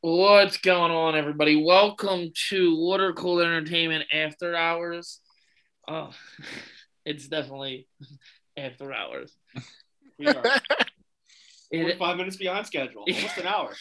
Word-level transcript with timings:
What's 0.00 0.58
going 0.58 0.92
on, 0.92 1.16
everybody? 1.16 1.62
Welcome 1.62 2.30
to 2.50 2.76
Water 2.76 3.12
Cooler 3.12 3.44
Entertainment 3.44 4.04
After 4.12 4.54
Hours. 4.54 5.20
Oh, 5.88 6.10
it's 7.04 7.28
definitely 7.28 7.88
after 8.56 8.92
hours. 8.92 9.36
We 10.18 10.28
are 10.28 10.42
It, 11.70 11.82
45 11.82 12.16
minutes 12.16 12.36
behind 12.36 12.66
schedule, 12.66 13.04
almost 13.06 13.36
an 13.36 13.46
hour. 13.46 13.74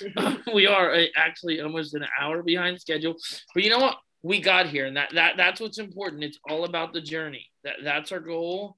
we 0.54 0.68
are 0.68 0.94
uh, 0.94 1.06
actually 1.16 1.62
almost 1.62 1.94
an 1.94 2.06
hour 2.20 2.44
behind 2.44 2.82
schedule, 2.82 3.16
but 3.54 3.64
you 3.64 3.70
know 3.70 3.80
what? 3.80 3.98
We 4.24 4.42
got 4.42 4.68
here, 4.68 4.88
and 4.88 4.98
that, 4.98 5.14
that 5.14 5.38
that's 5.38 5.62
what's 5.62 5.78
important. 5.78 6.26
It's 6.26 6.40
all 6.50 6.66
about 6.66 6.92
the 6.92 7.00
journey. 7.00 7.46
That 7.64 7.76
that's 7.86 8.12
our 8.12 8.20
goal, 8.20 8.76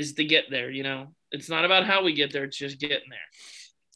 is 0.00 0.14
to 0.14 0.24
get 0.24 0.50
there. 0.50 0.70
You 0.70 0.82
know, 0.82 1.14
it's 1.30 1.48
not 1.48 1.64
about 1.64 1.86
how 1.86 2.02
we 2.02 2.14
get 2.14 2.32
there; 2.32 2.44
it's 2.44 2.56
just 2.56 2.80
getting 2.80 3.10
there. 3.10 3.18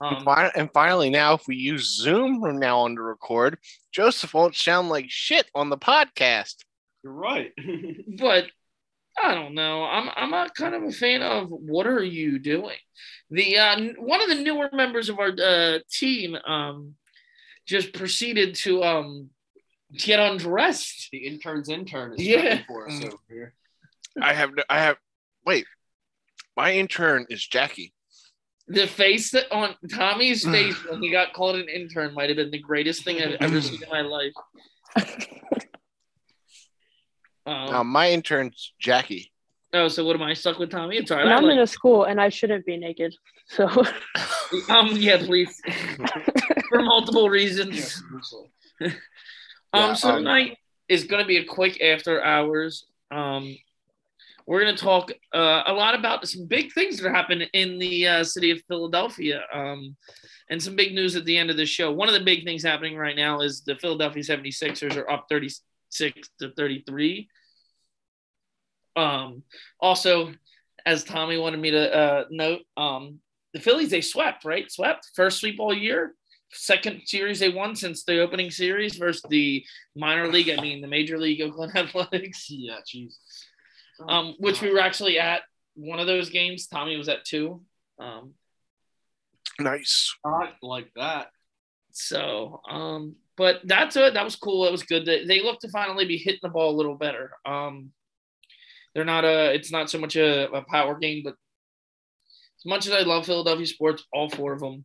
And, 0.01 0.17
Um, 0.19 0.25
fi- 0.25 0.53
and 0.57 0.71
finally, 0.73 1.09
now 1.11 1.35
if 1.35 1.47
we 1.47 1.57
use 1.57 1.97
Zoom 1.97 2.41
from 2.41 2.59
now 2.59 2.81
on 2.81 2.97
to 2.97 3.03
record, 3.03 3.59
Joseph 3.93 4.35
won't 4.35 4.57
sound 4.57 4.89
like 4.89 5.07
shit 5.09 5.47
on 5.55 5.71
the 5.71 5.79
podcast. 5.79 6.57
You're 7.03 7.13
right. 7.13 7.53
but 8.19 8.47
I 9.23 9.35
don't 9.35 9.55
know. 9.55 9.85
I'm 9.85 10.11
I'm 10.17 10.33
a 10.35 10.49
kind 10.51 10.75
of 10.75 10.83
a 10.83 10.91
fan 10.93 11.23
of 11.23 11.49
what 11.49 11.87
are 11.87 12.03
you 12.03 12.39
doing? 12.39 12.79
The 13.31 13.59
uh, 13.59 13.81
one 13.99 14.21
of 14.23 14.29
the 14.29 14.43
newer 14.43 14.69
members 14.73 15.09
of 15.09 15.19
our 15.19 15.31
uh, 15.41 15.79
team 15.91 16.35
um, 16.47 16.95
just 17.67 17.93
proceeded 17.95 18.57
to 18.57 18.83
um, 18.83 19.31
get 19.97 20.19
undressed. 20.19 21.09
the 21.13 21.19
intern's 21.19 21.69
intern 21.69 22.15
is 22.15 22.27
Yeah. 22.27 22.63
for 22.67 22.89
us 22.89 23.03
over 23.05 23.17
here. 23.31 23.55
I 24.21 24.33
have, 24.35 24.51
no- 24.55 24.63
I 24.69 24.79
have. 24.81 24.97
Wait, 25.47 25.67
my 26.57 26.73
intern 26.73 27.27
is 27.31 27.47
Jackie. 27.47 27.93
The 28.69 28.87
face 28.87 29.31
that 29.33 29.51
on 29.53 29.75
Tommy's 29.93 30.45
face 30.51 30.77
when 30.89 31.03
he 31.03 31.11
got 31.11 31.33
called 31.33 31.57
an 31.57 31.69
intern 31.69 32.15
might 32.15 32.29
have 32.31 32.37
been 32.37 32.51
the 32.51 32.59
greatest 32.59 33.05
thing 33.05 33.21
I've 33.23 33.37
ever 33.41 33.61
seen 33.61 33.83
in 33.83 33.89
my 33.91 34.01
life. 34.03 34.33
Um, 37.47 37.67
Now 37.71 37.83
my 37.83 38.11
intern's 38.11 38.73
Jackie. 38.79 39.31
oh, 39.75 39.89
so 39.89 40.03
what 40.05 40.17
am 40.17 40.23
I 40.23 40.33
stuck 40.33 40.59
with 40.59 40.71
Tommy? 40.71 40.97
It's 40.97 41.11
all 41.11 41.19
right. 41.19 41.25
And 41.27 41.35
I 41.35 41.37
I'm 41.37 41.45
like- 41.45 41.53
in 41.53 41.59
a 41.59 41.67
school 41.67 42.05
and 42.05 42.19
I 42.21 42.31
shouldn't 42.31 42.65
be 42.65 42.79
naked. 42.79 43.15
So 43.49 43.67
um, 44.71 44.89
yeah, 44.97 45.19
please. 45.19 45.61
For 46.71 46.81
multiple 46.81 47.29
reasons. 47.29 48.03
Yes, 48.11 48.35
Um, 48.81 48.93
Yeah, 49.75 49.93
so 49.95 50.09
um, 50.11 50.17
tonight 50.19 50.57
is 50.89 51.05
going 51.05 51.23
to 51.23 51.29
be 51.29 51.37
a 51.37 51.45
quick 51.45 51.83
after 51.83 52.25
hours. 52.25 52.87
Um, 53.11 53.59
we're 54.47 54.63
going 54.63 54.77
to 54.77 54.83
talk 54.83 55.11
uh, 55.33 55.63
a 55.67 55.73
lot 55.73 55.95
about 55.95 56.27
some 56.29 56.47
big 56.47 56.73
things 56.73 56.99
that 56.99 57.11
happened 57.11 57.49
in 57.53 57.79
the 57.79 58.07
uh, 58.07 58.25
city 58.25 58.51
of 58.51 58.61
Philadelphia 58.69 59.43
um, 59.53 59.97
and 60.51 60.63
some 60.63 60.77
big 60.77 60.95
news 60.95 61.17
at 61.17 61.25
the 61.25 61.37
end 61.37 61.51
of 61.51 61.57
the 61.57 61.65
show. 61.65 61.91
One 61.91 62.09
of 62.09 62.15
the 62.15 62.25
big 62.25 62.45
things 62.45 62.63
happening 62.63 62.97
right 62.97 63.17
now 63.17 63.41
is 63.41 63.63
the 63.63 63.77
Philadelphia 63.77 64.23
76ers 64.23 64.97
are 64.97 65.11
up 65.11 65.27
36 65.31 66.29
to 66.41 66.53
33. 66.53 67.29
Um, 68.97 69.43
also, 69.81 70.35
as 70.85 71.05
Tommy 71.05 71.39
wanted 71.39 71.61
me 71.61 71.71
to 71.71 71.95
uh, 71.95 72.25
note, 72.31 72.61
um, 72.77 73.21
the 73.55 73.61
Phillies, 73.61 73.91
they 73.91 74.03
swept, 74.03 74.45
right? 74.45 74.71
Swept. 74.71 75.11
First 75.15 75.41
sweep 75.41 75.59
all 75.59 75.75
year 75.75 76.15
second 76.57 77.03
series 77.05 77.41
they 77.41 77.49
won 77.49 77.75
since 77.75 78.05
the 78.05 78.21
opening 78.21 78.51
series 78.51 78.97
versus 78.97 79.23
the 79.29 79.65
minor 79.97 80.29
league. 80.29 80.51
I 80.51 80.61
mean, 80.61 80.81
the 80.81 80.89
major 80.89 81.19
league 81.19 81.41
Oakland 81.41 81.73
Athletics, 81.77 82.47
Yeah, 82.49 82.79
Jesus. 82.87 83.19
Um, 84.09 84.35
which 84.39 84.61
we 84.61 84.71
were 84.71 84.81
actually 84.81 85.19
at 85.19 85.43
one 85.75 85.99
of 85.99 86.07
those 86.07 86.31
games. 86.31 86.67
Tommy 86.67 86.97
was 86.97 87.09
at 87.09 87.25
two. 87.25 87.63
Um, 87.99 88.35
Nice. 89.61 90.15
not 90.25 90.55
like 90.63 90.91
that. 90.97 91.29
so, 91.93 92.61
um, 92.69 93.15
but 93.37 93.61
that's 93.65 93.97
it. 93.97 94.15
That 94.15 94.25
was 94.25 94.37
cool. 94.37 94.67
It 94.67 94.73
was 94.73 94.83
good. 94.83 95.05
They, 95.07 95.25
they 95.25 95.43
look 95.43 95.61
to 95.61 95.69
finally 95.69 96.07
be 96.07 96.17
hitting 96.19 96.41
the 96.43 96.49
ball 96.49 96.75
a 96.75 96.77
little 96.77 96.97
better. 96.97 97.33
Um, 97.47 97.91
they're 98.95 99.05
not 99.05 99.25
a. 99.25 99.53
It's 99.53 99.73
not 99.73 99.91
so 99.91 99.99
much 99.99 100.17
a, 100.17 100.51
a 100.53 100.63
power 100.63 100.97
game, 100.99 101.23
but 101.25 101.35
as 102.61 102.65
much 102.67 102.87
as 102.87 102.93
I 102.93 103.01
love 103.01 103.27
Philadelphia 103.27 103.67
sports, 103.67 104.05
all 104.13 104.31
four 104.31 104.53
of 104.53 104.61
them, 104.61 104.85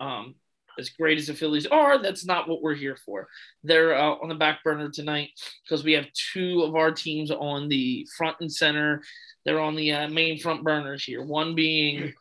um, 0.00 0.34
as 0.78 0.90
great 0.90 1.18
as 1.18 1.26
the 1.26 1.34
Phillies 1.34 1.66
are, 1.66 2.02
that's 2.02 2.24
not 2.24 2.48
what 2.48 2.62
we're 2.62 2.74
here 2.74 2.96
for. 3.04 3.28
They're 3.62 3.94
uh, 3.96 4.16
on 4.22 4.28
the 4.28 4.34
back 4.34 4.62
burner 4.64 4.90
tonight 4.90 5.30
because 5.64 5.84
we 5.84 5.92
have 5.92 6.06
two 6.12 6.62
of 6.62 6.74
our 6.74 6.90
teams 6.90 7.30
on 7.30 7.68
the 7.68 8.06
front 8.16 8.36
and 8.40 8.52
center. 8.52 9.02
They're 9.44 9.60
on 9.60 9.76
the 9.76 9.92
uh, 9.92 10.08
main 10.08 10.38
front 10.38 10.64
burners 10.64 11.04
here. 11.04 11.22
One 11.22 11.54
being 11.54 12.12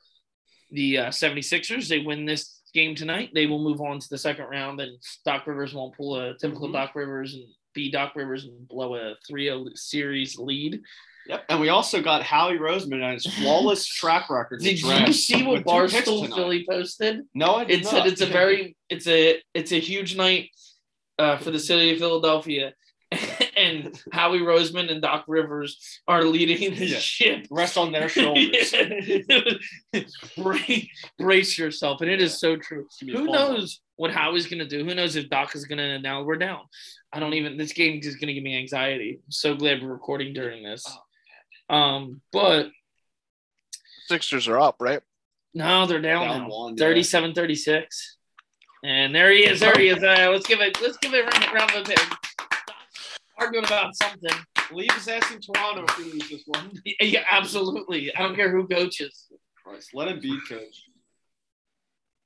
the 0.71 0.97
uh, 0.97 1.07
76ers. 1.09 1.87
They 1.87 1.99
win 1.99 2.25
this 2.25 2.61
game 2.73 2.95
tonight. 2.95 3.29
They 3.33 3.45
will 3.45 3.63
move 3.63 3.81
on 3.81 3.99
to 3.99 4.09
the 4.09 4.17
second 4.17 4.45
round, 4.45 4.79
and 4.81 4.97
Doc 5.25 5.45
Rivers 5.45 5.73
won't 5.73 5.95
pull 5.95 6.15
a 6.19 6.37
typical 6.37 6.69
Mhm. 6.69 6.73
Doc 6.73 6.95
Rivers 6.95 7.35
and 7.35 7.45
be 7.73 7.91
Doc 7.91 8.15
Rivers 8.15 8.45
and 8.45 8.67
blow 8.67 8.95
a 8.95 9.15
3 9.27 9.45
0 9.45 9.65
series 9.75 10.37
lead. 10.37 10.81
Yep. 11.27 11.45
And 11.49 11.59
we 11.61 11.69
also 11.69 12.01
got 12.01 12.21
Howie 12.21 12.57
Roseman 12.57 13.01
and 13.01 13.13
his 13.13 13.25
flawless 13.25 13.85
track 13.99 14.29
record. 14.29 14.61
Did 14.61 14.81
you 14.81 15.13
see 15.13 15.43
what 15.43 15.63
Barstool. 15.63 16.27
Philly 16.35 16.65
posted? 16.69 17.21
No, 17.33 17.55
I 17.55 17.63
did 17.65 17.81
It 17.81 17.85
said 17.87 18.05
it's 18.07 18.21
a 18.21 18.25
very 18.25 18.75
it's 18.89 19.07
a 19.07 19.41
it's 19.53 19.71
a 19.71 19.79
huge 19.79 20.15
night 20.17 20.49
uh, 21.19 21.37
for 21.37 21.51
the 21.51 21.59
city 21.59 21.91
of 21.93 21.99
Philadelphia, 21.99 22.73
and 23.57 23.97
Howie 24.11 24.39
Roseman 24.39 24.91
and 24.91 25.01
Doc 25.01 25.25
Rivers 25.27 25.77
are 26.07 26.23
leading 26.25 26.73
the 26.75 26.85
Yeah. 26.87 26.97
ship. 26.97 27.45
rest 27.51 27.77
on 27.77 27.91
their 27.91 28.09
shoulders. 28.17 28.73
brace, 30.37 30.87
brace 31.19 31.57
yourself, 31.57 32.01
and 32.01 32.09
it 32.09 32.21
is 32.21 32.39
so 32.39 32.55
true. 32.57 32.87
Give 32.99 33.07
me 33.09 33.13
a 33.15 33.17
Who 33.19 33.25
knows 33.31 33.79
what 33.95 34.11
Howie's 34.11 34.47
gonna 34.47 34.67
do? 34.67 34.83
Who 34.83 34.95
knows 34.95 35.15
if 35.15 35.29
Doc 35.29 35.55
is 35.55 35.65
gonna 35.65 35.99
now 35.99 36.23
we're 36.23 36.37
down. 36.37 36.61
I 37.13 37.19
don't 37.19 37.33
even. 37.35 37.57
This 37.57 37.73
game 37.73 37.99
is 38.03 38.15
gonna 38.15 38.33
give 38.33 38.43
me 38.43 38.57
anxiety. 38.57 39.19
I'm 39.23 39.31
so 39.31 39.55
glad 39.55 39.81
we're 39.81 39.89
recording 39.93 40.33
during 40.33 40.63
this. 40.63 40.83
Um, 41.69 42.21
but 42.31 42.67
Sixers 44.07 44.47
are 44.47 44.59
up, 44.59 44.77
right? 44.79 45.01
no, 45.53 45.85
they're 45.85 46.01
down, 46.01 46.27
Down 46.27 46.41
now. 46.43 46.49
one, 46.49 46.73
yeah. 46.77 46.85
37 46.85 47.33
36. 47.33 48.17
And 48.83 49.15
there 49.15 49.31
he 49.31 49.45
is. 49.45 49.61
There 49.61 49.77
he 49.77 49.87
is. 49.87 50.03
Uh, 50.03 50.29
let's 50.31 50.45
give 50.45 50.59
it. 50.59 50.77
Let's 50.81 50.97
give 50.97 51.13
it 51.13 51.23
a 51.23 51.23
round, 51.23 51.53
round 51.53 51.71
of 51.71 51.89
applause. 51.89 52.17
Arguing 53.39 53.65
about 53.65 53.95
something. 53.95 54.29
Leave 54.73 54.91
his 54.91 55.07
ass 55.07 55.31
in 55.31 55.39
Toronto 55.39 55.85
if 55.87 55.95
he 55.95 56.03
loses 56.11 56.29
this 56.29 56.43
one. 56.45 56.71
Yeah, 56.99 57.23
absolutely. 57.31 58.13
I 58.13 58.21
don't 58.23 58.35
care 58.35 58.51
who 58.51 58.67
coaches. 58.67 59.27
Christ, 59.63 59.91
let 59.93 60.09
him 60.09 60.19
be 60.19 60.37
coach. 60.49 60.83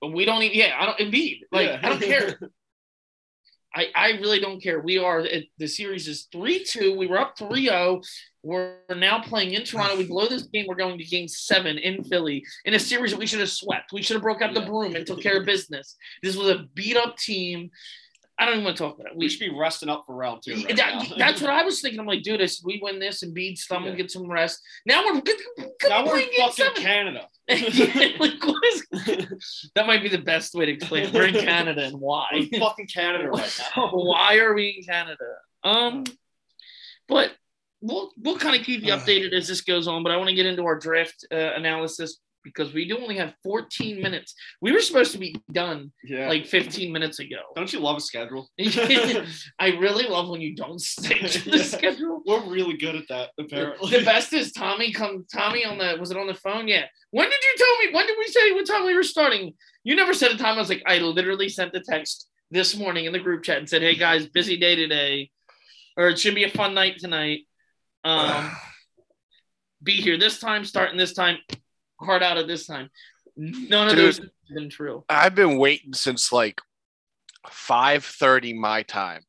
But 0.01 0.13
we 0.13 0.25
don't 0.25 0.41
even. 0.41 0.57
Yeah, 0.57 0.75
I 0.79 0.85
don't. 0.87 0.97
Embiid. 0.97 1.41
Like 1.51 1.67
Yeah. 1.67 1.79
I 1.83 1.89
don't 1.89 2.01
care. 2.01 2.39
I, 3.75 3.87
I 3.95 4.09
really 4.13 4.39
don't 4.39 4.61
care. 4.61 4.79
We 4.79 4.97
are 4.97 5.19
it, 5.19 5.45
the 5.59 5.67
series 5.67 6.07
is 6.07 6.27
three 6.31 6.63
two. 6.63 6.97
We 6.97 7.05
were 7.05 7.19
up 7.19 7.37
3-0. 7.37 8.03
We're 8.47 8.75
now 8.95 9.19
playing 9.21 9.53
in 9.53 9.63
Toronto. 9.63 9.97
We 9.97 10.05
blow 10.07 10.27
this 10.27 10.43
game. 10.43 10.65
We're 10.69 10.75
going 10.75 10.97
to 10.97 11.03
game 11.03 11.27
seven 11.27 11.77
in 11.77 12.03
Philly 12.05 12.45
in 12.63 12.73
a 12.73 12.79
series 12.79 13.11
that 13.11 13.19
we 13.19 13.27
should 13.27 13.41
have 13.41 13.49
swept. 13.49 13.91
We 13.91 14.01
should 14.01 14.15
have 14.15 14.23
broke 14.23 14.41
out 14.41 14.53
the 14.53 14.61
broom 14.61 14.95
and 14.95 15.05
took 15.05 15.21
care 15.21 15.37
of 15.39 15.45
business. 15.45 15.97
This 16.23 16.35
was 16.37 16.47
a 16.49 16.65
beat 16.73 16.95
up 16.95 17.17
team. 17.17 17.69
I 18.39 18.45
don't 18.45 18.53
even 18.53 18.65
want 18.65 18.77
to 18.77 18.83
talk 18.83 18.95
about 18.99 19.07
it. 19.11 19.17
we 19.17 19.25
We 19.25 19.29
should 19.29 19.39
be 19.39 19.49
resting 19.49 19.89
up 19.89 20.03
for 20.05 20.15
round 20.15 20.43
two. 20.45 20.53
Right 20.53 20.77
that, 20.77 21.07
that's 21.17 21.41
what 21.41 21.49
I 21.49 21.63
was 21.63 21.81
thinking. 21.81 21.99
I'm 21.99 22.05
like, 22.05 22.21
dude, 22.21 22.39
if 22.39 22.53
we 22.63 22.79
win 22.81 22.99
this 22.99 23.23
and 23.23 23.33
beat 23.33 23.59
them 23.69 23.83
Yeah. 23.83 23.89
and 23.89 23.97
get 23.97 24.11
some 24.11 24.29
rest. 24.31 24.61
Now 24.85 25.03
we're 25.05 25.19
good. 25.21 25.37
now 25.89 26.05
we're 26.05 26.19
in 26.19 26.29
fucking 26.37 26.53
seven. 26.53 26.81
Canada. 26.81 27.27
Yeah, 27.49 28.09
like, 28.19 28.45
what 28.45 28.63
is- 28.73 29.71
that 29.75 29.87
might 29.87 30.03
be 30.03 30.09
the 30.09 30.19
best 30.19 30.53
way 30.53 30.67
to 30.67 30.71
explain 30.73 31.05
it. 31.05 31.13
We're 31.13 31.27
in 31.27 31.33
Canada 31.33 31.83
and 31.85 31.93
We're 31.95 31.99
why? 31.99 32.47
fucking 32.59 32.87
Canada 32.87 33.29
right 33.29 33.61
now. 33.75 33.89
why 33.93 34.37
are 34.37 34.53
we 34.53 34.75
in 34.77 34.83
Canada? 34.83 35.25
Um, 35.63 36.03
but 37.07 37.31
we'll 37.81 38.11
we'll 38.17 38.37
kind 38.37 38.55
of 38.59 38.65
keep 38.65 38.83
you 38.83 38.93
updated 38.93 39.33
as 39.33 39.47
this 39.47 39.61
goes 39.61 39.87
on. 39.87 40.03
But 40.03 40.11
I 40.11 40.17
want 40.17 40.29
to 40.29 40.35
get 40.35 40.45
into 40.45 40.63
our 40.65 40.77
draft 40.77 41.25
uh, 41.31 41.35
analysis 41.55 42.17
because 42.43 42.73
we 42.73 42.87
do 42.87 42.97
only 42.97 43.17
have 43.17 43.33
14 43.43 44.01
minutes. 44.01 44.33
We 44.61 44.71
were 44.71 44.79
supposed 44.79 45.11
to 45.11 45.17
be 45.17 45.35
done 45.51 45.91
Yeah. 46.05 46.29
like 46.29 46.45
15 46.45 46.93
minutes 46.93 47.19
ago. 47.19 47.35
don't 47.57 47.71
you 47.73 47.79
love 47.79 47.97
a 47.97 47.99
schedule? 47.99 48.47
I 48.57 49.69
really 49.79 50.05
love 50.07 50.29
when 50.29 50.39
you 50.39 50.55
don't 50.55 50.79
stick 50.79 51.27
to 51.29 51.49
the 51.51 51.57
Yeah. 51.57 51.63
schedule. 51.63 52.21
We're 52.25 52.49
really 52.49 52.77
good 52.77 52.95
at 52.95 53.03
that, 53.09 53.31
apparently. 53.37 53.91
The 53.91 54.05
best 54.05 54.31
is 54.31 54.53
Tommy 54.53 54.93
come 54.93 55.25
Tommy 55.33 55.65
on 55.65 55.77
the 55.77 55.97
was 55.99 56.11
it 56.11 56.17
on 56.17 56.27
the 56.27 56.35
phone? 56.35 56.67
Yeah. 56.69 56.85
When 57.11 57.29
did 57.29 57.39
you 57.41 57.55
tell 57.57 57.77
me? 57.79 57.93
When 57.95 58.07
did 58.07 58.17
we 58.17 58.27
say 58.27 58.51
what 58.53 58.65
time 58.65 58.85
we 58.85 58.95
were 58.95 59.03
starting? 59.03 59.53
You 59.83 59.95
never 59.95 60.13
said 60.13 60.31
a 60.31 60.37
time. 60.37 60.55
I 60.55 60.59
was 60.59 60.69
like, 60.69 60.83
I 60.85 60.99
literally 60.99 61.49
sent 61.49 61.73
the 61.73 61.81
text 61.81 62.29
this 62.49 62.77
morning 62.77 63.05
in 63.05 63.13
the 63.13 63.19
group 63.19 63.43
chat 63.43 63.57
and 63.57 63.67
said, 63.69 63.81
Hey 63.81 63.95
guys, 63.95 64.25
busy 64.27 64.55
day 64.57 64.75
today. 64.75 65.31
Or 65.97 66.07
it 66.09 66.19
should 66.19 66.35
be 66.35 66.43
a 66.45 66.49
fun 66.49 66.73
night 66.73 66.97
tonight. 66.99 67.41
Um 68.03 68.51
be 69.83 69.93
here 69.93 70.17
this 70.17 70.39
time, 70.39 70.65
starting 70.65 70.97
this 70.97 71.13
time, 71.13 71.37
hard 72.01 72.23
out 72.23 72.37
at 72.37 72.47
this 72.47 72.65
time. 72.65 72.89
None 73.35 73.89
of 73.89 73.95
Dude. 73.95 74.05
those 74.05 74.17
have 74.17 74.29
been 74.55 74.69
true. 74.69 75.03
I've 75.07 75.35
been 75.35 75.57
waiting 75.57 75.93
since 75.93 76.31
like 76.31 76.59
five 77.49 78.03
thirty 78.03 78.53
my 78.53 78.83
time. 78.83 79.23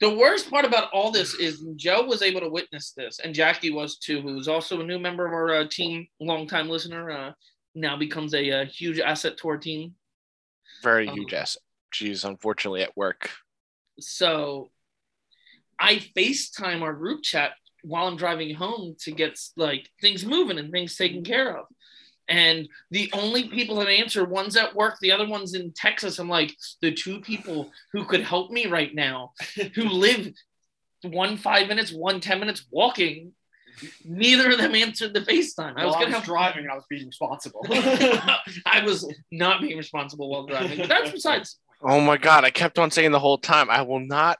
The 0.00 0.14
worst 0.14 0.50
part 0.50 0.64
about 0.64 0.90
all 0.92 1.10
this 1.10 1.34
is 1.34 1.64
Joe 1.76 2.04
was 2.04 2.22
able 2.22 2.40
to 2.40 2.48
witness 2.48 2.92
this, 2.96 3.20
and 3.20 3.34
Jackie 3.34 3.70
was 3.70 3.98
too, 3.98 4.20
who 4.20 4.34
was 4.34 4.48
also 4.48 4.80
a 4.80 4.84
new 4.84 4.98
member 4.98 5.26
of 5.26 5.32
our 5.32 5.54
uh, 5.54 5.66
team, 5.70 6.06
longtime 6.20 6.68
listener. 6.68 7.10
Uh, 7.10 7.32
now 7.74 7.96
becomes 7.96 8.34
a, 8.34 8.50
uh 8.50 8.64
huge 8.66 9.00
asset 9.00 9.36
to 9.38 9.48
our 9.48 9.58
team. 9.58 9.94
Very 10.82 11.08
Um, 11.08 11.16
huge 11.16 11.34
asset. 11.34 11.62
She's 11.92 12.24
unfortunately 12.24 12.82
at 12.82 12.96
work. 12.96 13.30
So 14.00 14.70
I 15.78 15.96
FaceTime 16.16 16.82
our 16.82 16.92
group 16.92 17.22
chat 17.22 17.52
while 17.82 18.06
I'm 18.06 18.16
driving 18.16 18.54
home 18.54 18.96
to 19.00 19.12
get 19.12 19.38
like 19.56 19.90
things 20.00 20.24
moving 20.24 20.58
and 20.58 20.72
things 20.72 20.96
taken 20.96 21.22
care 21.22 21.56
of. 21.56 21.66
And 22.26 22.68
the 22.90 23.10
only 23.12 23.48
people 23.48 23.76
that 23.76 23.88
answer, 23.88 24.24
one's 24.24 24.56
at 24.56 24.74
work, 24.74 24.96
the 25.00 25.12
other 25.12 25.28
one's 25.28 25.54
in 25.54 25.72
Texas. 25.72 26.18
I'm 26.18 26.28
like, 26.28 26.54
the 26.80 26.92
two 26.92 27.20
people 27.20 27.70
who 27.92 28.04
could 28.04 28.22
help 28.22 28.50
me 28.50 28.66
right 28.66 28.94
now, 28.94 29.32
who 29.74 29.82
live 29.88 30.32
one 31.02 31.36
five 31.36 31.68
minutes, 31.68 31.92
one 31.92 32.20
10 32.20 32.40
minutes 32.40 32.66
walking, 32.70 33.32
neither 34.04 34.52
of 34.52 34.58
them 34.58 34.74
answered 34.74 35.12
the 35.12 35.20
FaceTime. 35.20 35.74
I 35.76 35.84
was 35.84 35.94
While 35.94 36.04
gonna 36.04 36.14
have 36.14 36.24
driving 36.24 36.62
and 36.62 36.72
I 36.72 36.76
was 36.76 36.86
being 36.88 37.06
responsible. 37.06 37.60
I 37.70 38.82
was 38.84 39.06
not 39.30 39.60
being 39.60 39.76
responsible 39.76 40.30
while 40.30 40.46
driving. 40.46 40.78
But 40.78 40.88
that's 40.88 41.10
besides 41.10 41.58
Oh 41.82 42.00
my 42.00 42.16
god, 42.16 42.44
I 42.44 42.50
kept 42.50 42.78
on 42.78 42.90
saying 42.90 43.12
the 43.12 43.18
whole 43.18 43.36
time, 43.36 43.68
I 43.68 43.82
will 43.82 44.00
not 44.00 44.38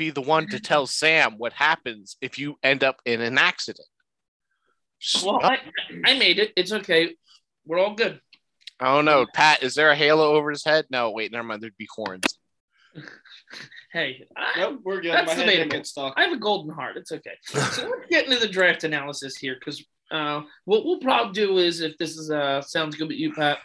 be 0.00 0.08
the 0.08 0.22
one 0.22 0.48
to 0.48 0.58
tell 0.58 0.86
Sam 0.86 1.34
what 1.36 1.52
happens 1.52 2.16
if 2.22 2.38
you 2.38 2.56
end 2.62 2.82
up 2.82 3.02
in 3.04 3.20
an 3.20 3.36
accident. 3.36 3.86
well, 5.22 5.40
I, 5.42 5.58
I 6.06 6.18
made 6.18 6.38
it. 6.38 6.52
It's 6.56 6.72
okay. 6.72 7.14
We're 7.66 7.78
all 7.78 7.94
good. 7.94 8.18
I 8.80 8.94
don't 8.94 9.04
know. 9.04 9.26
Pat, 9.34 9.62
is 9.62 9.74
there 9.74 9.90
a 9.90 9.94
halo 9.94 10.32
over 10.36 10.50
his 10.50 10.64
head? 10.64 10.86
No, 10.88 11.10
wait, 11.10 11.32
never 11.32 11.44
mind. 11.44 11.62
There'd 11.62 11.76
be 11.76 11.88
horns. 11.94 12.24
Hey, 13.92 14.24
I, 14.36 14.60
nope, 14.60 14.82
we're 14.84 15.00
good. 15.00 15.12
That's 15.12 15.26
My 15.26 15.34
head 15.34 15.46
didn't 15.46 15.68
debatable. 15.70 16.10
get. 16.10 16.14
I 16.16 16.22
have 16.22 16.32
a 16.32 16.38
golden 16.38 16.72
heart. 16.72 16.96
It's 16.96 17.10
okay. 17.10 17.32
So 17.48 17.88
let's 17.88 18.06
get 18.08 18.26
into 18.26 18.38
the 18.38 18.46
draft 18.46 18.84
analysis 18.84 19.36
here 19.36 19.56
because 19.58 19.84
uh, 20.12 20.42
what 20.64 20.84
we'll 20.84 21.00
probably 21.00 21.32
do 21.32 21.58
is 21.58 21.80
if 21.80 21.98
this 21.98 22.16
is 22.16 22.30
uh, 22.30 22.62
sounds 22.62 22.94
good 22.94 23.08
with 23.08 23.16
you, 23.16 23.32
Pat, 23.32 23.58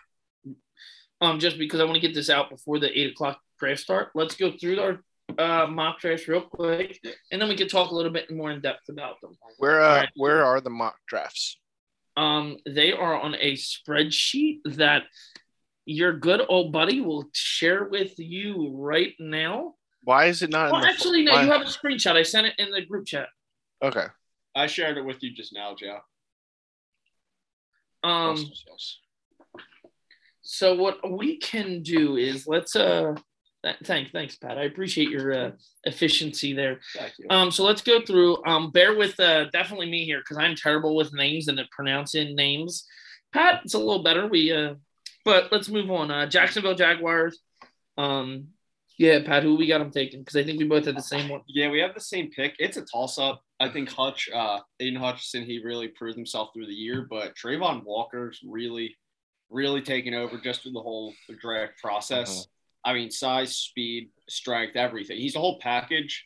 um, 1.21 1.37
just 1.39 1.59
because 1.59 1.79
I 1.79 1.83
want 1.83 1.93
to 1.93 2.01
get 2.01 2.15
this 2.15 2.31
out 2.31 2.49
before 2.49 2.79
the 2.79 2.89
eight 2.99 3.11
o'clock 3.11 3.39
draft 3.59 3.81
start. 3.81 4.09
Let's 4.15 4.35
go 4.35 4.51
through 4.51 4.79
our 4.79 4.99
uh, 5.37 5.67
mock 5.67 5.99
drafts 5.99 6.27
real 6.27 6.41
quick, 6.41 6.99
and 7.31 7.41
then 7.41 7.49
we 7.49 7.55
can 7.55 7.67
talk 7.67 7.91
a 7.91 7.95
little 7.95 8.11
bit 8.11 8.31
more 8.31 8.51
in 8.51 8.61
depth 8.61 8.89
about 8.89 9.21
them. 9.21 9.37
Where 9.57 9.81
uh, 9.81 9.89
Alright. 9.89 10.09
where 10.15 10.45
are 10.45 10.61
the 10.61 10.69
mock 10.69 10.95
drafts? 11.07 11.57
Um, 12.17 12.57
they 12.65 12.93
are 12.93 13.19
on 13.19 13.35
a 13.35 13.53
spreadsheet 13.53 14.59
that 14.65 15.03
your 15.85 16.13
good 16.13 16.41
old 16.47 16.71
buddy 16.71 17.01
will 17.01 17.25
share 17.33 17.83
with 17.85 18.17
you 18.17 18.71
right 18.73 19.13
now. 19.19 19.73
Why 20.03 20.25
is 20.25 20.41
it 20.41 20.49
not? 20.49 20.71
Well, 20.71 20.81
in 20.81 20.87
the, 20.87 20.93
actually, 20.93 21.23
no, 21.23 21.33
why- 21.33 21.43
you 21.43 21.51
have 21.51 21.61
a 21.61 21.65
screenshot. 21.65 22.15
I 22.15 22.23
sent 22.23 22.47
it 22.47 22.53
in 22.57 22.71
the 22.71 22.81
group 22.81 23.05
chat. 23.05 23.27
Okay. 23.83 24.05
I 24.55 24.67
shared 24.67 24.97
it 24.97 25.05
with 25.05 25.21
you 25.21 25.31
just 25.33 25.53
now, 25.53 25.75
Joe. 25.75 25.99
Um, 28.03 28.37
so 30.41 30.75
what 30.75 31.11
we 31.11 31.37
can 31.37 31.81
do 31.81 32.17
is 32.17 32.47
let's 32.47 32.75
uh, 32.75 33.15
th- 33.65 33.77
thanks, 33.83 34.11
thanks, 34.11 34.35
Pat. 34.35 34.57
I 34.57 34.63
appreciate 34.63 35.09
your 35.09 35.33
uh, 35.33 35.51
efficiency 35.83 36.53
there. 36.53 36.79
Thank 36.95 37.13
you. 37.19 37.25
Um, 37.29 37.51
so 37.51 37.63
let's 37.63 37.81
go 37.81 38.01
through. 38.01 38.43
Um, 38.45 38.71
bear 38.71 38.95
with 38.95 39.19
uh, 39.19 39.45
definitely 39.51 39.89
me 39.89 40.05
here 40.05 40.19
because 40.19 40.37
I'm 40.37 40.55
terrible 40.55 40.95
with 40.95 41.13
names 41.13 41.47
and 41.47 41.59
pronouncing 41.71 42.35
names. 42.35 42.85
Pat, 43.33 43.61
it's 43.65 43.73
a 43.73 43.79
little 43.79 44.03
better. 44.03 44.27
We 44.27 44.53
uh, 44.53 44.75
but 45.25 45.51
let's 45.51 45.67
move 45.67 45.89
on. 45.89 46.11
Uh, 46.11 46.27
Jacksonville 46.27 46.75
Jaguars. 46.75 47.39
Um, 47.97 48.49
yeah, 48.97 49.19
Pat, 49.25 49.43
who 49.43 49.55
we 49.55 49.67
got 49.67 49.79
them 49.79 49.91
taking? 49.91 50.21
Because 50.21 50.37
I 50.37 50.43
think 50.43 50.59
we 50.59 50.65
both 50.65 50.85
had 50.85 50.95
the 50.95 51.01
same 51.01 51.27
one. 51.27 51.41
Yeah, 51.47 51.69
we 51.69 51.79
have 51.79 51.93
the 51.93 51.99
same 51.99 52.29
pick. 52.29 52.55
It's 52.59 52.77
a 52.77 52.83
toss 52.83 53.17
up. 53.17 53.41
I 53.59 53.67
think 53.69 53.89
Hutch, 53.89 54.29
uh, 54.33 54.59
Aidan 54.79 54.99
Hutchinson, 54.99 55.43
he 55.43 55.61
really 55.63 55.89
proved 55.89 56.15
himself 56.15 56.49
through 56.53 56.67
the 56.67 56.73
year, 56.73 57.05
but 57.09 57.35
Travon 57.35 57.83
Walker's 57.83 58.39
really, 58.47 58.95
really 59.49 59.81
taken 59.81 60.13
over 60.13 60.37
just 60.37 60.61
through 60.61 60.73
the 60.73 60.81
whole 60.81 61.13
draft 61.41 61.73
process. 61.81 62.47
I 62.85 62.93
mean, 62.93 63.09
size, 63.11 63.57
speed, 63.57 64.09
strength, 64.29 64.75
everything. 64.75 65.17
He's 65.17 65.35
a 65.35 65.39
whole 65.39 65.59
package. 65.59 66.25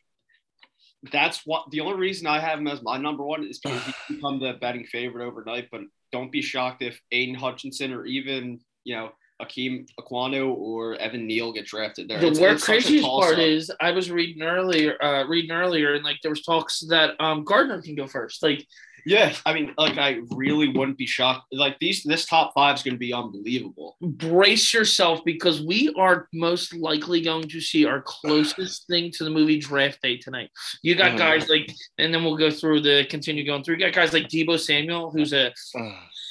That's 1.11 1.45
what 1.45 1.71
the 1.71 1.79
only 1.79 1.97
reason 1.97 2.27
I 2.27 2.39
have 2.39 2.59
him 2.59 2.67
as 2.67 2.81
my 2.81 2.97
number 2.97 3.23
one 3.23 3.45
is 3.45 3.59
because 3.59 3.81
he's 3.85 3.95
become 4.17 4.39
the 4.39 4.53
betting 4.59 4.85
favorite 4.85 5.25
overnight. 5.25 5.69
But 5.71 5.81
don't 6.11 6.31
be 6.31 6.41
shocked 6.41 6.81
if 6.81 6.99
Aidan 7.11 7.35
Hutchinson 7.35 7.93
or 7.93 8.05
even, 8.05 8.59
you 8.83 8.95
know, 8.95 9.11
Akeem 9.41 9.87
Ekwonu 9.97 10.53
or 10.53 10.95
Evan 10.95 11.25
Neal 11.25 11.53
get 11.53 11.65
drafted 11.65 12.09
there. 12.09 12.19
The 12.19 12.27
It's- 12.27 12.39
it's 12.55 12.65
craziest 12.65 13.05
part 13.07 13.39
is 13.39 13.71
I 13.79 13.91
was 13.91 14.11
reading 14.11 14.41
earlier, 14.43 15.01
uh, 15.01 15.23
reading 15.27 15.51
earlier, 15.51 15.93
and 15.93 16.03
like 16.03 16.17
there 16.21 16.31
was 16.31 16.41
talks 16.41 16.81
that 16.89 17.15
um 17.21 17.45
Gardner 17.45 17.81
can 17.81 17.95
go 17.95 18.05
first. 18.05 18.43
Like 18.43 18.67
Yeah, 19.05 19.33
I 19.45 19.53
mean, 19.53 19.73
like 19.77 19.97
I 19.97 20.19
really 20.31 20.69
wouldn't 20.69 20.97
be 20.97 21.05
shocked. 21.05 21.47
Like 21.51 21.77
these, 21.79 22.03
this 22.03 22.25
top 22.25 22.53
five 22.53 22.75
is 22.77 22.83
going 22.83 22.95
to 22.95 22.99
be 22.99 23.13
unbelievable. 23.13 23.97
brace 24.01 24.73
yourself 24.73 25.21
because 25.25 25.61
we 25.61 25.93
are 25.97 26.27
most 26.33 26.73
likely 26.73 27.21
going 27.21 27.47
to 27.49 27.59
see 27.61 27.85
our 27.85 28.01
closest 28.01 28.87
thing 28.89 29.11
to 29.11 29.23
the 29.23 29.29
movie 29.29 29.59
draft 29.59 30.01
day 30.01 30.17
tonight. 30.17 30.49
You 30.83 30.95
got 30.95 31.13
Mhm. 31.13 31.17
guys 31.17 31.49
like, 31.49 31.71
and 31.97 32.13
then 32.13 32.23
we'll 32.23 32.37
go 32.37 32.51
through 32.51 32.81
the 32.81 33.05
continue 33.09 33.45
going 33.45 33.63
through. 33.63 33.75
You 33.75 33.85
got 33.85 33.93
guys 33.93 34.13
like 34.13 34.27
Deebo 34.27 34.59
Samuel, 34.59 35.11
who's 35.11 35.33
a 35.33 35.51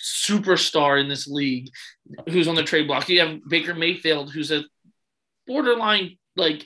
superstar 0.05 1.01
in 1.01 1.09
this 1.09 1.27
league, 1.27 1.71
who's 2.29 2.49
on 2.49 2.55
the 2.55 2.63
trade 2.63 2.87
block. 2.87 3.09
You 3.09 3.21
have 3.21 3.39
Baker 3.49 3.75
Mayfield, 3.75 4.33
who's 4.33 4.51
a 4.51 4.65
borderline 5.47 6.17
like, 6.37 6.65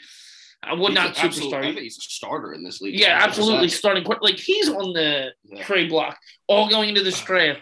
I 0.62 0.75
would 0.75 0.91
He's 0.91 0.94
not 0.94 1.19
absolute- 1.19 1.55
I 1.55 1.62
superstar. 1.73 1.81
he's 1.81 1.99
a 1.99 2.00
starter 2.03 2.53
in 2.55 2.62
this 2.62 2.81
league. 2.81 2.99
Yeah, 2.99 3.19
100%. 3.19 3.23
absolutely 3.25 3.69
starting. 3.69 4.05
Like 4.20 4.38
he's 4.38 4.69
on 4.69 4.93
the 4.93 5.32
Yeah. 5.44 5.64
trade 5.64 5.88
block, 5.91 6.19
all 6.47 6.69
going 6.69 6.88
into 6.91 7.03
this 7.03 7.20
draft. 7.20 7.61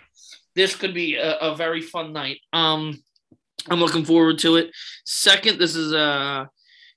This 0.54 0.74
could 0.76 0.92
be 0.92 1.14
a, 1.14 1.36
a 1.38 1.54
very 1.56 1.80
fun 1.80 2.12
night. 2.12 2.40
Um, 2.52 3.02
I'm 3.70 3.78
looking 3.80 4.04
forward 4.04 4.38
to 4.40 4.56
it. 4.56 4.70
Second, 5.06 5.58
this 5.58 5.74
is 5.76 5.92
uh 5.92 6.46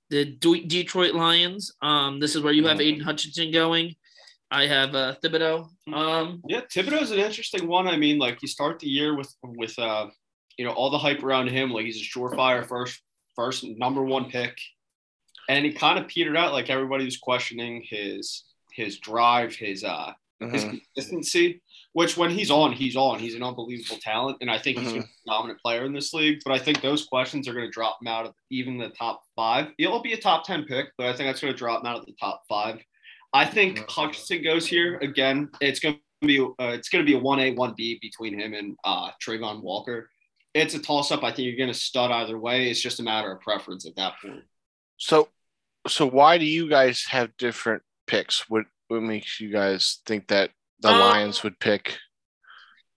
the 0.09 0.25
De- 0.25 0.65
Detroit 0.65 1.13
Lions. 1.15 1.73
Um, 1.81 2.19
this 2.19 2.35
is 2.35 2.41
where 2.41 2.53
you 2.53 2.67
have 2.67 2.79
Aidan 2.81 3.01
Hutchinson 3.01 3.51
going. 3.51 3.95
I 4.51 4.67
have 4.67 4.93
uh, 4.93 5.15
Thibodeaux. 5.23 5.69
Um, 5.91 6.43
Yeah, 6.47 6.61
Thibodeaux's 6.61 7.09
an 7.11 7.17
interesting 7.19 7.67
one. 7.67 7.87
I 7.87 7.97
mean, 7.97 8.19
like 8.19 8.41
you 8.41 8.47
start 8.47 8.79
the 8.79 8.87
year 8.87 9.15
with 9.15 9.33
with 9.43 9.77
uh, 9.79 10.07
you 10.57 10.65
know, 10.65 10.71
all 10.71 10.89
the 10.91 10.97
hype 10.99 11.23
around 11.23 11.47
him. 11.47 11.71
Like 11.71 11.85
he's 11.85 12.01
a 12.01 12.05
surefire 12.05 12.67
first 12.67 13.01
first 13.35 13.63
number 13.63 14.03
one 14.03 14.29
pick, 14.29 14.55
and 15.49 15.65
he 15.65 15.71
kind 15.73 15.99
of 15.99 16.07
petered 16.07 16.37
out. 16.37 16.53
Like 16.53 16.69
everybody 16.69 17.05
was 17.05 17.17
questioning 17.17 17.83
his 17.87 18.43
his 18.71 18.99
drive, 18.99 19.53
his 19.55 19.83
uh 19.83 20.13
his 20.39 20.65
Mhm. 20.65 20.81
consistency. 20.95 21.61
Which 21.93 22.17
when 22.17 22.31
he's 22.31 22.49
on, 22.49 22.73
he's 22.73 22.95
on. 22.95 23.19
He's 23.19 23.35
an 23.35 23.43
unbelievable 23.43 23.99
talent, 24.01 24.37
and 24.41 24.49
I 24.49 24.57
think 24.57 24.79
he's 24.79 24.93
gonna 24.93 25.03
a 25.03 25.29
dominant 25.31 25.59
player 25.61 25.85
in 25.85 25.93
this 25.93 26.11
league. 26.11 26.39
But 26.43 26.53
I 26.53 26.57
think 26.57 26.81
those 26.81 27.05
questions 27.05 27.47
are 27.47 27.53
going 27.53 27.67
to 27.67 27.71
drop 27.71 27.99
him 28.01 28.07
out 28.07 28.25
of 28.25 28.33
even 28.49 28.79
the 28.79 28.89
top 28.89 29.21
five. 29.35 29.71
It'll 29.77 30.01
be 30.01 30.13
a 30.13 30.17
top 30.19 30.43
ten 30.43 30.65
pick, 30.65 30.87
but 30.97 31.05
I 31.05 31.13
think 31.13 31.29
that's 31.29 31.39
going 31.39 31.53
to 31.53 31.57
drop 31.57 31.81
him 31.81 31.85
out 31.85 31.99
of 31.99 32.07
the 32.07 32.15
top 32.19 32.41
five. 32.49 32.83
I 33.31 33.45
think 33.45 33.77
Mhm. 33.77 33.89
Hutchinson 33.91 34.41
goes 34.43 34.65
here 34.65 34.97
again. 34.97 35.49
It's 35.61 35.79
going 35.79 35.99
to 36.21 36.27
be 36.27 36.39
uh, 36.39 36.71
it's 36.71 36.89
going 36.89 37.05
to 37.05 37.09
be 37.09 37.15
a 37.15 37.21
one 37.21 37.39
A 37.39 37.51
one 37.51 37.75
B 37.77 37.99
between 38.01 38.39
him 38.39 38.55
and 38.55 38.75
uh, 38.83 39.11
Travon 39.23 39.61
Walker. 39.61 40.09
It's 40.55 40.73
a 40.73 40.79
toss 40.79 41.11
up. 41.11 41.23
I 41.23 41.31
think 41.31 41.45
you're 41.45 41.57
going 41.57 41.71
to 41.71 41.77
stud 41.77 42.09
either 42.11 42.39
way. 42.39 42.71
It's 42.71 42.81
just 42.81 42.99
a 42.99 43.03
matter 43.03 43.31
of 43.31 43.39
preference 43.41 43.85
at 43.85 43.95
that 43.97 44.13
point. 44.19 44.43
So, 44.97 45.29
so 45.87 46.07
why 46.07 46.37
do 46.37 46.45
you 46.45 46.69
guys 46.69 47.05
have 47.09 47.35
different 47.37 47.83
picks? 48.07 48.49
What 48.49 48.65
what 48.87 49.01
makes 49.01 49.39
you 49.39 49.51
guys 49.51 49.99
think 50.05 50.27
that 50.27 50.51
the 50.79 50.89
Uh, 50.89 50.99
Lions 50.99 51.43
would 51.43 51.59
pick? 51.59 51.97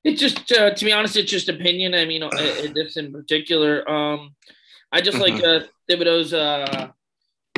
It 0.05 0.17
just, 0.19 0.53
uh, 0.53 0.71
to 0.71 0.85
be 0.85 0.93
honest, 0.93 1.17
it's 1.17 1.31
just 1.31 1.49
opinion. 1.49 1.95
I 1.95 2.05
mean, 2.05 2.23
uh, 2.23 2.29
this 2.75 2.97
in 2.97 3.13
particular, 3.13 3.89
um, 3.91 4.37
I 4.93 5.01
just 5.01 5.19
like 5.19 5.43
uh, 5.43 5.61
Thibodeaux's 5.91 6.33
uh, 6.33 6.89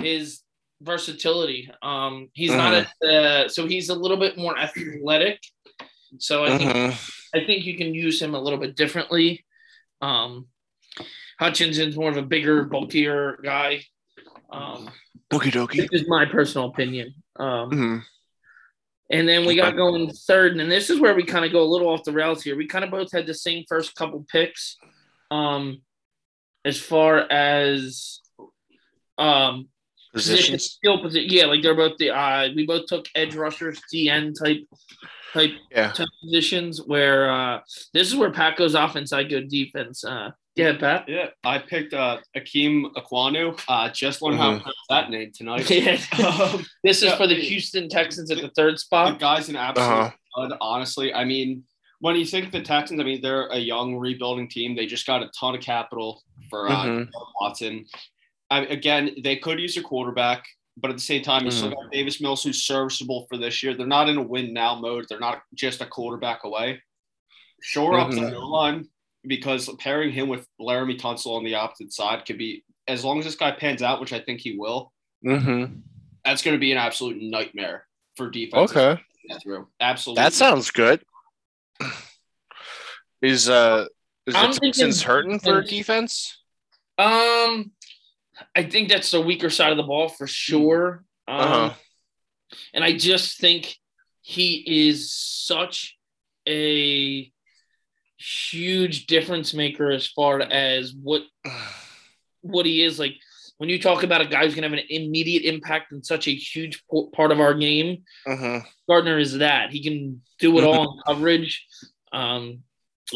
his 0.00 0.40
versatility. 0.80 1.70
Um, 1.82 2.30
he's 2.32 2.52
not 2.52 2.86
a, 3.02 3.06
uh, 3.06 3.48
so 3.48 3.66
he's 3.66 3.90
a 3.90 3.94
little 3.94 4.16
bit 4.16 4.38
more 4.38 4.56
athletic. 4.58 5.40
So 6.18 6.44
I 6.44 6.56
think 6.56 6.72
Mhm. 6.72 7.14
I 7.34 7.44
think 7.44 7.66
you 7.66 7.76
can 7.76 7.92
use 7.94 8.22
him 8.22 8.34
a 8.34 8.40
little 8.40 8.58
bit 8.58 8.76
differently. 8.76 9.44
Um, 10.00 10.48
Hutchinson's 11.38 11.96
more 11.96 12.10
of 12.10 12.16
a 12.16 12.22
bigger, 12.22 12.64
bulkier 12.64 13.38
guy. 13.42 13.84
Um, 14.50 14.90
Okie 15.32 15.52
dokie. 15.52 15.88
this 15.90 16.02
is 16.02 16.08
my 16.08 16.24
personal 16.24 16.68
opinion. 16.68 17.14
Um, 17.36 17.70
Mhm. 17.70 18.02
and 19.10 19.28
then 19.28 19.44
we 19.44 19.54
got 19.56 19.76
going 19.76 20.10
third, 20.10 20.56
and 20.58 20.70
this 20.70 20.88
is 20.90 20.98
where 21.00 21.14
we 21.14 21.22
kind 21.24 21.44
of 21.44 21.52
go 21.52 21.62
a 21.62 21.68
little 21.68 21.88
off 21.88 22.04
the 22.04 22.12
rails 22.12 22.42
here. 22.42 22.56
We 22.56 22.66
kind 22.66 22.84
of 22.84 22.90
both 22.90 23.12
had 23.12 23.26
the 23.26 23.34
same 23.34 23.64
first 23.68 23.94
couple 23.94 24.24
picks. 24.30 24.76
Um, 25.30 25.82
as 26.64 26.80
far 26.80 27.18
as 27.30 28.20
um 29.18 29.68
position 30.12 30.54
Positions. 30.54 30.64
skill 30.72 31.00
position, 31.02 31.28
yeah, 31.30 31.44
like 31.46 31.62
they're 31.62 31.74
both 31.74 31.96
the 31.98 32.10
uh 32.10 32.48
we 32.54 32.64
both 32.66 32.86
took 32.86 33.06
edge 33.14 33.34
rushers, 33.34 33.80
DN 33.92 34.32
type 34.34 34.66
type 35.34 35.52
Yeah. 35.70 35.92
type 35.92 36.08
positions 36.22 36.80
where 36.82 37.30
uh 37.30 37.60
this 37.92 38.08
is 38.08 38.16
where 38.16 38.30
Pat 38.32 38.56
goes 38.56 38.74
offense, 38.74 39.12
I 39.12 39.24
go 39.24 39.40
defense. 39.42 40.04
Uh 40.04 40.30
Yeah, 40.58 40.76
Pat. 40.76 41.04
Yeah, 41.08 41.28
I 41.44 41.58
picked 41.58 41.94
uh, 41.94 42.18
Akeem 42.36 42.92
Ekwonu. 42.94 43.58
Uh, 43.68 43.88
just 43.90 44.20
learned 44.22 44.38
how 44.38 44.50
to 44.50 44.56
Mhm. 44.56 44.62
pronounce 44.62 44.86
that 44.90 45.10
name 45.10 45.30
tonight. 45.32 45.70
Yeah. 45.70 46.00
um, 46.52 46.66
This 46.82 46.98
is 46.98 47.04
Yeah. 47.04 47.16
for 47.16 47.26
the 47.28 47.36
Houston 47.36 47.88
Texans 47.88 48.30
at 48.30 48.38
the 48.38 48.48
third 48.50 48.74
the 48.74 48.78
spot. 48.78 49.18
guy's 49.20 49.48
an 49.48 49.56
absolute 49.56 49.86
Uh-huh. 49.88 50.10
stud, 50.48 50.58
honestly. 50.60 51.14
I 51.14 51.24
mean, 51.24 51.62
when 52.00 52.16
you 52.16 52.24
think 52.26 52.50
the 52.50 52.60
Texans, 52.60 53.00
I 53.00 53.04
mean, 53.04 53.20
they're 53.22 53.46
a 53.48 53.58
young 53.58 53.96
rebuilding 53.96 54.48
team. 54.48 54.74
They 54.74 54.86
just 54.86 55.06
got 55.06 55.22
a 55.22 55.30
ton 55.38 55.54
of 55.54 55.60
capital 55.60 56.22
for 56.50 56.68
uh, 56.68 56.84
Mhm. 56.84 57.08
Watson. 57.40 57.86
I, 58.50 58.60
again, 58.66 59.14
they 59.22 59.36
could 59.36 59.60
use 59.60 59.76
a 59.76 59.82
quarterback, 59.82 60.44
but 60.76 60.90
at 60.90 60.96
the 60.96 61.02
same 61.02 61.22
time, 61.22 61.44
you 61.44 61.50
still 61.52 61.70
Mm-hmm. 61.70 61.82
got 61.82 61.92
Davis 61.92 62.20
Mills, 62.20 62.42
who's 62.42 62.64
serviceable 62.64 63.26
for 63.28 63.36
this 63.36 63.62
year. 63.62 63.74
They're 63.74 63.86
not 63.86 64.08
in 64.08 64.16
a 64.16 64.22
win 64.22 64.52
now 64.52 64.74
mode. 64.74 65.06
They're 65.08 65.20
not 65.20 65.42
just 65.54 65.80
a 65.82 65.86
quarterback 65.86 66.42
away. 66.44 66.82
Shore 67.62 67.98
up 68.00 68.08
Mhm. 68.10 68.30
the 68.30 68.38
line 68.38 68.88
because 69.28 69.68
pairing 69.78 70.10
him 70.12 70.28
with 70.28 70.46
Laremy 70.60 70.98
Tunsil 71.00 71.36
on 71.36 71.44
the 71.44 71.54
opposite 71.54 71.92
side 71.92 72.24
could 72.26 72.38
be, 72.38 72.64
as 72.88 73.04
long 73.04 73.18
as 73.20 73.24
this 73.26 73.36
guy 73.36 73.52
pans 73.52 73.82
out, 73.82 74.00
which 74.00 74.12
I 74.12 74.20
think 74.20 74.40
he 74.40 74.56
will, 74.58 74.92
Mm-hmm. 75.24 75.80
that's 76.24 76.42
going 76.42 76.54
to 76.56 76.60
be 76.60 76.72
an 76.72 76.78
absolute 76.78 77.20
nightmare 77.20 77.84
for 78.16 78.30
defense. 78.30 78.70
Okay. 78.74 79.00
Through. 79.42 79.68
Absolutely. 79.80 80.22
That 80.22 80.32
sounds 80.32 80.70
good. 80.70 81.02
Is 83.20 83.48
uh 83.48 83.86
is 84.26 84.34
I'm 84.34 84.52
the 84.52 84.58
thinking 84.58 84.72
Texans 84.72 85.02
hurting 85.02 85.38
for 85.40 85.60
defense. 85.62 85.70
defense? 85.70 86.42
Um, 86.98 87.72
I 88.54 88.62
think 88.64 88.88
that's 88.88 89.10
the 89.10 89.20
weaker 89.20 89.50
side 89.50 89.70
of 89.72 89.76
the 89.76 89.82
ball 89.82 90.08
for 90.08 90.26
sure. 90.26 91.04
Um, 91.26 91.40
Uh-huh. 91.40 91.74
and 92.74 92.84
I 92.84 92.96
just 92.96 93.38
think 93.40 93.76
he 94.22 94.88
is 94.88 95.12
such 95.12 95.98
a 96.46 97.32
huge 98.18 99.06
difference 99.06 99.54
maker 99.54 99.90
as 99.90 100.06
far 100.08 100.40
as 100.40 100.92
what 100.92 101.22
what 102.42 102.66
he 102.66 102.82
is 102.82 102.98
like 102.98 103.14
when 103.58 103.68
you 103.68 103.80
talk 103.80 104.02
about 104.04 104.20
a 104.20 104.26
guy 104.26 104.44
who's 104.44 104.54
going 104.54 104.62
to 104.62 104.68
have 104.68 104.78
an 104.78 104.84
immediate 104.90 105.42
impact 105.44 105.92
in 105.92 106.02
such 106.02 106.28
a 106.28 106.34
huge 106.34 106.82
part 107.12 107.32
of 107.32 107.40
our 107.40 107.54
game 107.54 108.02
Mm-hmm. 108.26 108.66
Gardner 108.88 109.18
is 109.18 109.38
that 109.38 109.70
he 109.70 109.82
can 109.82 110.22
do 110.38 110.58
it 110.58 110.64
all 110.64 110.92
in 110.94 111.00
coverage. 111.06 111.66
Um, 112.12 112.62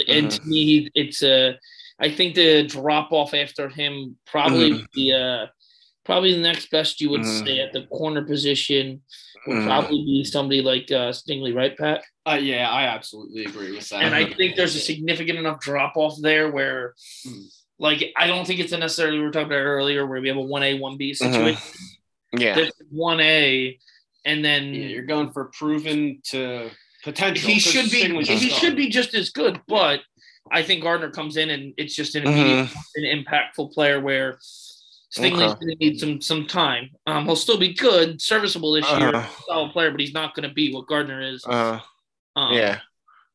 and 0.09 0.31
to 0.31 0.41
me, 0.45 0.91
it's 0.95 1.23
a. 1.23 1.59
I 2.01 2.11
think 2.11 2.35
the 2.35 2.67
drop 2.67 3.13
off 3.13 3.33
after 3.35 3.69
him 3.69 4.17
probably 4.27 4.71
Mhm. 4.73 4.87
the 4.95 5.13
uh, 5.13 5.47
probably 6.05 6.33
the 6.35 6.41
next 6.41 6.71
best 6.71 7.01
you 7.01 7.11
would 7.11 7.21
Mhm. 7.23 7.45
say 7.47 7.61
at 7.61 7.73
the 7.73 7.83
corner 7.87 8.23
position 8.23 9.03
would 9.47 9.57
Mhm. 9.59 9.65
probably 9.67 10.05
be 10.05 10.25
somebody 10.25 10.61
like 10.63 10.91
uh, 10.91 11.11
Stingley, 11.13 11.55
right, 11.55 11.77
Pat? 11.77 12.05
Uh, 12.27 12.39
yeah, 12.41 12.71
I 12.71 12.85
absolutely 12.85 13.45
agree 13.45 13.73
with 13.73 13.89
that. 13.91 14.03
And 14.03 14.15
I 14.15 14.25
think 14.33 14.57
there's 14.57 14.75
a 14.77 14.81
significant 14.81 15.39
enough 15.39 15.61
drop 15.61 15.97
off 15.97 16.17
there 16.21 16.51
where, 16.51 16.95
Mm. 17.27 17.45
like, 17.79 18.13
I 18.17 18.27
don't 18.27 18.47
think 18.47 18.61
it's 18.61 18.73
a 18.73 18.79
necessarily 18.79 19.19
we 19.19 19.25
were 19.25 19.31
talking 19.31 19.47
about 19.47 19.57
earlier 19.57 20.07
where 20.07 20.21
we 20.21 20.29
have 20.29 20.37
a 20.37 20.41
one 20.43 20.63
A 20.63 20.75
one 20.75 20.97
B 20.97 21.15
situation. 21.15 21.61
Yeah. 22.37 22.55
There's 22.55 22.73
one 22.91 23.21
A, 23.21 23.79
and 24.25 24.45
then 24.45 24.73
yeah, 24.75 24.87
you're 24.87 25.03
going 25.07 25.33
for 25.33 25.47
proven 25.47 26.21
to 26.31 26.71
potential. 27.05 27.49
he 27.49 27.55
'cause 27.55 27.63
should 27.73 27.91
be 27.91 28.03
he 28.25 28.35
a 28.35 28.39
should 28.39 28.53
stud. 28.53 28.77
be 28.77 28.89
just 28.89 29.15
as 29.15 29.31
good, 29.31 29.61
but 29.69 30.03
I 30.51 30.63
think 30.63 30.83
Gardner 30.83 31.11
comes 31.11 31.37
in 31.37 31.51
and 31.51 31.75
it's 31.77 31.95
just 31.95 32.15
an 32.15 32.25
immediate 32.27 32.69
an 32.97 33.25
impactful 33.25 33.73
player 33.73 34.01
where 34.01 34.39
Stingley's 35.17 35.53
Okay. 35.53 35.61
gonna 35.61 35.75
need 35.81 36.01
some 36.01 36.21
some 36.21 36.47
time. 36.47 36.91
Um, 37.07 37.27
he'll 37.27 37.37
still 37.37 37.59
be 37.59 37.75
good, 37.75 38.21
serviceable 38.21 38.73
this 38.73 38.89
year, 38.93 39.15
Uh-huh. 39.15 39.43
solid 39.47 39.73
player, 39.73 39.91
but 39.91 40.01
he's 40.01 40.15
not 40.15 40.35
gonna 40.35 40.53
be 40.53 40.73
what 40.73 40.87
Gardner 40.87 41.21
is. 41.21 41.45
Uh, 41.45 41.81
Um, 42.37 42.55
yeah. 42.55 42.81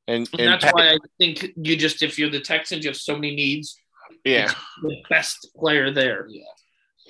And, 0.08 0.28
and 0.32 0.40
and 0.42 0.50
that's 0.54 0.64
Pat- 0.64 0.74
why 0.74 0.90
I 0.94 0.98
think 1.20 1.52
you 1.58 1.76
just 1.76 2.02
if 2.02 2.18
you're 2.18 2.30
the 2.32 2.40
Texans, 2.40 2.84
you 2.84 2.90
have 2.90 2.98
so 2.98 3.14
many 3.14 3.36
needs. 3.36 3.78
yeah. 4.26 4.52
The 4.82 5.04
best 5.10 5.50
player 5.56 5.92
there. 5.92 6.26
Yeah. 6.30 6.44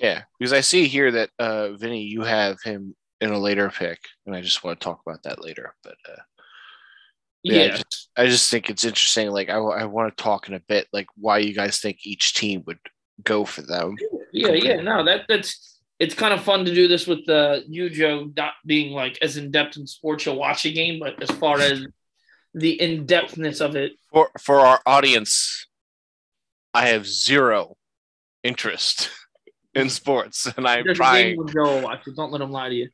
Yeah, 0.00 0.22
because 0.38 0.52
I 0.52 0.60
see 0.60 0.86
here 0.86 1.10
that 1.12 1.30
uh 1.38 1.70
Vinny, 1.72 2.02
you 2.02 2.22
have 2.22 2.60
him 2.62 2.94
in 3.20 3.30
a 3.30 3.38
later 3.38 3.68
pick, 3.70 3.98
and 4.26 4.36
I 4.36 4.40
just 4.42 4.62
want 4.62 4.78
to 4.78 4.84
talk 4.84 5.00
about 5.04 5.22
that 5.24 5.42
later. 5.42 5.74
But 5.82 5.96
uh, 6.08 6.22
yeah, 7.42 7.62
I, 7.62 7.68
just, 7.70 8.10
I 8.16 8.26
just 8.26 8.50
think 8.50 8.68
it's 8.70 8.84
interesting. 8.84 9.30
Like, 9.30 9.48
I, 9.48 9.56
I 9.56 9.84
want 9.86 10.16
to 10.16 10.22
talk 10.22 10.46
in 10.48 10.54
a 10.54 10.60
bit, 10.60 10.86
like 10.92 11.06
why 11.16 11.38
you 11.38 11.52
guys 11.54 11.80
think 11.80 11.98
each 12.04 12.34
team 12.34 12.62
would 12.66 12.78
go 13.24 13.44
for 13.44 13.62
them. 13.62 13.96
Yeah, 14.32 14.52
yeah. 14.52 14.80
No, 14.80 15.04
that 15.04 15.22
that's 15.28 15.80
it's 15.98 16.14
kind 16.14 16.32
of 16.32 16.42
fun 16.42 16.64
to 16.64 16.74
do 16.74 16.86
this 16.88 17.06
with 17.06 17.28
uh, 17.28 17.60
you, 17.68 17.90
Joe, 17.90 18.30
not 18.36 18.52
being 18.64 18.92
like 18.92 19.18
as 19.22 19.36
in 19.36 19.50
depth 19.50 19.76
in 19.76 19.86
sports. 19.86 20.26
You'll 20.26 20.36
watch 20.36 20.64
a 20.64 20.72
game, 20.72 21.00
but 21.00 21.20
as 21.22 21.30
far 21.30 21.58
as 21.60 21.84
the 22.54 22.80
in 22.80 23.06
depthness 23.06 23.60
of 23.60 23.76
it, 23.76 23.92
For 24.10 24.30
for 24.40 24.60
our 24.60 24.80
audience, 24.86 25.66
I 26.72 26.88
have 26.88 27.06
zero 27.06 27.76
interest 28.44 29.10
in 29.74 29.90
sports, 29.90 30.46
and 30.56 30.66
I'm 30.66 30.84
there's 30.84 30.96
trying. 30.96 31.46
Joe 31.48 31.82
watch 31.82 32.06
it. 32.06 32.16
Don't 32.16 32.32
let 32.32 32.40
him 32.40 32.50
lie 32.50 32.68
to 32.68 32.74
you. 32.74 32.88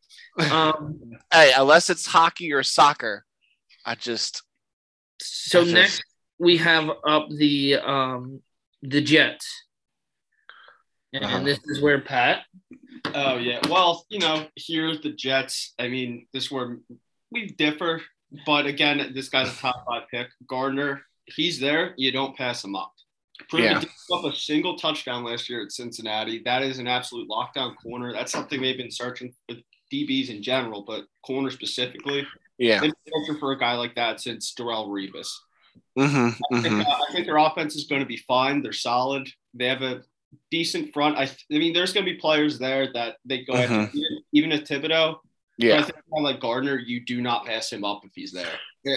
Um, 0.51 0.99
Hey, 1.33 1.53
unless 1.57 1.91
it's 1.91 2.07
hockey 2.07 2.53
or 2.53 2.63
soccer, 2.63 3.25
I 3.85 3.95
just 3.97 4.43
so 5.21 5.61
I 5.61 5.65
just- 5.65 5.75
next 5.75 6.03
we 6.39 6.57
have 6.59 6.91
up 7.07 7.29
the 7.31 7.77
um 7.77 8.41
the 8.83 9.01
Jets, 9.01 9.64
and 11.15 11.25
Uh-huh. 11.25 11.41
this 11.43 11.59
is 11.67 11.81
where 11.81 12.01
Pat. 12.01 12.45
Oh 13.15 13.37
yeah. 13.39 13.61
Well, 13.69 14.05
you 14.11 14.19
know, 14.19 14.47
here's 14.57 15.01
the 15.01 15.11
Jets. 15.13 15.73
I 15.79 15.89
mean, 15.89 16.27
this 16.33 16.45
is 16.45 16.51
where 16.51 16.79
we 17.31 17.49
differ, 17.49 18.03
but 18.47 18.67
again, 18.67 19.13
this 19.15 19.29
guy's 19.29 19.53
a 19.53 19.57
top 19.57 19.85
five 19.87 20.03
pick. 20.11 20.29
Gardner, 20.47 21.03
he's 21.27 21.59
there. 21.61 21.95
You 21.97 22.13
don't 22.13 22.37
pass 22.37 22.63
him 22.65 22.75
up. 22.77 22.93
Proved 23.49 23.65
Yeah. 23.65 23.83
up 24.17 24.25
a 24.25 24.35
single 24.35 24.77
touchdown 24.77 25.25
last 25.25 25.49
year 25.51 25.63
at 25.65 25.73
Cincinnati. 25.73 26.43
That 26.45 26.63
is 26.63 26.79
an 26.79 26.87
absolute 26.87 27.29
lockdown 27.29 27.75
corner. 27.83 28.13
That's 28.13 28.31
something 28.33 28.61
they've 28.61 28.77
been 28.77 28.91
searching 28.91 29.35
for 29.49 29.57
DBs 29.93 30.29
in 30.31 30.43
general, 30.43 30.83
but 30.83 31.05
corner 31.27 31.51
specifically. 31.51 32.27
yeah. 32.59 32.81
They've 32.81 32.93
been 33.05 33.13
searching 33.27 33.41
for 33.41 33.53
a 33.53 33.59
guy 33.59 33.75
like 33.75 33.95
that 33.97 34.21
since 34.21 34.55
Darrelle 34.55 34.89
Revis. 34.89 35.29
Mm-hmm, 35.99 36.55
I 36.57 36.61
think, 36.63 36.87
uh, 36.87 36.91
I 37.09 37.13
think 37.13 37.27
their 37.27 37.37
offense 37.39 37.75
is 37.77 37.85
going 37.89 38.01
to 38.01 38.07
be 38.07 38.17
fine. 38.17 38.63
They're 38.63 38.73
solid. 38.73 39.29
They 39.53 39.67
have 39.67 39.83
a 39.83 40.03
decent 40.51 40.93
front. 40.93 41.17
I, 41.17 41.25
I 41.25 41.59
mean, 41.59 41.73
there's 41.73 41.93
going 41.93 42.07
to 42.07 42.13
be 42.13 42.19
players 42.19 42.59
there 42.59 42.93
that 42.93 43.17
they 43.25 43.45
go 43.45 43.55
after. 43.55 43.91
Even, 43.97 44.19
even 44.33 44.53
at 44.53 44.65
Thibodeaux, 44.65 45.17
but 45.59 45.65
I 45.65 45.67
Yeah. 45.69 45.83
think 45.83 45.97
a 45.99 46.17
guy 46.17 46.23
like 46.23 46.41
Gardner, 46.41 46.79
you 46.79 47.05
do 47.05 47.21
not 47.23 47.47
pass 47.47 47.73
him 47.73 47.85
up 47.85 48.01
if 48.05 48.13
he's 48.15 48.33
there, 48.33 48.49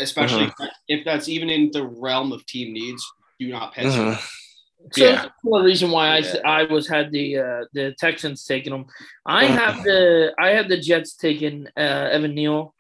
especially 0.02 0.46
Uh-huh. 0.46 0.68
if 0.88 1.06
that's 1.06 1.30
even 1.30 1.50
in 1.50 1.72
the 1.72 1.86
realm 1.86 2.32
of 2.32 2.46
team 2.46 2.74
needs. 2.74 3.04
Do 3.40 3.50
not 3.50 3.74
pass 3.74 3.94
him. 3.94 4.06
Mhm. 4.06 4.14
up. 4.14 4.22
So 4.94 5.04
Yeah. 5.04 5.12
that's 5.16 5.34
the 5.44 5.60
reason 5.62 5.92
why 5.92 6.10
I, 6.10 6.18
Yeah. 6.20 6.36
I 6.46 6.64
was 6.64 6.88
had 6.88 7.12
the 7.12 7.38
uh, 7.38 7.62
the 7.74 7.96
Texans 8.00 8.46
taking 8.46 8.72
them. 8.72 8.86
I 9.26 9.46
Uh-huh. 9.46 9.58
have 9.58 9.84
the 9.84 10.34
I 10.40 10.50
had 10.50 10.70
the 10.70 10.78
Jets 10.78 11.16
taking 11.16 11.68
uh, 11.78 12.10
Evan 12.12 12.34
Neal. 12.36 12.74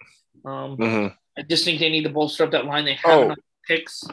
Um. 0.45 1.13
I 1.39 1.43
just 1.43 1.63
think 1.65 1.79
they 1.79 1.89
need 1.91 2.01
to 2.03 2.09
bolster 2.09 2.43
up 2.45 2.51
that 2.51 2.65
line. 2.65 2.83
They 2.85 2.95
have 2.95 3.05
Oh. 3.19 3.21
enough 3.25 3.37
picks. 3.67 4.03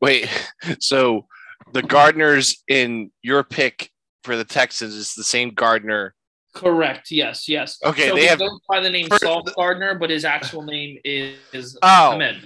Wait, 0.00 0.28
so 0.78 1.26
the 1.72 1.82
Gardners 1.82 2.56
in 2.68 3.10
your 3.22 3.44
pick 3.44 3.90
for 4.24 4.36
the 4.36 4.44
Texans 4.44 4.94
is 4.94 5.14
the 5.14 5.24
same 5.24 5.50
Gardner. 5.50 6.14
Correct. 6.54 7.10
Yes. 7.10 7.48
Yes. 7.48 7.78
Okay, 7.84 8.08
So 8.08 8.14
they 8.16 8.22
he 8.22 8.26
have- 8.26 8.38
goes 8.40 8.58
by 8.68 8.80
the 8.80 8.90
name 8.90 9.08
First- 9.08 9.22
Sauce 9.22 9.52
Gardner, 9.56 9.94
but 9.98 10.10
his 10.10 10.24
actual 10.24 10.62
name 10.62 10.98
is, 11.04 11.36
is 11.52 11.78
Oh. 11.82 12.12
Ahmad. 12.12 12.36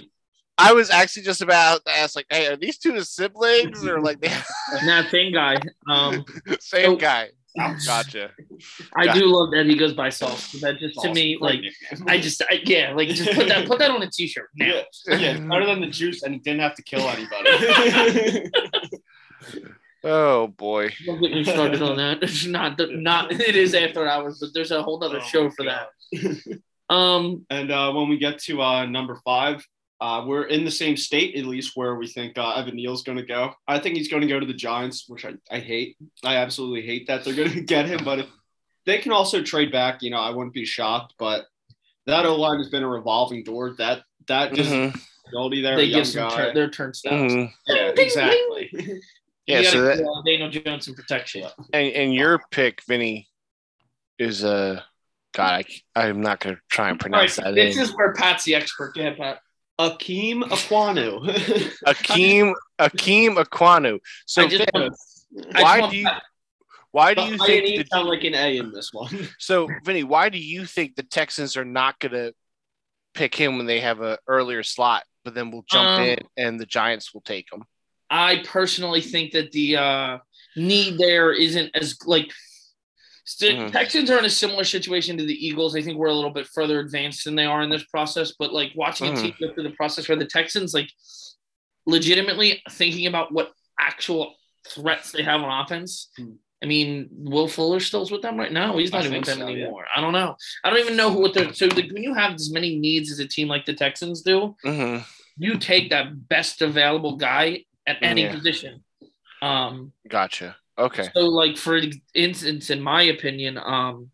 I 0.57 0.71
was 0.73 0.89
actually 0.89 1.23
just 1.23 1.41
about 1.41 1.83
to 1.85 1.91
ask, 1.91 2.15
like, 2.15 2.27
hey, 2.29 2.47
are 2.47 2.55
these 2.55 2.77
two 2.77 2.93
his 2.93 3.09
siblings 3.09 3.85
or 3.85 3.99
like 4.01 4.21
they 4.21 4.31
Nah, 4.83 5.03
same 5.09 5.33
guy. 5.33 5.57
Um, 5.89 6.23
same 6.59 6.85
So- 6.91 6.95
guy? 6.95 7.29
Gotcha. 7.85 8.31
I 8.97 9.05
Got 9.05 9.15
do 9.15 9.25
love 9.27 9.51
that 9.51 9.65
he 9.65 9.77
goes 9.77 9.93
by 9.93 10.09
Sauce. 10.09 10.51
That 10.59 10.77
just 10.77 10.99
to 11.01 11.13
me, 11.13 11.37
like, 11.39 11.61
nickname. 11.61 12.05
I 12.09 12.19
just, 12.19 12.41
I, 12.51 12.59
yeah, 12.65 12.91
like 12.93 13.07
just 13.07 13.31
put 13.31 13.47
that, 13.47 13.65
put 13.65 13.79
that 13.79 13.89
on 13.91 14.03
a 14.03 14.11
t-shirt 14.11 14.49
now. 14.57 14.65
yeah, 15.07 15.15
yeah, 15.17 15.31
it's 15.31 15.39
better 15.39 15.65
than 15.65 15.79
the 15.79 15.87
juice, 15.87 16.23
and 16.23 16.33
he 16.33 16.39
didn't 16.41 16.59
have 16.59 16.75
to 16.75 16.83
kill 16.83 17.07
anybody. 17.07 18.51
Oh 20.03 20.47
boy. 20.47 20.89
Don't 21.05 21.21
get 21.21 21.31
me 21.31 21.43
started 21.43 21.81
on 21.81 21.97
that. 21.97 22.21
It's 22.21 22.45
not, 22.45 22.79
not. 22.89 23.31
It 23.31 23.55
is 23.55 23.73
after 23.73 24.07
hours, 24.07 24.37
but 24.39 24.49
there's 24.53 24.71
a 24.71 24.83
whole 24.83 25.03
other 25.03 25.17
Oh 25.17 25.25
show 25.25 25.49
for 25.49 25.63
God. 25.63 25.87
that. 26.13 26.59
Um, 26.87 27.47
And 27.49 27.71
uh, 27.71 27.91
when 27.93 28.09
we 28.09 28.19
get 28.19 28.37
to 28.43 28.61
uh, 28.61 28.85
number 28.85 29.19
five, 29.25 29.65
uh, 29.99 30.23
we're 30.27 30.43
in 30.43 30.63
the 30.65 30.69
same 30.69 30.95
state, 30.95 31.35
at 31.35 31.45
least, 31.45 31.71
where 31.75 31.95
we 31.95 32.05
think 32.05 32.37
uh, 32.37 32.51
Evan 32.53 32.75
Neal's 32.75 33.01
going 33.01 33.17
to 33.17 33.25
go. 33.25 33.53
I 33.67 33.79
think 33.79 33.95
he's 33.95 34.07
going 34.07 34.21
to 34.21 34.27
go 34.27 34.39
to 34.39 34.45
the 34.45 34.53
Giants, 34.53 35.05
which 35.07 35.25
I, 35.25 35.33
I 35.49 35.57
hate. 35.57 35.97
I 36.23 36.35
absolutely 36.35 36.83
hate 36.85 37.07
that 37.07 37.23
they're 37.23 37.33
going 37.33 37.51
to 37.53 37.61
get 37.61 37.87
him. 37.87 38.03
But 38.05 38.19
if 38.19 38.27
they 38.85 38.99
can 38.99 39.11
also 39.13 39.41
trade 39.41 39.71
back, 39.71 40.03
you 40.03 40.11
know, 40.11 40.19
I 40.19 40.29
wouldn't 40.29 40.53
be 40.53 40.63
shocked. 40.63 41.15
But 41.17 41.45
that 42.05 42.27
O 42.27 42.35
line 42.35 42.59
has 42.59 42.69
been 42.69 42.83
a 42.83 42.87
revolving 42.87 43.43
door. 43.43 43.73
That 43.79 44.03
that 44.27 44.53
just 44.53 44.69
Mhm, 44.69 44.95
ability 45.29 45.63
there, 45.63 45.77
they 45.77 45.83
a 45.83 45.85
young 45.87 45.99
give 46.01 46.07
some 46.07 46.29
guy. 46.29 46.35
turn, 46.35 46.53
their 46.53 46.69
turnstiles. 46.69 47.33
mhm. 47.33 47.51
yeah, 47.65 47.75
Ding, 47.85 47.95
ding, 47.95 48.05
exactly. 48.05 49.01
Yeah, 49.47 49.59
You 49.59 49.65
so 49.65 49.81
that 49.83 49.99
uh, 49.99 50.21
Daniel 50.25 50.49
Jones 50.49 50.85
some 50.85 50.95
protection. 50.95 51.43
and, 51.73 51.87
and 51.93 52.13
your 52.13 52.41
pick, 52.51 52.81
Vinny, 52.87 53.27
is 54.17 54.43
uh 54.43 54.81
God, 55.33 55.65
I, 55.95 56.07
I'm 56.07 56.21
not 56.21 56.39
gonna 56.39 56.57
try 56.69 56.89
and 56.89 56.93
All 56.93 57.09
right, 57.09 57.29
pronounce 57.29 57.35
that 57.35 57.53
this 57.55 57.75
name. 57.75 57.83
is 57.83 57.95
where 57.95 58.13
Pat's 58.13 58.43
the 58.45 58.55
expert. 58.55 58.95
Go 58.95 59.01
ahead, 59.01 59.17
Pat. 59.17 59.39
Akeem 59.79 60.43
Ekwonu. 60.43 61.21
Akeem 61.85 62.53
Akeem 62.79 63.35
Ekwonu. 63.35 63.99
So 64.25 64.43
I 64.43 64.47
just 64.47 64.63
Vin, 64.73 64.81
want- 64.83 64.95
why 65.53 65.89
do 65.89 65.97
you 65.97 66.05
Pat- 66.05 66.23
why 66.91 67.13
do 67.13 67.21
you 67.23 67.33
I 67.33 67.45
think 67.45 67.65
need 67.65 67.79
the, 67.81 67.85
sound 67.91 68.07
like 68.07 68.23
an 68.23 68.35
A 68.35 68.55
in 68.57 68.71
this 68.71 68.93
one. 68.93 69.27
so 69.37 69.67
Vinny, 69.83 70.03
why 70.05 70.29
do 70.29 70.37
you 70.37 70.65
think 70.65 70.95
the 70.95 71.03
Texans 71.03 71.57
are 71.57 71.65
not 71.65 71.99
gonna 71.99 72.31
pick 73.13 73.35
him 73.35 73.57
when 73.57 73.65
they 73.65 73.81
have 73.81 73.99
an 73.99 74.15
earlier 74.27 74.63
slot, 74.63 75.03
but 75.25 75.33
then 75.35 75.51
we'll 75.51 75.65
jump 75.69 75.99
Um, 75.99 76.05
in 76.05 76.19
and 76.37 76.57
the 76.59 76.65
Giants 76.65 77.13
will 77.13 77.19
take 77.21 77.51
him? 77.51 77.63
I 78.09 78.43
personally 78.45 79.01
think 79.01 79.31
that 79.33 79.51
the 79.51 79.77
uh, 79.77 80.17
need 80.55 80.97
there 80.97 81.31
isn't 81.33 81.71
as 81.75 81.97
like. 82.05 82.31
St- 83.27 83.57
Mhm. 83.57 83.71
Texans 83.71 84.11
are 84.11 84.19
in 84.19 84.25
a 84.25 84.29
similar 84.29 84.63
situation 84.63 85.17
to 85.17 85.25
the 85.25 85.33
Eagles. 85.47 85.75
I 85.75 85.81
think 85.81 85.97
we're 85.97 86.09
a 86.09 86.13
little 86.13 86.29
bit 86.29 86.45
further 86.45 86.79
advanced 86.79 87.25
than 87.25 87.33
they 87.35 87.45
are 87.45 87.63
in 87.63 87.71
this 87.71 87.83
process. 87.85 88.33
But 88.37 88.53
like 88.53 88.71
watching 88.75 89.07
Mhm. 89.11 89.17
a 89.17 89.21
team 89.23 89.33
go 89.41 89.51
through 89.51 89.63
the 89.63 89.71
process 89.71 90.07
where 90.07 90.15
the 90.15 90.27
Texans 90.27 90.75
like 90.75 90.91
legitimately 91.87 92.61
thinking 92.71 93.07
about 93.07 93.31
what 93.31 93.51
actual 93.79 94.35
threats 94.69 95.11
they 95.11 95.23
have 95.23 95.41
on 95.41 95.63
offense. 95.65 96.09
Hmm. 96.17 96.33
I 96.63 96.67
mean, 96.67 97.09
Will 97.11 97.47
Fuller 97.47 97.79
still's 97.79 98.11
with 98.11 98.21
them 98.21 98.37
right 98.37 98.51
now. 98.51 98.77
He's 98.77 98.93
I 98.93 98.97
not 98.97 99.05
even 99.05 99.17
with 99.19 99.25
them 99.27 99.39
so, 99.39 99.47
yeah. 99.47 99.63
anymore. 99.63 99.85
I 99.95 100.01
don't 100.01 100.13
know. 100.13 100.35
I 100.63 100.69
don't 100.69 100.79
even 100.79 100.95
know 100.95 101.11
who 101.11 101.19
what 101.21 101.33
they're. 101.33 101.53
So 101.53 101.65
like, 101.67 101.91
when 101.91 102.01
you 102.03 102.13
have 102.13 102.33
as 102.35 102.51
many 102.51 102.77
needs 102.77 103.11
as 103.11 103.19
a 103.19 103.27
team 103.27 103.47
like 103.47 103.65
the 103.65 103.73
Texans 103.73 104.21
do, 104.21 104.55
hmm 104.63 104.97
you 105.37 105.57
take 105.57 105.89
that 105.89 106.29
best 106.29 106.61
available 106.61 107.17
guy 107.17 107.65
at 107.87 107.97
any 108.01 108.23
Yeah. 108.23 108.33
position. 108.33 108.83
Um, 109.41 109.93
Gotcha. 110.07 110.55
Okay. 110.77 111.09
so 111.13 111.21
like 111.21 111.57
for 111.57 111.79
instance, 112.13 112.69
in 112.69 112.81
my 112.81 113.03
opinion, 113.03 113.57
um, 113.57 114.11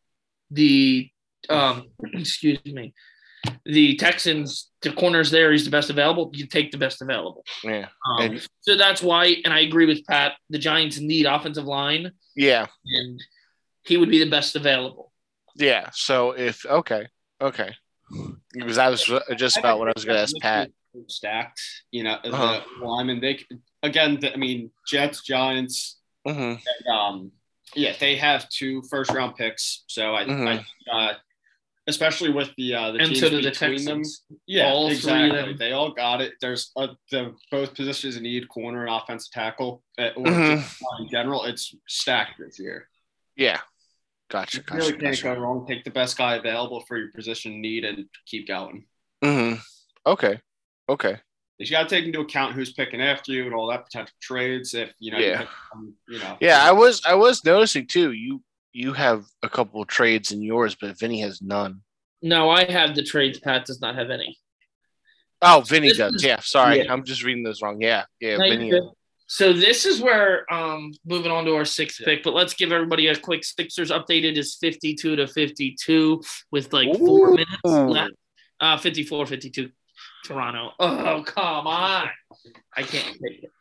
the 0.49 1.09
um, 1.49 1.89
excuse 2.13 2.59
me, 2.65 2.93
the 3.65 3.95
Texans, 3.95 4.69
the 4.81 4.91
corners 4.91 5.31
there, 5.31 5.51
he's 5.51 5.65
the 5.65 5.71
best 5.71 5.89
available. 5.89 6.29
You 6.33 6.45
take 6.45 6.71
the 6.71 6.77
best 6.77 7.01
available. 7.01 7.43
Yeah. 7.63 7.87
Um, 8.19 8.39
so 8.59 8.75
that's 8.77 9.01
why, 9.01 9.37
and 9.43 9.53
I 9.53 9.61
agree 9.61 9.87
with 9.87 10.05
Pat. 10.05 10.33
The 10.51 10.59
Giants 10.59 10.99
need 10.99 11.25
offensive 11.25 11.65
line, 11.65 12.11
Yeah. 12.35 12.67
and 12.85 13.19
he 13.83 13.97
would 13.97 14.09
be 14.11 14.19
the 14.23 14.29
best 14.29 14.55
available. 14.55 15.11
Yeah. 15.55 15.89
So 15.93 16.31
if 16.31 16.63
okay, 16.65 17.07
okay, 17.41 17.75
because 18.53 18.75
that 18.75 18.89
was 18.89 19.09
just 19.35 19.57
about 19.57 19.79
what 19.79 19.87
I 19.87 19.93
was 19.95 20.05
going 20.05 20.17
to 20.17 20.21
ask 20.21 20.35
Pat. 20.41 20.69
Stacked, 21.07 21.61
you 21.91 22.03
know, 22.03 22.15
Uh-huh. 22.23 22.61
the 22.79 22.85
linemen. 22.85 23.21
They 23.21 23.39
again, 23.83 24.19
the, 24.19 24.33
I 24.33 24.35
mean, 24.37 24.71
Jets, 24.87 25.21
Giants, 25.23 25.99
hmm 26.25 26.31
and, 26.31 26.87
um, 26.93 27.31
yeah, 27.75 27.93
they 27.99 28.15
have 28.17 28.49
two 28.49 28.81
first 28.89 29.11
round 29.11 29.35
picks. 29.35 29.83
So 29.87 30.13
I, 30.15 30.25
Mhm. 30.25 30.65
I 30.89 30.91
uh, 30.91 31.13
especially 31.87 32.29
with 32.29 32.53
the 32.57 32.73
uh, 32.75 32.91
the 32.91 32.99
and 32.99 33.07
teams 33.09 33.19
so 33.21 33.29
do 33.29 33.41
the 33.41 33.49
between 33.49 33.77
Texans. 33.77 34.23
them. 34.29 34.39
Yeah, 34.47 34.65
All 34.67 34.87
three 34.87 34.95
of 34.97 34.97
exactly. 34.97 35.31
them. 35.31 35.57
They 35.57 35.71
all 35.71 35.91
got 35.91 36.21
it. 36.21 36.33
There's 36.41 36.71
uh, 36.75 36.89
the 37.09 37.33
both 37.49 37.73
positions 37.73 38.19
need 38.19 38.49
corner 38.49 38.85
and 38.85 38.93
offensive 38.93 39.31
tackle, 39.31 39.83
uh, 39.97 40.09
or 40.17 40.27
Mhm. 40.27 40.57
just 40.59 40.83
in 40.99 41.09
general. 41.09 41.45
It's 41.45 41.73
stacked 41.87 42.37
this 42.39 42.59
year. 42.59 42.89
Yeah. 43.37 43.61
Gotcha. 44.29 44.57
You 44.57 44.63
Gotcha. 44.63 44.77
really 44.77 44.91
can't 44.93 45.03
gotcha. 45.15 45.23
go 45.23 45.33
wrong. 45.35 45.65
Take 45.67 45.83
the 45.83 45.91
best 45.91 46.17
guy 46.17 46.35
available 46.35 46.81
for 46.81 46.97
your 46.97 47.11
position 47.11 47.61
need 47.61 47.85
and 47.85 48.09
keep 48.25 48.47
going. 48.47 48.85
hmm 49.23 49.53
Okay. 50.05 50.39
Okay. 50.91 51.17
You 51.57 51.69
got 51.69 51.87
to 51.87 51.95
take 51.95 52.05
into 52.05 52.21
account 52.21 52.53
who's 52.55 52.73
picking 52.73 53.01
after 53.01 53.31
you 53.31 53.45
and 53.45 53.53
all 53.53 53.67
that 53.67 53.85
potential 53.85 54.15
trades. 54.19 54.73
If 54.73 54.91
you 54.99 55.11
know, 55.11 55.19
you, 55.19 55.25
Yeah. 55.27 55.37
pick, 55.39 55.47
um, 55.75 55.93
you 56.09 56.17
know, 56.19 56.37
Yeah, 56.41 56.59
I 56.63 56.71
was 56.71 57.01
I 57.05 57.13
was 57.13 57.45
noticing 57.45 57.85
too. 57.87 58.11
You 58.13 58.41
you 58.73 58.93
have 58.93 59.25
a 59.43 59.49
couple 59.49 59.81
of 59.81 59.87
trades 59.87 60.31
in 60.31 60.41
yours, 60.41 60.75
but 60.79 60.97
Vinny 60.99 61.21
has 61.21 61.41
none. 61.41 61.81
No, 62.21 62.49
I 62.49 62.63
have 62.65 62.95
the 62.95 63.03
trades. 63.03 63.39
Pat 63.39 63.65
does 63.65 63.79
not 63.81 63.95
have 63.95 64.09
any. 64.09 64.37
Oh, 65.41 65.61
Vinny 65.61 65.89
This 65.89 65.97
does. 65.97 66.15
is- 66.15 66.23
Yeah. 66.23 66.39
Sorry, 66.39 66.77
yeah. 66.83 66.91
I'm 66.93 67.03
just 67.03 67.23
reading 67.23 67.43
those 67.43 67.61
wrong. 67.61 67.81
Yeah. 67.81 68.05
Yeah. 68.19 68.37
No, 68.37 68.49
Vinny. 68.49 68.71
So 69.27 69.53
this 69.53 69.85
is 69.85 70.01
where 70.01 70.51
um 70.53 70.91
moving 71.05 71.31
on 71.31 71.45
to 71.45 71.55
our 71.55 71.65
sixth 71.65 71.99
Yeah. 72.01 72.05
pick, 72.07 72.23
but 72.23 72.33
let's 72.33 72.53
give 72.53 72.71
everybody 72.71 73.07
a 73.07 73.15
quick 73.15 73.43
Sixers 73.43 73.91
updated 73.91 74.35
is 74.37 74.55
52 74.55 75.15
to 75.15 75.27
52 75.27 76.21
with 76.51 76.73
like 76.73 76.89
four 76.97 77.31
minutes 77.31 77.63
left. 77.63 78.13
Uh 78.59 78.77
54 78.77 79.25
52 79.27 79.69
Toronto. 80.25 80.71
Oh, 80.79 81.23
come 81.25 81.67
on. 81.67 82.09
I 82.75 82.83
can't 82.83 83.05
take 83.21 83.43
it. 83.43 83.51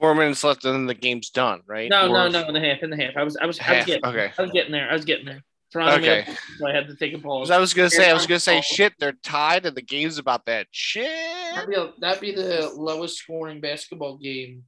Four 0.00 0.14
minutes 0.14 0.44
left, 0.44 0.64
and 0.64 0.74
then 0.74 0.86
the 0.86 0.94
game's 0.94 1.30
done, 1.30 1.60
right? 1.66 1.90
No, 1.90 2.06
no, 2.06 2.26
Or 2.26 2.30
no, 2.30 2.46
in 2.48 2.54
the 2.54 2.60
half, 2.60 2.82
in 2.82 2.90
the 2.90 2.96
half. 2.96 3.16
I 3.16 3.24
was 3.24 3.36
I 3.36 3.46
was 3.46 3.58
I 3.60 3.76
was 3.78 3.84
getting 3.86 4.06
Okay. 4.06 4.30
I 4.38 4.42
was 4.42 4.50
getting 4.52 4.72
there. 4.72 4.88
I 4.88 4.92
was 4.92 5.04
getting 5.04 5.26
there. 5.26 5.42
Toronto 5.72 5.96
Okay. 5.96 6.20
a- 6.20 6.36
so 6.58 6.66
I 6.68 6.72
had 6.72 6.86
to 6.86 6.94
take 6.96 7.14
a 7.14 7.18
pause. 7.18 7.48
'Cause 7.48 7.50
I 7.50 7.58
was 7.58 7.74
gonna 7.74 7.90
say, 7.90 8.08
I 8.08 8.14
was 8.14 8.26
gonna 8.26 8.38
say, 8.40 8.60
shit, 8.60 8.94
they're 8.98 9.12
tied, 9.24 9.66
and 9.66 9.76
the 9.76 9.82
game's 9.82 10.18
about 10.18 10.46
that 10.46 10.68
shit. 10.70 11.10
That'd 11.54 11.68
be, 11.68 11.74
a, 11.76 11.92
that'd 11.98 12.20
be 12.20 12.32
the 12.32 12.70
lowest 12.74 13.18
scoring 13.18 13.60
basketball 13.60 14.16
game 14.18 14.64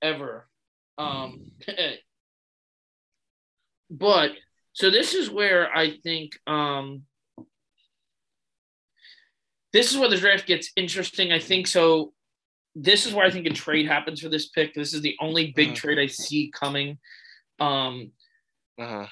ever. 0.00 0.48
Um, 0.96 1.50
but 3.90 4.30
so 4.72 4.90
this 4.90 5.12
is 5.14 5.28
where 5.28 5.74
I 5.76 5.96
think 5.98 6.38
um, 6.46 7.02
this 9.72 9.90
is 9.90 9.98
where 9.98 10.08
the 10.08 10.16
draft 10.16 10.46
gets 10.46 10.70
interesting. 10.76 11.32
I 11.32 11.38
think 11.38 11.66
so. 11.66 12.12
This 12.74 13.06
is 13.06 13.12
where 13.12 13.26
I 13.26 13.30
think 13.30 13.46
a 13.46 13.50
trade 13.50 13.86
happens 13.86 14.20
for 14.20 14.28
this 14.28 14.48
pick. 14.48 14.74
This 14.74 14.94
is 14.94 15.02
the 15.02 15.16
only 15.20 15.52
big 15.52 15.70
Mhm. 15.70 15.76
trade 15.76 15.98
I 15.98 16.06
see 16.06 16.50
coming. 16.54 16.98
Um, 17.60 18.12
Uh-huh. 18.78 19.06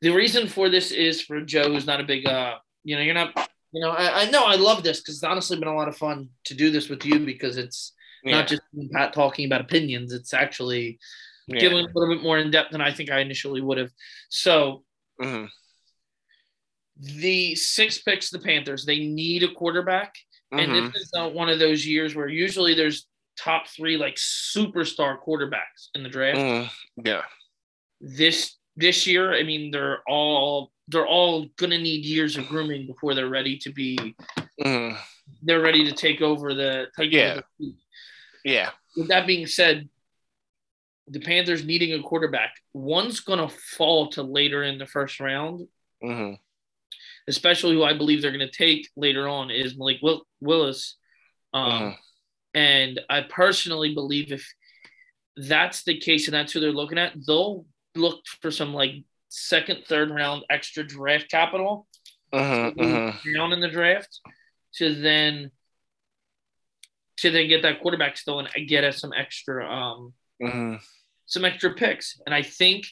the 0.00 0.10
reason 0.10 0.48
for 0.48 0.68
this 0.68 0.90
is 0.90 1.20
for 1.22 1.40
Joe, 1.40 1.68
who's 1.72 1.86
not 1.86 2.00
a 2.00 2.04
big, 2.04 2.26
uh, 2.26 2.58
you 2.84 2.96
know, 2.96 3.02
you're 3.02 3.14
not, 3.14 3.32
you 3.72 3.80
know, 3.80 3.90
I, 3.90 4.22
I 4.22 4.30
know 4.30 4.44
I 4.44 4.56
love 4.56 4.82
this 4.82 5.00
because 5.00 5.16
it's 5.16 5.24
honestly 5.24 5.58
been 5.58 5.68
a 5.68 5.74
lot 5.76 5.88
of 5.88 5.96
fun 5.96 6.30
to 6.44 6.54
do 6.54 6.70
this 6.70 6.88
with 6.88 7.04
you 7.04 7.18
because 7.24 7.56
it's 7.56 7.92
Yeah. 8.24 8.32
not 8.38 8.48
just 8.48 8.62
Pat 8.92 9.12
talking 9.12 9.46
about 9.46 9.60
opinions. 9.60 10.12
It's 10.12 10.34
actually 10.34 10.98
yeah. 11.46 11.60
giving 11.60 11.78
a 11.78 11.82
little 11.82 12.08
bit 12.14 12.22
more 12.22 12.38
in 12.38 12.50
depth 12.50 12.72
than 12.72 12.80
I 12.80 12.92
think 12.92 13.10
I 13.10 13.20
initially 13.20 13.60
would 13.60 13.78
have. 13.78 13.92
So 14.28 14.84
Mhm. 15.20 15.48
The 16.98 17.54
six 17.54 17.98
picks, 17.98 18.30
the 18.30 18.38
Panthers, 18.38 18.84
they 18.84 18.98
need 19.06 19.42
a 19.42 19.52
quarterback, 19.52 20.14
and 20.52 20.72
this 20.92 21.02
is 21.02 21.10
not 21.14 21.34
one 21.34 21.48
of 21.48 21.58
those 21.58 21.86
years 21.86 22.14
where 22.14 22.28
usually 22.28 22.74
there's 22.74 23.06
top 23.38 23.68
three 23.68 23.96
like 23.96 24.16
superstar 24.16 25.16
quarterbacks 25.24 25.88
in 25.94 26.02
the 26.02 26.08
draft. 26.08 26.38
Mhm. 26.38 26.70
Yeah. 27.04 27.22
this 28.00 28.56
this 28.76 29.08
year, 29.08 29.34
I 29.34 29.42
mean, 29.42 29.70
they're 29.72 30.02
all 30.08 30.72
they're 30.86 31.06
all 31.06 31.46
gonna 31.56 31.78
need 31.78 32.04
years 32.04 32.36
of 32.36 32.46
grooming 32.48 32.86
before 32.86 33.14
they're 33.14 33.28
ready 33.28 33.58
to 33.58 33.72
be 33.72 33.98
Mhm. 34.60 34.96
they're 35.42 35.60
ready 35.60 35.84
to 35.84 35.92
take 35.92 36.20
over 36.22 36.54
the 36.54 36.88
take 36.96 37.12
Yeah. 37.12 37.32
over 37.32 37.44
the. 37.58 37.74
Yeah. 38.44 38.70
With 38.96 39.08
that 39.08 39.26
being 39.26 39.46
said, 39.46 39.88
the 41.08 41.20
Panthers 41.20 41.64
needing 41.64 41.92
a 41.92 42.02
quarterback, 42.02 42.54
one's 42.72 43.20
gonna 43.20 43.48
fall 43.48 44.08
to 44.10 44.22
later 44.22 44.62
in 44.62 44.78
the 44.78 44.86
first 44.86 45.20
round, 45.20 45.68
hmm 46.00 46.34
especially 47.28 47.74
who 47.74 47.84
I 47.84 47.92
believe 47.92 48.22
they're 48.22 48.32
gonna 48.32 48.50
take 48.50 48.88
later 48.96 49.28
on 49.28 49.50
is 49.50 49.76
Malik 49.76 49.98
Will- 50.02 50.26
Willis. 50.40 50.96
Um, 51.52 51.70
Mhm. 51.72 51.98
and 52.54 53.00
I 53.08 53.20
personally 53.22 53.94
believe 53.94 54.32
if 54.32 54.44
that's 55.36 55.84
the 55.84 55.98
case 55.98 56.26
and 56.26 56.34
that's 56.34 56.52
who 56.52 56.60
they're 56.60 56.72
looking 56.72 56.98
at, 56.98 57.14
they'll 57.26 57.66
look 57.94 58.26
for 58.40 58.50
some 58.50 58.74
like 58.74 59.04
second, 59.28 59.84
third 59.86 60.10
round 60.10 60.44
extra 60.50 60.82
draft 60.84 61.30
capital 61.30 61.86
Mhm. 62.32 62.74
Mhm. 62.74 63.34
down 63.34 63.52
in 63.52 63.60
the 63.60 63.68
draft 63.68 64.20
to 64.74 64.94
then 64.94 65.52
to 67.18 67.30
then 67.30 67.48
get 67.48 67.62
that 67.62 67.80
quarterback 67.80 68.16
still 68.16 68.38
and 68.38 68.68
get 68.68 68.84
us 68.84 69.00
some 69.00 69.12
extra 69.12 69.68
um 69.68 70.14
Mhm. 70.40 70.80
some 71.26 71.44
extra 71.44 71.74
picks. 71.74 72.18
And 72.24 72.34
I 72.34 72.42
think 72.42 72.86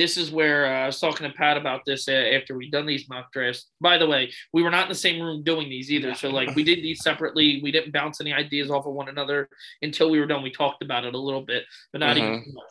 this 0.00 0.16
is 0.16 0.30
where 0.30 0.64
uh, 0.64 0.84
I 0.84 0.86
was 0.86 0.98
talking 0.98 1.28
to 1.28 1.36
Pat 1.36 1.58
about 1.58 1.84
this 1.84 2.08
uh, 2.08 2.12
after 2.12 2.56
we'd 2.56 2.72
done 2.72 2.86
these 2.86 3.06
mock 3.10 3.30
drafts. 3.34 3.66
By 3.82 3.98
the 3.98 4.06
way, 4.06 4.32
we 4.54 4.62
were 4.62 4.70
not 4.70 4.84
in 4.84 4.88
the 4.88 4.94
same 4.94 5.20
room 5.20 5.42
doing 5.42 5.68
these 5.68 5.92
either. 5.92 6.14
So 6.14 6.30
like 6.30 6.56
we 6.56 6.64
did 6.64 6.78
these 6.82 7.02
separately. 7.02 7.60
We 7.62 7.70
didn't 7.70 7.92
bounce 7.92 8.18
any 8.18 8.32
ideas 8.32 8.70
off 8.70 8.86
of 8.86 8.94
one 8.94 9.10
another 9.10 9.50
until 9.82 10.08
we 10.08 10.18
were 10.18 10.26
done. 10.26 10.42
We 10.42 10.52
talked 10.52 10.82
about 10.82 11.04
it 11.04 11.14
a 11.14 11.18
little 11.18 11.42
bit, 11.42 11.64
but 11.92 11.98
not 11.98 12.16
even 12.16 12.42
too 12.42 12.52
much. 12.54 12.64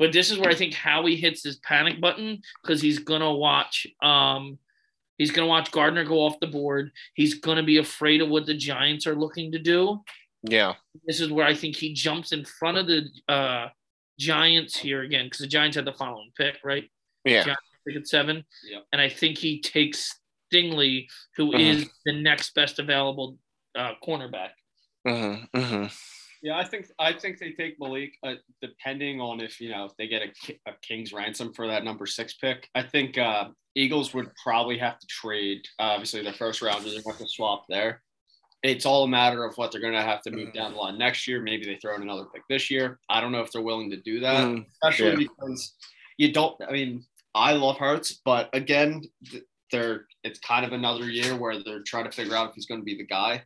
But 0.00 0.12
this 0.12 0.32
is 0.32 0.38
where 0.38 0.50
I 0.50 0.56
think 0.56 0.74
Howie 0.74 1.14
hits 1.14 1.44
his 1.44 1.56
panic 1.58 2.00
button 2.00 2.40
because 2.60 2.82
he's 2.82 2.98
gonna 2.98 3.32
watch 3.32 3.86
um 4.02 4.58
he's 5.18 5.30
gonna 5.30 5.46
watch 5.46 5.70
Gardner 5.70 6.04
go 6.04 6.18
off 6.26 6.40
the 6.40 6.48
board. 6.48 6.90
He's 7.14 7.34
gonna 7.34 7.62
be 7.62 7.76
afraid 7.76 8.22
of 8.22 8.28
what 8.28 8.44
the 8.44 8.54
Giants 8.54 9.06
are 9.06 9.14
looking 9.14 9.52
to 9.52 9.60
do 9.60 10.00
Yeah. 10.42 10.74
this 11.04 11.20
is 11.20 11.30
where 11.30 11.46
I 11.46 11.54
think 11.54 11.76
he 11.76 11.94
jumps 11.94 12.32
in 12.32 12.44
front 12.44 12.78
of 12.78 12.88
the 12.88 13.08
uh, 13.28 13.68
Giants 14.26 14.76
here 14.76 15.02
again 15.02 15.26
because 15.26 15.40
the 15.40 15.46
Giants 15.48 15.76
had 15.76 15.84
the 15.84 15.92
following 15.92 16.30
pick, 16.36 16.58
right? 16.64 16.88
Yeah. 17.24 17.54
Pick 17.86 17.96
at 17.96 18.06
seven, 18.06 18.44
Yeah. 18.70 18.80
and 18.92 19.00
I 19.00 19.08
think 19.08 19.38
he 19.38 19.60
takes 19.60 20.18
Stingley, 20.52 21.06
who 21.36 21.52
is 21.56 21.84
Mhm. 21.84 21.90
the 22.04 22.12
next 22.12 22.54
best 22.54 22.78
available 22.78 23.38
uh, 23.74 23.94
cornerback. 24.06 24.50
Uh 25.04 25.38
huh. 25.56 25.88
Yeah, 26.42 26.58
I 26.58 26.64
think 26.64 26.86
I 26.98 27.12
think 27.12 27.38
they 27.38 27.52
take 27.52 27.78
Malik, 27.80 28.12
uh, 28.22 28.34
depending 28.60 29.20
on 29.20 29.40
if 29.40 29.60
you 29.60 29.70
know 29.70 29.84
if 29.86 29.92
they 29.96 30.06
get 30.08 30.22
a, 30.22 30.30
a 30.70 30.74
king's 30.82 31.12
ransom 31.12 31.52
for 31.54 31.66
that 31.68 31.82
number 31.84 32.04
six 32.06 32.34
pick. 32.34 32.68
I 32.74 32.82
think 32.82 33.16
uh, 33.18 33.48
Eagles 33.74 34.12
would 34.14 34.28
probably 34.42 34.78
have 34.78 34.98
to 34.98 35.06
trade. 35.06 35.62
obviously, 35.78 36.22
their 36.22 36.32
first 36.34 36.60
round, 36.62 36.84
they're 36.84 36.92
going 36.92 37.02
to 37.02 37.08
have 37.10 37.18
to 37.18 37.28
swap 37.28 37.64
there. 37.68 38.02
It's 38.62 38.86
all 38.86 39.04
a 39.04 39.08
matter 39.08 39.44
of 39.44 39.56
what 39.56 39.72
they're 39.72 39.80
going 39.80 39.92
to 39.92 40.02
have 40.02 40.22
to 40.22 40.30
move 40.30 40.48
Mm. 40.48 40.54
down 40.54 40.72
the 40.72 40.78
line 40.78 40.98
next 40.98 41.26
year. 41.26 41.40
Maybe 41.42 41.64
they 41.64 41.76
throw 41.76 41.96
in 41.96 42.02
another 42.02 42.26
pick 42.32 42.42
this 42.48 42.70
year. 42.70 43.00
I 43.08 43.20
don't 43.20 43.32
know 43.32 43.40
if 43.40 43.50
they're 43.50 43.62
willing 43.62 43.90
to 43.90 43.96
do 43.96 44.20
that, 44.20 44.44
Mhm. 44.46 44.66
especially 44.70 45.16
because 45.26 45.74
you 46.16 46.32
don't. 46.32 46.60
I 46.62 46.70
mean, 46.72 47.04
I 47.34 47.52
love 47.54 47.78
Hurts, 47.78 48.20
but 48.24 48.50
again, 48.52 49.02
they're 49.70 50.06
it's 50.22 50.38
kind 50.38 50.64
of 50.64 50.72
another 50.72 51.10
year 51.10 51.34
where 51.36 51.60
they're 51.62 51.82
trying 51.82 52.04
to 52.04 52.12
figure 52.12 52.36
out 52.36 52.50
if 52.50 52.54
he's 52.54 52.66
going 52.66 52.80
to 52.80 52.84
be 52.84 52.96
the 52.96 53.06
guy. 53.06 53.42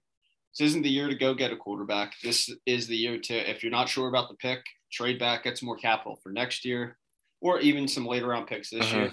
This 0.59 0.69
isn't 0.69 0.83
the 0.83 0.91
year 0.91 1.09
to 1.09 1.15
go 1.15 1.33
get 1.35 1.53
a 1.53 1.57
quarterback. 1.57 2.15
This 2.23 2.51
is 2.67 2.87
the 2.87 2.97
year 2.97 3.19
to, 3.19 3.51
if 3.51 3.63
you're 3.63 3.71
not 3.73 3.89
sure 3.89 4.09
about 4.09 4.29
the 4.29 4.35
pick, 4.37 4.63
trade 4.93 5.19
back, 5.19 5.45
get 5.45 5.57
some 5.57 5.67
more 5.67 5.77
capital 5.77 6.17
for 6.23 6.33
next 6.33 6.65
year, 6.65 6.99
or 7.41 7.61
even 7.61 7.87
some 7.89 8.05
later 8.07 8.27
round 8.29 8.47
picks 8.49 8.71
this 8.71 8.85
Uh-huh. 8.87 8.99
year. 8.99 9.11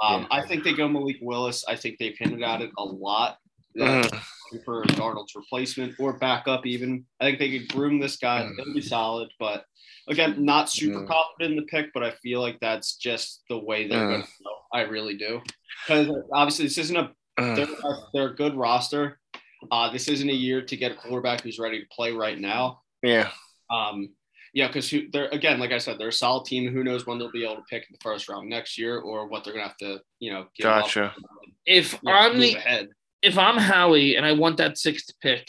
Um, 0.00 0.22
Yeah. 0.22 0.28
I 0.30 0.46
think 0.46 0.64
they 0.64 0.72
go 0.74 0.88
Malik 0.88 1.18
Willis. 1.20 1.64
I 1.66 1.74
think 1.76 1.98
they've 1.98 2.16
hinted 2.16 2.42
at 2.42 2.62
it 2.62 2.70
a 2.78 2.84
lot. 2.84 3.38
That 3.74 4.10
Mhm. 4.10 4.64
for 4.64 4.82
Darnold's 4.84 5.34
replacement 5.34 5.94
or 5.98 6.18
backup 6.18 6.66
even. 6.66 7.04
I 7.20 7.24
think 7.24 7.38
they 7.38 7.58
could 7.58 7.68
groom 7.68 7.98
this 8.00 8.16
guy. 8.16 8.42
Mm. 8.42 8.58
It'll 8.58 8.74
be 8.74 8.80
solid, 8.80 9.30
but 9.38 9.64
again, 10.08 10.44
not 10.44 10.70
super 10.70 11.00
Mm. 11.00 11.08
confident 11.08 11.50
in 11.52 11.56
the 11.56 11.66
pick, 11.66 11.92
but 11.92 12.02
I 12.02 12.12
feel 12.12 12.40
like 12.40 12.58
that's 12.60 12.96
just 12.96 13.42
the 13.48 13.58
way 13.58 13.86
they're 13.86 14.00
Mm. 14.06 14.08
going 14.10 14.22
to 14.22 14.28
go. 14.44 14.50
I 14.72 14.80
really 14.82 15.16
do. 15.16 15.40
Because 15.86 16.08
obviously 16.32 16.64
this 16.66 16.78
isn't 16.78 16.96
a 16.96 17.14
they're, 17.36 17.66
Mhm. 17.66 18.10
they're 18.12 18.28
a 18.30 18.34
good 18.34 18.56
roster. 18.56 19.20
Uh, 19.70 19.90
this 19.92 20.08
isn't 20.08 20.28
a 20.28 20.32
year 20.32 20.60
to 20.60 20.76
get 20.76 20.90
a 20.90 20.94
quarterback 20.96 21.40
who's 21.42 21.58
ready 21.60 21.78
to 21.80 21.86
play 21.88 22.10
right 22.10 22.36
now. 22.38 22.82
Yeah. 23.02 23.30
Um, 23.70 24.08
yeah, 24.54 24.66
because 24.66 24.92
they're 25.12 25.28
again, 25.28 25.60
like 25.60 25.70
I 25.70 25.78
said, 25.78 25.98
they're 25.98 26.08
a 26.08 26.12
solid 26.12 26.46
team. 26.46 26.72
Who 26.72 26.82
knows 26.82 27.06
when 27.06 27.18
they'll 27.18 27.30
be 27.30 27.44
able 27.44 27.56
to 27.56 27.62
pick 27.70 27.82
in 27.84 27.88
the 27.92 27.98
first 28.02 28.28
round 28.28 28.48
next 28.48 28.76
year, 28.76 28.98
or 28.98 29.28
what 29.28 29.44
they're 29.44 29.52
gonna 29.52 29.68
have 29.68 29.76
to, 29.76 30.00
you 30.18 30.32
know, 30.32 30.48
give 30.56 30.66
up 30.66 30.84
Gotcha. 30.86 31.14
If 31.64 31.92
yeah, 32.02 32.12
I'm 32.18 32.40
the 32.40 32.54
ahead. 32.54 32.88
If 33.22 33.38
I'm 33.38 33.56
Howie 33.56 34.16
and 34.16 34.24
I 34.24 34.32
want 34.32 34.58
that 34.58 34.78
sixth 34.78 35.10
pick, 35.20 35.48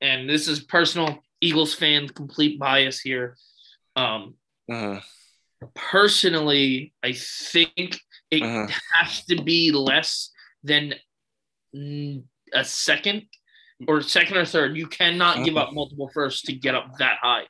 and 0.00 0.28
this 0.28 0.48
is 0.48 0.60
personal 0.60 1.22
Eagles 1.40 1.74
fan 1.74 2.08
complete 2.08 2.58
bias 2.58 3.00
here. 3.00 3.36
Um, 3.94 4.34
Mhm. 4.70 5.02
personally, 5.74 6.92
I 7.02 7.12
think 7.12 8.00
it 8.30 8.42
Mhm. 8.42 8.70
has 8.94 9.24
to 9.26 9.42
be 9.42 9.72
less 9.72 10.30
than 10.62 10.94
a 11.74 12.64
second 12.64 13.28
or 13.86 14.02
second 14.02 14.36
or 14.36 14.44
third. 14.44 14.76
You 14.76 14.86
cannot 14.86 15.44
give 15.44 15.56
up 15.56 15.72
multiple 15.72 16.08
firsts 16.12 16.42
to 16.42 16.52
get 16.52 16.74
up 16.74 16.96
that 16.98 17.18
high 17.20 17.46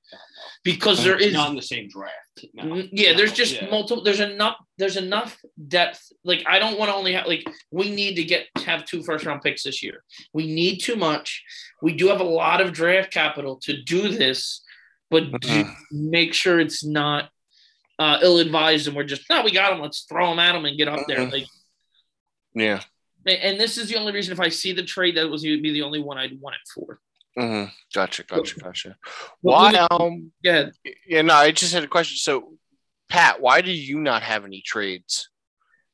because 0.65 1.03
there 1.05 1.19
is 1.19 1.33
not 1.33 1.51
in 1.51 1.57
the 1.57 1.63
same 1.63 1.89
draft. 1.89 2.15
No. 2.55 2.65
Mm, 2.65 2.89
Yeah, 2.93 3.13
there's 3.15 3.33
just 3.33 3.55
Yeah. 3.55 3.71
multiple. 3.71 4.03
There's 4.05 4.21
enough. 4.21 4.57
There's 4.79 4.97
enough 4.97 5.39
depth. 5.69 6.13
Like 6.25 6.45
I 6.47 6.59
don't 6.59 6.79
want 6.79 6.91
to 6.91 6.95
only 6.95 7.13
have 7.15 7.27
like 7.27 7.45
we 7.71 7.91
need 7.91 8.17
to 8.17 8.25
get 8.25 8.47
have 8.65 8.85
two 8.85 9.03
first 9.03 9.25
round 9.25 9.43
picks 9.43 9.63
this 9.63 9.83
year. 9.83 10.05
We 10.33 10.47
need 10.47 10.79
too 10.79 10.97
much. 10.97 11.43
We 11.83 11.95
do 11.95 12.09
have 12.09 12.21
a 12.21 12.25
lot 12.25 12.61
of 12.61 12.73
draft 12.73 13.13
capital 13.13 13.57
to 13.65 13.83
do 13.83 14.09
this, 14.09 14.63
but 15.11 15.31
do- 15.41 15.49
Mhm. 15.49 15.75
make 15.91 16.35
sure 16.35 16.61
it's 16.61 16.85
not 16.85 17.31
uh, 17.99 18.19
ill 18.23 18.39
advised 18.39 18.87
and 18.87 18.95
we're 18.95 19.05
just 19.05 19.23
no, 19.31 19.43
we 19.43 19.51
got 19.51 19.71
them. 19.71 19.81
Let's 19.81 20.03
throw 20.03 20.29
them 20.29 20.39
at 20.39 20.53
them 20.53 20.67
and 20.67 20.77
get 20.77 20.89
up 20.89 21.07
there. 21.09 21.21
Mhm. 21.21 21.33
Like, 21.33 21.47
Yeah. 22.55 22.83
and 23.27 23.59
this 23.59 23.79
is 23.79 23.89
the 23.89 23.97
only 23.97 24.13
reason 24.13 24.33
if 24.33 24.41
I 24.41 24.51
see 24.51 24.73
the 24.73 24.83
trade 24.83 25.17
that 25.17 25.31
was 25.31 25.43
be 25.43 25.73
the 25.73 25.81
only 25.83 26.01
one 26.01 26.19
I'd 26.19 26.39
want 26.39 26.57
it 26.57 26.69
for. 26.75 27.01
Mhm. 27.39 27.71
Gotcha. 27.95 28.23
Gotcha. 28.25 28.61
Gotcha. 28.61 28.97
Why? 29.41 29.75
Um. 29.91 30.33
Yeah, 30.43 30.71
Yeah. 31.07 31.23
No, 31.23 31.35
I 31.35 31.51
just 31.51 31.73
had 31.75 31.85
a 31.85 31.89
question. 31.89 32.17
So, 32.17 32.57
Pat, 33.09 33.41
why 33.41 33.61
do 33.61 33.71
you 33.71 34.01
not 34.01 34.23
have 34.23 34.45
any 34.45 34.63
trades, 34.63 35.29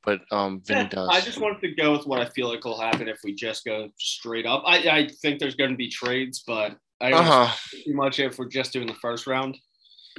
but 0.04 0.20
um, 0.30 0.62
Vinny 0.64 0.82
Yeah, 0.82 0.88
does? 0.88 1.08
I 1.10 1.20
just 1.20 1.38
wanted 1.40 1.60
to 1.62 1.74
go 1.74 1.92
with 1.92 2.06
what 2.06 2.20
I 2.20 2.26
feel 2.26 2.48
like 2.48 2.64
will 2.64 2.80
happen 2.80 3.08
if 3.08 3.18
we 3.24 3.34
just 3.34 3.64
go 3.64 3.88
straight 3.98 4.46
up. 4.46 4.62
I, 4.66 4.76
I 4.88 5.08
think 5.20 5.40
there's 5.40 5.56
going 5.56 5.70
to 5.70 5.76
be 5.76 5.88
trades, 5.88 6.44
but 6.46 6.76
I 7.00 7.10
don't 7.10 7.20
Uh 7.20 7.46
huh. 7.46 7.54
know 7.72 7.82
too 7.84 7.94
much 7.94 8.20
if 8.20 8.38
we're 8.38 8.48
just 8.48 8.72
doing 8.72 8.86
the 8.86 8.94
first 8.94 9.26
round. 9.26 9.58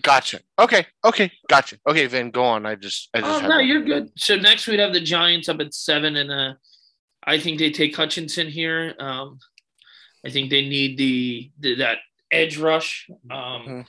Gotcha. 0.01 0.39
Okay. 0.59 0.85
Okay. 1.05 1.31
Gotcha. 1.47 1.77
Okay, 1.87 2.05
Vin, 2.07 2.31
go 2.31 2.43
on. 2.43 2.65
I 2.65 2.75
just. 2.75 3.09
I 3.13 3.21
just. 3.21 3.43
Oh 3.43 3.47
no, 3.47 3.59
you're 3.59 3.83
good. 3.83 4.09
So 4.17 4.35
next 4.35 4.67
we'd 4.67 4.79
have 4.79 4.91
the 4.91 4.99
Giants 4.99 5.47
up 5.47 5.61
at 5.61 5.73
seven, 5.73 6.15
and 6.17 6.31
uh, 6.31 6.53
I 7.25 7.39
think 7.39 7.59
they 7.59 7.69
take 7.71 7.95
Hutchinson 7.95 8.47
here. 8.47 8.95
Um, 8.99 9.37
I 10.25 10.29
think 10.29 10.49
they 10.49 10.61
need 10.67 10.97
the, 10.97 11.51
the 11.59 11.75
that 11.75 11.97
edge 12.31 12.57
rush. 12.57 13.09
Um, 13.29 13.67
Mhm. 13.67 13.87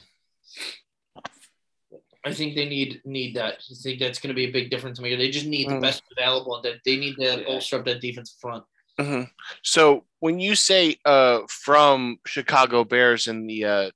I 2.26 2.32
think 2.32 2.54
they 2.54 2.66
need 2.66 3.02
need 3.04 3.36
that. 3.36 3.54
I 3.70 3.74
think 3.82 4.00
that's 4.00 4.18
going 4.18 4.28
to 4.28 4.34
be 4.34 4.46
a 4.46 4.50
big 4.50 4.70
difference 4.70 4.98
maker. 4.98 5.16
They 5.16 5.30
just 5.30 5.44
need 5.46 5.68
the 5.68 5.74
Mhm. 5.74 5.82
best 5.82 6.02
available. 6.16 6.60
That 6.62 6.80
they 6.84 6.96
need 6.96 7.16
to 7.16 7.22
Yeah. 7.22 7.44
bolster 7.44 7.76
up 7.78 7.84
that 7.84 8.00
defensive 8.00 8.38
front. 8.40 8.64
Mhm. 8.98 9.30
So 9.62 10.06
when 10.20 10.40
you 10.40 10.54
say 10.54 10.96
uh 11.04 11.42
from 11.48 12.18
Chicago 12.26 12.82
Bears 12.84 13.26
in 13.26 13.46
the 13.46 13.64
uh 13.64 13.90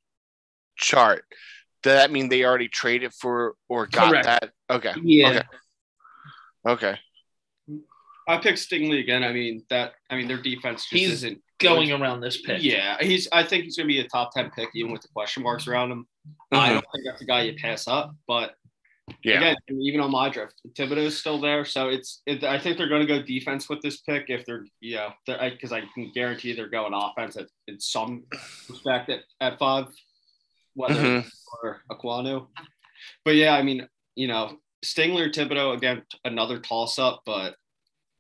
chart, 0.77 1.25
does 1.83 1.95
that 1.95 2.11
mean 2.11 2.29
they 2.29 2.45
already 2.45 2.69
traded 2.69 3.15
for 3.15 3.57
or 3.69 3.87
got 3.87 4.11
Correct. 4.11 4.25
that? 4.27 4.53
Okay. 4.69 4.93
Yeah, 5.03 5.29
Okay. 5.29 5.43
Okay. 6.67 7.01
I 8.29 8.37
picked 8.37 8.59
Stingley 8.59 9.01
again. 9.01 9.25
I 9.25 9.33
mean 9.33 9.65
that. 9.71 9.95
I 10.11 10.17
mean 10.17 10.29
their 10.29 10.43
defense 10.43 10.83
just 10.83 10.93
He's 10.93 11.11
isn't 11.11 11.43
going 11.59 11.93
around 11.93 12.21
this 12.21 12.41
pick. 12.43 12.63
Yeah, 12.63 12.97
he's. 13.01 13.29
I 13.33 13.43
think 13.43 13.65
he's 13.65 13.77
going 13.77 13.87
to 13.89 13.93
be 13.93 14.01
a 14.01 14.09
top 14.09 14.33
ten 14.33 14.51
pick, 14.51 14.71
even 14.75 14.93
with 14.93 15.03
the 15.03 15.09
question 15.09 15.43
marks 15.43 15.67
around 15.67 15.91
him. 15.93 16.07
I 16.53 16.71
Mhm. 16.71 16.73
don't 16.75 16.87
think 16.93 17.05
that's 17.07 17.23
a 17.23 17.25
guy 17.27 17.43
you 17.43 17.55
pass 17.57 17.87
up. 17.89 18.15
But 18.27 18.55
Yeah. 19.25 19.37
again, 19.39 19.57
even 19.71 20.01
on 20.01 20.11
my 20.11 20.29
draft, 20.29 20.55
Thibodeaux's 20.75 21.19
still 21.19 21.41
there, 21.41 21.65
so 21.65 21.89
it's. 21.89 22.23
It, 22.27 22.45
I 22.45 22.59
think 22.59 22.77
they're 22.77 22.89
going 22.89 23.07
to 23.07 23.13
go 23.13 23.23
defense 23.23 23.69
with 23.69 23.81
this 23.83 24.01
pick 24.03 24.27
if 24.29 24.45
they're, 24.45 24.65
you 24.81 24.97
know, 24.97 25.13
because 25.27 25.73
I, 25.73 25.81
can 25.95 26.13
guarantee 26.15 26.53
they're 26.53 26.69
going 26.69 26.93
offense 26.95 27.37
at, 27.37 27.47
in 27.67 27.81
some 27.81 28.25
respect 28.69 29.09
at, 29.11 29.21
at 29.41 29.59
five, 29.59 29.87
whether 30.75 30.95
Mhm. 30.95 31.31
or 31.63 31.83
Ekwonu. 31.91 32.49
But 33.25 33.37
yeah, 33.37 33.55
I 33.55 33.63
mean, 33.63 33.89
you 34.17 34.29
know, 34.29 34.59
Stingley, 34.85 35.33
Thibodeaux 35.33 35.77
again, 35.77 36.03
another 36.25 36.61
toss 36.61 36.99
up, 36.99 37.23
but 37.25 37.57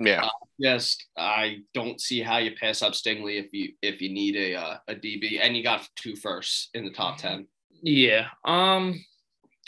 Yeah. 0.00 0.28
Yes, 0.58 0.96
I 1.16 1.58
don't 1.74 2.00
see 2.00 2.20
how 2.20 2.38
you 2.38 2.52
pass 2.60 2.82
up 2.82 2.92
Stingley 2.92 3.38
if 3.42 3.52
you 3.52 3.72
if 3.82 4.00
you 4.00 4.10
need 4.12 4.36
a 4.36 4.54
uh, 4.56 4.76
a 4.88 4.94
DB 4.94 5.38
and 5.42 5.56
you 5.56 5.62
got 5.62 5.88
two 5.96 6.16
firsts 6.16 6.70
in 6.74 6.84
the 6.84 6.90
top 6.92 7.18
ten. 7.18 7.46
Yeah. 7.82 8.26
Um. 8.44 9.04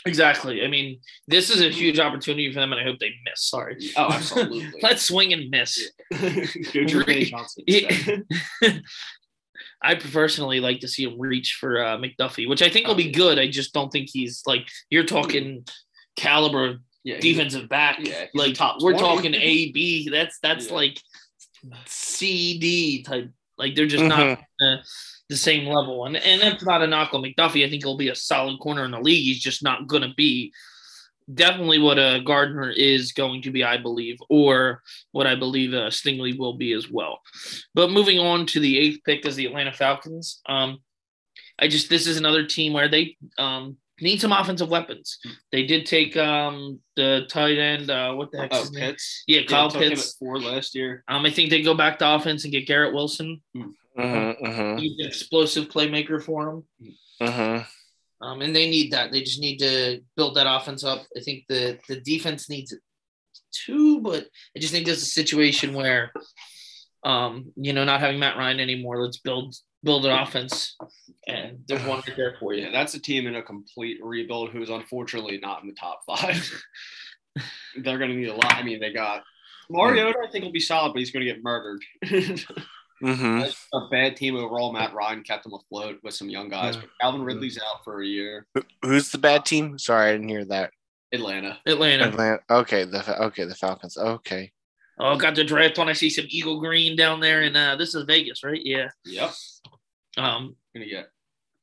Exactly. 0.05 0.63
I 0.63 0.67
mean, 0.67 0.99
this 1.27 1.51
is 1.51 1.61
a 1.61 1.69
huge 1.69 1.99
opportunity 1.99 2.51
for 2.51 2.59
them, 2.59 2.71
and 2.71 2.81
I 2.81 2.83
hope 2.83 2.97
they 2.99 3.11
miss. 3.23 3.43
Sorry. 3.43 3.77
Oh, 3.95 4.07
absolutely. 4.11 4.67
Let's 4.81 5.03
swing 5.03 5.31
and 5.31 5.49
miss. 5.51 5.91
Go 6.11 6.17
Jermaine 6.17 7.25
Johnson. 7.27 7.63
Yeah. 7.67 8.17
I 9.83 9.95
personally 9.95 10.59
like 10.59 10.79
to 10.79 10.87
see 10.87 11.03
him 11.03 11.19
reach 11.19 11.57
for 11.59 11.83
uh, 11.83 11.97
McDuffie, 11.97 12.47
which 12.49 12.61
I 12.61 12.69
think 12.69 12.87
will 12.87 12.93
Oh, 12.93 12.97
be 12.97 13.05
yeah. 13.05 13.11
good. 13.11 13.39
I 13.39 13.47
just 13.49 13.73
don't 13.73 13.91
think 13.91 14.09
he's 14.11 14.41
like 14.45 14.67
you're 14.89 15.05
talking 15.05 15.65
caliber 16.15 16.65
of 16.67 16.75
Yeah, 17.03 17.19
defensive 17.19 17.67
back. 17.67 17.97
yeah, 18.01 18.25
like 18.33 18.53
top 18.55 18.81
we're 18.81 18.97
talking 18.97 19.33
A 19.33 19.71
B. 19.71 20.09
That's 20.09 20.37
that's 20.41 20.67
Yeah. 20.67 20.73
like 20.73 21.01
C 21.85 22.57
D 22.59 23.03
type. 23.03 23.31
Like 23.57 23.75
they're 23.75 23.87
just 23.87 24.03
not 24.03 24.19
Mhm. 24.39 24.43
uh, 24.61 24.81
the 25.29 25.37
same 25.37 25.65
level. 25.67 26.05
And 26.05 26.17
and 26.17 26.41
that's 26.41 26.63
not 26.63 26.81
a 26.81 26.87
knock 26.87 27.13
on 27.13 27.21
McDuffie. 27.23 27.65
I 27.65 27.69
think 27.69 27.83
he'll 27.83 27.97
be 27.97 28.09
a 28.09 28.15
solid 28.15 28.59
corner 28.59 28.85
in 28.85 28.91
the 28.91 28.99
league. 28.99 29.23
He's 29.23 29.39
just 29.41 29.63
not 29.63 29.87
going 29.87 30.01
to 30.03 30.13
be 30.15 30.51
definitely 31.33 31.79
what 31.79 31.97
a 31.97 32.21
Gardner 32.25 32.69
is 32.71 33.13
going 33.13 33.41
to 33.43 33.51
be, 33.51 33.63
I 33.63 33.77
believe, 33.77 34.17
or 34.29 34.81
what 35.11 35.27
I 35.27 35.35
believe 35.35 35.73
uh, 35.73 35.89
Stingley 35.89 36.37
will 36.37 36.57
be 36.57 36.73
as 36.73 36.89
well. 36.89 37.21
But 37.73 37.91
moving 37.91 38.19
on 38.19 38.45
to 38.47 38.59
the 38.59 38.77
eighth 38.77 38.99
pick 39.05 39.25
is 39.25 39.35
the 39.35 39.45
Atlanta 39.45 39.71
Falcons. 39.71 40.41
Um, 40.47 40.79
I 41.59 41.67
just 41.67 41.89
this 41.89 42.07
is 42.07 42.17
another 42.17 42.45
team 42.45 42.73
where 42.73 42.89
they 42.89 43.15
um, 43.37 43.77
need 44.01 44.21
some 44.21 44.31
offensive 44.31 44.69
weapons. 44.69 45.17
They 45.51 45.65
did 45.65 45.85
take 45.85 46.15
um, 46.17 46.79
the 46.95 47.25
tight 47.29 47.57
end. 47.57 47.89
Uh, 47.89 48.13
what 48.13 48.31
the 48.31 48.39
heck? 48.39 48.49
Oh, 48.53 48.59
his 48.61 48.71
name? 48.71 48.91
Pitts. 48.91 49.23
Yeah, 49.27 49.43
Kyle 49.43 49.69
took 49.69 49.81
him 49.81 49.89
Pitts. 49.89 50.09
at 50.13 50.19
four 50.19 50.39
last 50.39 50.75
year. 50.75 51.03
Um, 51.07 51.25
I 51.25 51.31
think 51.31 51.49
they 51.49 51.61
go 51.61 51.73
back 51.73 51.99
to 51.99 52.15
offense 52.15 52.43
and 52.43 52.51
get 52.51 52.67
Garrett 52.67 52.93
Wilson. 52.93 53.41
Mhm. 53.55 53.73
Mhm. 53.97 54.79
He's 54.79 54.99
an 54.99 55.05
explosive 55.05 55.67
playmaker 55.69 56.23
for 56.23 56.45
them. 56.79 56.89
Mhm. 57.21 57.67
Um, 58.21 58.41
and 58.41 58.55
they 58.55 58.69
need 58.69 58.91
that. 58.91 59.11
They 59.11 59.21
just 59.21 59.39
need 59.41 59.57
to 59.59 60.01
build 60.15 60.35
that 60.35 60.47
offense 60.49 60.83
up. 60.83 61.05
I 61.17 61.19
think 61.21 61.45
the 61.49 61.79
the 61.87 61.99
defense 61.99 62.49
needs 62.49 62.71
it 62.71 62.79
too, 63.51 63.99
but 64.01 64.27
I 64.55 64.59
just 64.59 64.71
think 64.71 64.85
there's 64.85 65.01
a 65.01 65.05
situation 65.05 65.73
where, 65.73 66.13
um, 67.03 67.51
you 67.55 67.73
know, 67.73 67.83
not 67.83 67.99
having 67.99 68.19
Matt 68.19 68.37
Ryan 68.37 68.59
anymore. 68.59 69.03
Let's 69.03 69.17
build 69.17 69.55
build 69.83 70.05
an 70.05 70.11
offense, 70.11 70.75
and 71.27 71.59
there's 71.67 71.83
one 71.85 72.01
right 72.07 72.15
there 72.17 72.35
for 72.39 72.53
Yeah, 72.53 72.67
you. 72.67 72.71
that's 72.71 72.93
a 72.93 72.99
team 72.99 73.27
in 73.27 73.35
a 73.35 73.41
complete 73.41 73.97
rebuild 74.03 74.51
who's 74.51 74.69
unfortunately 74.69 75.39
not 75.41 75.61
in 75.63 75.67
the 75.69 75.75
top 75.75 76.01
five. 76.05 76.51
They're 77.77 77.97
going 77.97 78.11
to 78.11 78.15
need 78.17 78.27
a 78.29 78.33
lot. 78.35 78.55
I 78.55 78.63
mean, 78.63 78.79
they 78.79 78.91
got 78.93 79.23
Mariota. 79.69 80.19
I 80.27 80.29
think 80.31 80.43
will 80.43 80.51
be 80.51 80.59
solid, 80.59 80.93
but 80.93 80.99
he's 80.99 81.11
going 81.11 81.25
to 81.25 81.31
get 81.33 81.43
murdered. 81.43 81.81
Mhm. 83.03 83.41
That's 83.41 83.67
a 83.73 83.87
bad 83.89 84.15
team 84.15 84.35
overall. 84.35 84.71
Matt 84.71 84.93
Ryan 84.93 85.23
kept 85.23 85.41
them 85.45 85.55
afloat 85.55 85.97
with 86.03 86.13
some 86.13 86.29
young 86.29 86.49
guys, 86.49 86.75
Yeah. 86.75 86.81
but 86.81 86.89
Calvin 87.01 87.23
Ridley's 87.23 87.57
out 87.57 87.83
for 87.83 88.03
a 88.03 88.05
year. 88.05 88.45
Who's 88.83 89.09
the 89.11 89.17
bad 89.17 89.43
team? 89.43 89.79
Sorry, 89.79 90.09
I 90.09 90.11
didn't 90.11 90.29
hear 90.29 90.45
that. 90.45 90.69
Atlanta. 91.11 91.57
Atlanta. 91.65 92.09
Atlanta. 92.09 92.39
Okay, 92.51 92.83
the 92.83 93.23
okay 93.23 93.45
the 93.45 93.55
Falcons. 93.55 93.97
Okay. 93.97 94.51
Oh, 95.03 95.15
got 95.17 95.33
the 95.35 95.43
draft 95.43 95.79
on. 95.79 95.89
I 95.89 95.93
see 95.93 96.11
some 96.11 96.25
Eagle 96.29 96.59
Green 96.59 96.95
down 96.95 97.19
there, 97.19 97.41
and 97.41 97.57
uh, 97.57 97.75
this 97.75 97.95
is 97.95 98.03
Vegas, 98.03 98.43
right? 98.43 98.61
Yeah. 98.63 98.89
Yep. 99.05 99.31
Um, 100.17 100.55
gonna 100.75 100.85
get 100.85 101.09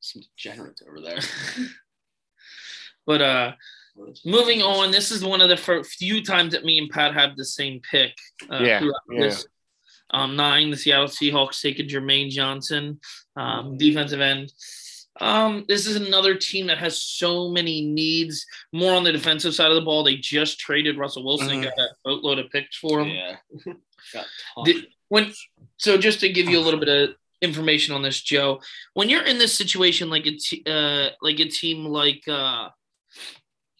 some 0.01 0.21
degenerates 0.37 0.81
over 0.87 0.99
there. 0.99 1.19
but 3.05 3.21
uh, 3.21 3.51
moving 4.25 4.61
on, 4.61 4.91
this 4.91 5.09
is 5.11 5.23
one 5.23 5.39
of 5.39 5.47
the 5.47 5.55
fir- 5.57 5.83
few 5.83 6.21
times 6.23 6.51
that 6.51 6.65
me 6.65 6.77
and 6.79 6.89
Pat 6.89 7.13
have 7.13 7.37
the 7.37 7.45
same 7.45 7.79
pick. 7.89 8.11
Uh, 8.51 8.59
Yeah, 8.61 8.79
throughout 8.79 9.01
yeah. 9.11 9.21
This. 9.21 9.47
Um, 10.11 10.35
nine, 10.35 10.71
the 10.71 10.77
Seattle 10.77 11.07
Seahawks 11.07 11.61
taking 11.61 11.87
Jermaine 11.87 12.29
Johnson, 12.29 12.99
um, 13.35 13.77
defensive 13.77 14.19
end. 14.19 14.51
Um, 15.19 15.65
this 15.67 15.85
is 15.85 15.95
another 15.95 16.35
team 16.35 16.67
that 16.67 16.77
has 16.77 17.01
so 17.01 17.49
many 17.49 17.85
needs. 17.85 18.45
More 18.73 18.93
on 18.93 19.03
the 19.03 19.11
defensive 19.11 19.53
side 19.53 19.69
of 19.69 19.75
the 19.75 19.81
ball. 19.81 20.03
They 20.03 20.15
just 20.15 20.59
traded 20.59 20.97
Russell 20.97 21.23
Wilson 21.25 21.49
and 21.51 21.63
Mhm. 21.63 21.75
got 21.75 21.79
a 21.79 21.87
boatload 22.05 22.39
of 22.39 22.49
picks 22.51 22.77
for 22.77 23.01
him. 23.01 23.09
yeah. 23.09 24.23
Did- 24.65 24.87
when 25.09 25.33
so 25.77 25.97
just 25.97 26.19
to 26.19 26.29
give 26.29 26.47
you 26.47 26.59
a 26.59 26.61
little 26.61 26.79
bit 26.79 26.89
of 26.89 27.15
information 27.41 27.95
on 27.95 28.01
this, 28.03 28.21
Joe, 28.21 28.61
when 28.93 29.09
you're 29.09 29.23
in 29.25 29.37
this 29.39 29.53
situation 29.57 30.09
like 30.09 30.25
a 30.27 30.35
t- 30.37 30.63
uh, 30.67 31.09
like 31.21 31.39
a 31.39 31.45
team 31.49 31.85
like 31.85 32.27
uh, 32.27 32.69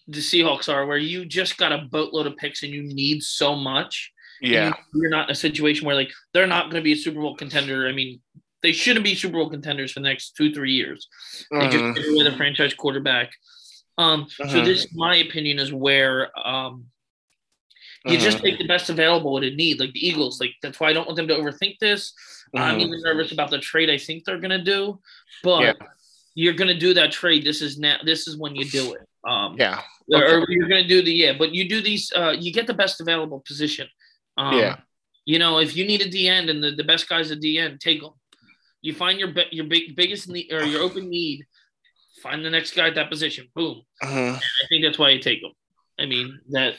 the 0.08 0.20
Seahawks 0.22 0.74
are, 0.74 0.88
where 0.88 0.98
you 0.98 1.24
just 1.26 1.58
got 1.58 1.72
a 1.72 1.78
boatload 1.92 2.26
of 2.26 2.36
picks 2.38 2.64
and 2.64 2.74
you 2.74 2.82
need 2.82 3.22
so 3.22 3.56
much, 3.56 4.12
Yeah. 4.42 4.70
you- 4.94 5.02
you're 5.02 5.12
not 5.12 5.30
in 5.30 5.34
a 5.34 5.36
situation 5.36 5.86
where 5.86 5.96
like 5.96 6.12
they're 6.34 6.48
not 6.48 6.72
going 6.72 6.82
to 6.82 6.84
be 6.84 6.94
a 6.94 6.98
Super 6.98 7.20
Bowl 7.22 7.36
contender. 7.36 7.88
I 7.88 7.92
mean, 7.92 8.22
they 8.62 8.72
shouldn't 8.72 9.04
be 9.06 9.16
Super 9.16 9.34
Bowl 9.38 9.50
contenders 9.50 9.92
for 9.92 10.00
the 10.02 10.08
next 10.08 10.36
two 10.36 10.54
three 10.54 10.74
years. 10.74 11.08
They 11.52 11.58
Mhm. 11.58 11.72
just 11.72 11.96
get 11.96 12.14
away 12.14 12.24
the 12.24 12.38
franchise 12.38 12.74
quarterback. 12.74 13.34
Um, 13.98 14.28
so 14.30 14.44
Mhm. 14.46 14.66
this, 14.66 14.94
my 14.94 15.16
opinion, 15.18 15.60
is 15.60 15.72
where 15.74 16.32
um, 16.48 16.90
you 18.06 18.18
just 18.18 18.38
Mhm. 18.38 18.42
take 18.44 18.58
the 18.58 18.68
best 18.68 18.90
available 18.90 19.34
what 19.34 19.44
it 19.44 19.56
need, 19.56 19.80
like 19.80 19.92
the 19.94 20.06
Eagles. 20.08 20.40
Like 20.40 20.56
that's 20.62 20.80
why 20.80 20.90
I 20.90 20.94
don't 20.94 21.06
want 21.06 21.18
them 21.18 21.28
to 21.28 21.36
overthink 21.36 21.80
this. 21.80 22.14
I'm 22.56 22.80
Mhm. 22.80 22.82
even 22.88 23.02
nervous 23.02 23.32
about 23.32 23.50
the 23.52 23.60
trade 23.60 23.90
I 23.90 23.98
think 23.98 24.24
they're 24.24 24.40
gonna 24.40 24.64
do, 24.64 25.02
but 25.44 25.62
Yeah. 25.62 25.74
you're 26.34 26.54
gonna 26.54 26.78
do 26.80 26.94
that 26.94 27.12
trade. 27.12 27.44
This 27.44 27.62
is 27.62 27.78
now. 27.78 27.98
This 28.04 28.28
is 28.28 28.38
when 28.38 28.56
you 28.56 28.66
do 28.66 28.94
it. 28.94 29.02
Um, 29.26 29.58
Yeah. 29.60 29.82
or, 30.08 30.24
okay. 30.24 30.34
or 30.34 30.46
you're 30.50 30.70
gonna 30.70 30.88
do 30.88 31.02
the 31.02 31.14
yeah, 31.14 31.34
but 31.34 31.54
you 31.54 31.68
do 31.68 31.82
these. 31.82 32.12
Uh, 32.14 32.36
you 32.40 32.52
get 32.54 32.68
the 32.68 32.74
best 32.74 33.02
available 33.02 33.42
position. 33.42 33.88
Um, 34.38 34.58
Yeah. 34.58 34.80
You 35.26 35.38
know, 35.38 35.60
if 35.60 35.76
you 35.76 35.86
need 35.86 36.02
a 36.02 36.10
D 36.10 36.28
end 36.28 36.50
and 36.50 36.64
the, 36.64 36.72
the 36.72 36.84
best 36.84 37.08
guy's 37.08 37.30
a 37.30 37.36
D 37.36 37.60
end, 37.60 37.80
take 37.82 38.02
them. 38.02 38.14
You 38.82 38.94
find 38.94 39.20
your 39.20 39.34
your 39.52 39.66
big 39.66 39.96
biggest 39.96 40.30
need 40.30 40.52
or 40.52 40.64
your 40.64 40.82
open 40.82 41.10
need. 41.10 41.46
Find 42.24 42.44
the 42.44 42.50
next 42.50 42.76
guy 42.76 42.88
at 42.88 42.96
that 42.96 43.10
position. 43.10 43.48
Boom. 43.56 43.82
Mhm. 44.04 44.36
I 44.36 44.68
think 44.70 44.84
that's 44.84 44.98
why 45.00 45.10
you 45.12 45.20
take 45.20 45.42
them. 45.42 45.52
I 46.00 46.06
mean 46.06 46.40
that. 46.52 46.76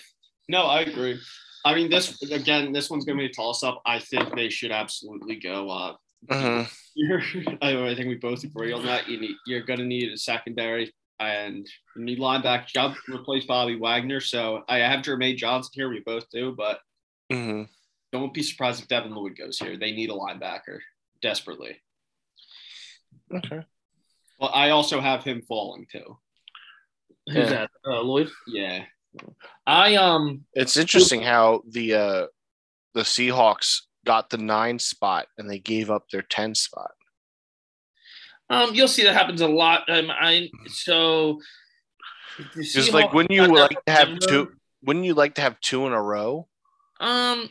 No, 0.48 0.62
I 0.62 0.80
agree. 0.82 1.18
I 1.64 1.74
mean, 1.74 1.90
this 1.90 2.20
again, 2.22 2.72
this 2.72 2.88
one's 2.90 3.04
gonna 3.04 3.18
be 3.18 3.26
a 3.26 3.32
toss 3.32 3.62
up. 3.62 3.82
I 3.84 3.98
think 3.98 4.34
they 4.34 4.48
should 4.48 4.70
absolutely 4.72 5.36
go. 5.36 5.68
Uh, 6.28 6.66
you're, 6.94 7.22
I, 7.62 7.88
I 7.90 7.94
think 7.94 8.08
we 8.08 8.16
both 8.16 8.44
agree 8.44 8.72
on 8.72 8.84
that. 8.86 9.08
You 9.08 9.20
need, 9.20 9.36
you're 9.46 9.62
gonna 9.62 9.84
need 9.84 10.10
a 10.12 10.16
secondary, 10.16 10.92
and 11.18 11.66
you 11.96 12.04
need 12.04 12.18
linebacker. 12.18 12.66
Job 12.66 12.94
replace 13.08 13.44
Bobby 13.44 13.76
Wagner. 13.76 14.20
So 14.20 14.64
I 14.68 14.78
have 14.78 15.00
Jermaine 15.04 15.36
Johnson 15.36 15.70
here. 15.74 15.88
We 15.90 16.00
both 16.00 16.28
do, 16.30 16.52
but 16.56 16.80
Mhm. 17.30 17.68
don't 18.12 18.34
be 18.34 18.42
surprised 18.42 18.82
if 18.82 18.88
Devin 18.88 19.14
Lloyd 19.14 19.36
goes 19.36 19.58
here. 19.58 19.76
They 19.76 19.92
need 19.92 20.10
a 20.10 20.14
linebacker 20.14 20.78
desperately. 21.22 21.80
Okay. 23.34 23.62
Well, 24.38 24.50
I 24.54 24.70
also 24.70 25.00
have 25.00 25.22
him 25.24 25.42
falling 25.42 25.86
too. 25.90 26.18
Who's 27.26 27.36
Yeah. 27.36 27.50
that? 27.50 27.70
Uh, 27.86 28.00
Lloyd. 28.02 28.30
Yeah. 28.46 28.84
I 29.66 29.96
um. 29.96 30.44
It's 30.54 30.76
interesting 30.76 31.22
how 31.22 31.62
the 31.68 31.94
uh 31.94 32.26
the 32.94 33.02
Seahawks 33.02 33.82
got 34.06 34.30
the 34.30 34.38
nine 34.38 34.78
spot 34.78 35.26
and 35.36 35.48
they 35.48 35.58
gave 35.58 35.90
up 35.90 36.08
their 36.10 36.22
ten 36.22 36.54
spot. 36.54 36.92
Um, 38.48 38.74
you'll 38.74 38.88
see 38.88 39.04
that 39.04 39.14
happens 39.14 39.40
a 39.42 39.46
lot. 39.48 39.88
Um, 39.88 40.10
I 40.10 40.48
so 40.66 41.40
the 42.38 42.60
It's 42.60 42.92
like 42.92 43.06
Seahawks 43.10 43.14
wouldn't 43.14 43.32
you 43.32 43.46
like 43.46 43.84
to 43.86 43.92
have 43.92 44.08
Denver. 44.08 44.26
two 44.26 44.52
wouldn't 44.82 45.04
you 45.04 45.14
like 45.14 45.34
to 45.34 45.42
have 45.42 45.60
two 45.60 45.86
in 45.86 45.92
a 45.92 46.02
row? 46.02 46.48
Um, 47.00 47.48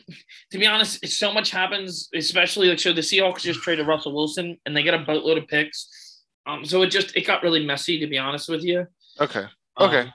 to 0.52 0.58
be 0.58 0.66
honest, 0.66 1.00
it's 1.02 1.18
so 1.18 1.32
much 1.32 1.50
happens, 1.50 2.08
especially 2.14 2.68
like 2.68 2.78
so 2.78 2.92
the 2.92 3.00
Seahawks 3.00 3.40
just 3.40 3.60
traded 3.60 3.86
Russell 3.86 4.14
Wilson 4.14 4.56
and 4.64 4.76
they 4.76 4.82
got 4.82 4.94
a 4.94 5.04
boatload 5.04 5.38
of 5.38 5.48
picks. 5.48 6.22
Um, 6.46 6.64
so 6.64 6.82
it 6.82 6.88
just 6.88 7.16
it 7.16 7.26
got 7.26 7.42
really 7.42 7.64
messy 7.66 7.98
to 7.98 8.06
be 8.06 8.16
honest 8.18 8.48
with 8.48 8.62
you. 8.62 8.86
Okay. 9.20 9.44
Um, 9.76 9.88
Okay. 9.90 10.08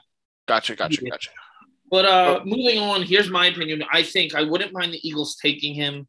Gotcha, 0.48 0.76
gotcha, 0.76 1.02
yeah. 1.02 1.10
gotcha. 1.10 1.30
But 1.90 2.04
uh, 2.04 2.40
moving 2.44 2.78
on, 2.78 3.02
here's 3.02 3.30
my 3.30 3.46
opinion. 3.46 3.84
I 3.92 4.02
think 4.02 4.34
I 4.34 4.42
wouldn't 4.42 4.72
mind 4.72 4.92
the 4.92 5.06
Eagles 5.08 5.36
taking 5.36 5.74
him. 5.74 6.06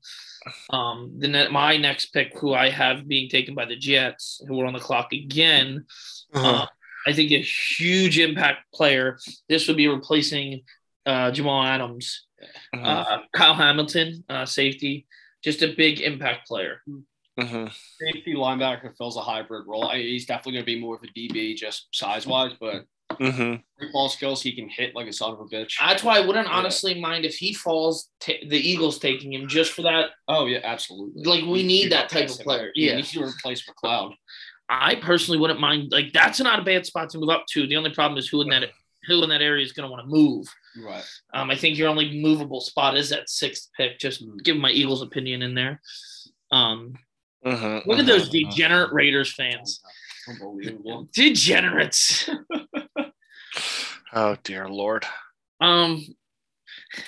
Um, 0.70 1.13
the 1.18 1.28
ne- 1.28 1.50
my 1.50 1.78
next 1.78 2.08
pick, 2.08 2.38
who 2.38 2.54
I 2.54 2.70
have 2.70 3.08
being 3.08 3.30
taken 3.30 3.54
by 3.56 3.66
the 3.66 3.76
Jets, 3.76 4.42
who 4.48 4.60
are 4.62 4.66
on 4.66 4.74
the 4.74 4.80
clock 4.80 5.12
again. 5.12 5.86
Uh-huh. 6.34 6.48
Uh, 6.48 6.66
I 7.06 7.13
think 7.13 7.32
a 7.32 7.42
huge 7.42 8.20
impact 8.20 8.72
player. 8.74 9.18
This 9.50 9.68
would 9.68 9.78
be 9.78 9.88
replacing 9.88 10.62
uh, 11.06 11.32
Jamal 11.32 11.63
Adams, 11.63 12.27
Uh, 12.73 13.19
Kyle 13.34 13.54
Hamilton, 13.54 14.23
uh, 14.30 14.45
safety. 14.45 15.08
Just 15.43 15.62
a 15.62 15.73
big 15.76 16.02
impact 16.02 16.47
player. 16.47 16.82
Mhm. 17.39 17.71
Safety 18.00 18.34
linebacker 18.34 18.95
fills 18.97 19.15
a 19.17 19.21
hybrid 19.21 19.67
role. 19.67 19.88
I, 19.88 19.97
he's 20.00 20.26
definitely 20.26 20.54
going 20.54 20.63
to 20.65 20.71
be 20.76 20.80
more 20.82 20.95
of 20.95 21.04
a 21.04 21.08
DB 21.08 21.56
just 21.56 21.88
size 21.93 22.26
wise, 22.26 22.54
but 22.60 22.86
Mhm. 23.12 23.62
great 23.78 23.91
ball 23.93 24.10
skills, 24.10 24.41
he 24.41 24.52
can 24.52 24.67
hit 24.67 24.95
like 24.95 25.08
a 25.08 25.13
son 25.13 25.32
of 25.34 25.39
a 25.39 25.45
bitch. 25.45 25.76
That's 25.80 26.04
why 26.04 26.17
I 26.17 26.26
wouldn't 26.26 26.47
Yeah. 26.47 26.54
honestly 26.54 27.00
mind 27.00 27.26
if 27.26 27.36
he 27.36 27.54
falls. 27.54 28.10
T- 28.19 28.45
the 28.47 28.58
Eagles 28.58 28.97
taking 29.00 29.32
him 29.34 29.47
just 29.47 29.71
for 29.71 29.84
that. 29.84 30.10
Oh 30.28 30.47
yeah, 30.47 30.60
absolutely. 30.63 31.23
Like 31.23 31.43
we 31.45 31.62
You- 31.62 31.67
need 31.67 31.84
you 31.86 31.89
that 31.91 32.10
type 32.10 32.30
of 32.30 32.38
him. 32.39 32.43
player. 32.43 32.71
You 32.76 32.89
Yeah. 32.89 32.95
need 32.97 33.06
to 33.06 33.23
replace 33.23 33.63
McLeod. 33.69 34.15
I 34.69 34.95
personally 34.95 35.39
wouldn't 35.39 35.60
mind. 35.62 35.91
Like 35.91 36.12
that's 36.12 36.39
not 36.41 36.60
a 36.60 36.63
bad 36.63 36.86
spot 36.86 37.10
to 37.12 37.19
move 37.19 37.30
up 37.30 37.45
to. 37.52 37.65
The 37.67 37.78
only 37.78 37.91
problem 37.91 38.17
is 38.17 38.28
who 38.28 38.41
in 38.41 38.50
that 38.50 38.69
who 39.08 39.24
in 39.24 39.30
that 39.30 39.41
area 39.41 39.63
is 39.65 39.72
going 39.72 39.88
to 39.88 39.91
want 39.91 40.04
to 40.04 40.10
move. 40.13 40.46
Right. 40.84 41.04
Um, 41.34 41.50
I 41.50 41.56
think 41.56 41.78
your 41.78 41.88
only 41.89 42.22
movable 42.22 42.62
spot 42.62 42.96
is 42.98 43.10
that 43.10 43.30
sixth 43.30 43.70
pick. 43.76 44.00
Just 44.00 44.24
Mm. 44.26 44.43
give 44.43 44.58
my 44.58 44.70
Eagles 44.70 45.02
opinion 45.02 45.41
in 45.41 45.56
there. 45.56 45.82
Um, 46.52 46.93
Mhm. 47.46 47.86
look 47.86 48.00
at 48.00 48.06
those 48.06 48.30
Mhm. 48.30 48.50
degenerate 48.50 48.91
Raiders 48.93 49.34
fans. 49.34 49.82
Unbelievable. 50.28 51.08
Degenerates. 51.13 52.30
Oh 54.13 54.38
dear 54.43 54.70
lord. 54.70 55.06
Um, 55.60 56.06
I 56.96 57.02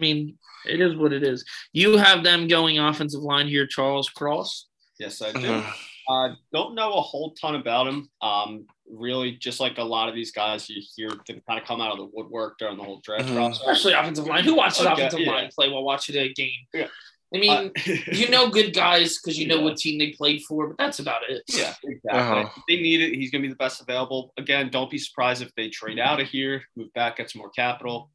mean, 0.00 0.38
it 0.66 0.80
is 0.80 0.96
what 0.96 1.12
it 1.12 1.22
is. 1.22 1.44
You 1.72 1.96
have 1.96 2.24
them 2.24 2.48
going 2.48 2.78
offensive 2.78 3.20
line 3.20 3.46
here, 3.46 3.66
Charles 3.66 4.08
Cross. 4.08 4.66
Yes, 4.98 5.22
I 5.22 5.32
do. 5.32 5.38
Mhm. 5.38 5.74
Uh, 6.08 6.34
don't 6.52 6.74
know 6.74 6.94
a 6.94 7.00
whole 7.00 7.32
ton 7.34 7.54
about 7.54 7.86
him. 7.86 8.10
Um, 8.20 8.66
really, 8.92 9.32
just 9.32 9.58
like 9.58 9.78
a 9.78 9.82
lot 9.82 10.08
of 10.08 10.14
these 10.14 10.30
guys, 10.32 10.68
you 10.68 10.82
hear 10.96 11.08
them 11.26 11.40
kind 11.48 11.58
of 11.60 11.66
come 11.66 11.80
out 11.80 11.92
of 11.92 11.98
the 11.98 12.08
woodwork 12.12 12.58
during 12.58 12.76
the 12.76 12.84
whole 12.84 13.00
draft 13.02 13.26
process. 13.32 13.60
Especially 13.60 13.92
offensive 13.94 14.26
line. 14.26 14.44
Who 14.44 14.54
watches 14.54 14.80
Okay, 14.84 14.92
offensive 14.92 15.20
yeah. 15.20 15.30
line 15.32 15.50
play 15.54 15.68
while 15.70 15.82
watching 15.84 16.16
a 16.16 16.32
game? 16.32 16.50
Yeah. 16.74 16.88
I 17.34 17.38
mean, 17.38 17.50
Uh, 17.50 17.70
you 18.12 18.28
know 18.28 18.50
good 18.50 18.74
guys 18.74 19.18
because 19.18 19.38
you 19.38 19.46
know 19.46 19.56
Yeah. 19.56 19.62
what 19.64 19.76
team 19.78 19.98
they 19.98 20.10
played 20.10 20.42
for, 20.42 20.68
but 20.68 20.76
that's 20.78 20.98
about 20.98 21.22
it. 21.28 21.42
Yeah, 21.48 21.72
exactly. 21.82 22.10
Uh-huh. 22.10 22.48
They 22.68 22.76
need 22.76 23.00
it. 23.00 23.14
He's 23.14 23.30
going 23.30 23.40
to 23.42 23.48
be 23.48 23.52
the 23.52 23.56
best 23.56 23.80
available. 23.80 24.34
Again, 24.36 24.68
don't 24.70 24.90
be 24.90 24.98
surprised 24.98 25.40
if 25.42 25.50
they 25.54 25.70
trade 25.70 25.98
out 25.98 26.20
of 26.20 26.28
here, 26.28 26.62
move 26.76 26.92
back, 26.92 27.16
get 27.16 27.30
some 27.30 27.40
more 27.40 27.50
capital. 27.50 28.10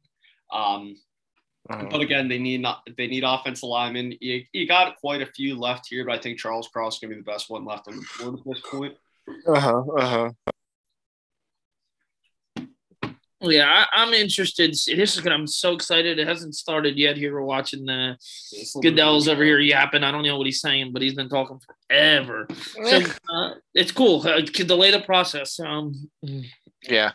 Um, 0.52 0.96
Mhm. 1.68 1.90
but 1.90 2.00
again, 2.00 2.28
they 2.28 2.38
need 2.38 2.62
not 2.62 2.80
they 2.96 3.06
need 3.08 3.24
offensive 3.24 3.68
linemen. 3.68 4.14
You, 4.22 4.42
you 4.54 4.66
got 4.66 4.96
quite 5.00 5.20
a 5.20 5.26
few 5.26 5.58
left 5.58 5.86
here, 5.90 6.04
but 6.06 6.14
I 6.14 6.18
think 6.22 6.38
Charles 6.38 6.68
Cross 6.68 6.94
is 6.94 7.00
going 7.00 7.10
to 7.10 7.16
be 7.16 7.20
the 7.20 7.30
best 7.30 7.50
one 7.50 7.64
left 7.66 7.88
on 7.88 7.96
the 7.96 8.06
board 8.24 8.38
at 8.38 8.44
this 8.46 8.62
point. 8.70 8.96
Uh-huh. 9.46 9.82
Uh-huh. 9.98 10.30
Yeah, 13.40 13.66
I, 13.92 14.02
I'm 14.02 14.12
interested. 14.14 14.70
This 14.72 14.88
is 14.88 15.20
gonna. 15.20 15.36
I'm 15.36 15.46
so 15.46 15.72
excited. 15.74 16.18
It 16.18 16.26
hasn't 16.26 16.56
started 16.56 16.96
yet. 16.98 17.16
Here 17.16 17.32
we're 17.32 17.42
watching 17.42 17.84
the 17.84 18.16
It's 18.18 18.74
a 18.74 18.78
little 18.78 18.82
bit- 18.82 18.90
Goodell's 18.90 19.28
over 19.28 19.44
here 19.44 19.60
yapping. 19.60 20.02
I 20.02 20.10
don't 20.10 20.24
know 20.24 20.36
what 20.36 20.46
he's 20.46 20.60
saying, 20.60 20.92
but 20.92 21.02
he's 21.02 21.14
been 21.14 21.28
talking 21.28 21.60
forever. 21.88 22.48
So 22.84 23.00
uh, 23.32 23.50
it's 23.74 23.92
cool. 23.92 24.26
Uh, 24.26 24.40
can 24.52 24.66
delay 24.66 24.90
the 24.90 25.00
process. 25.00 25.60
Um, 25.60 26.10
Yeah. 26.82 27.12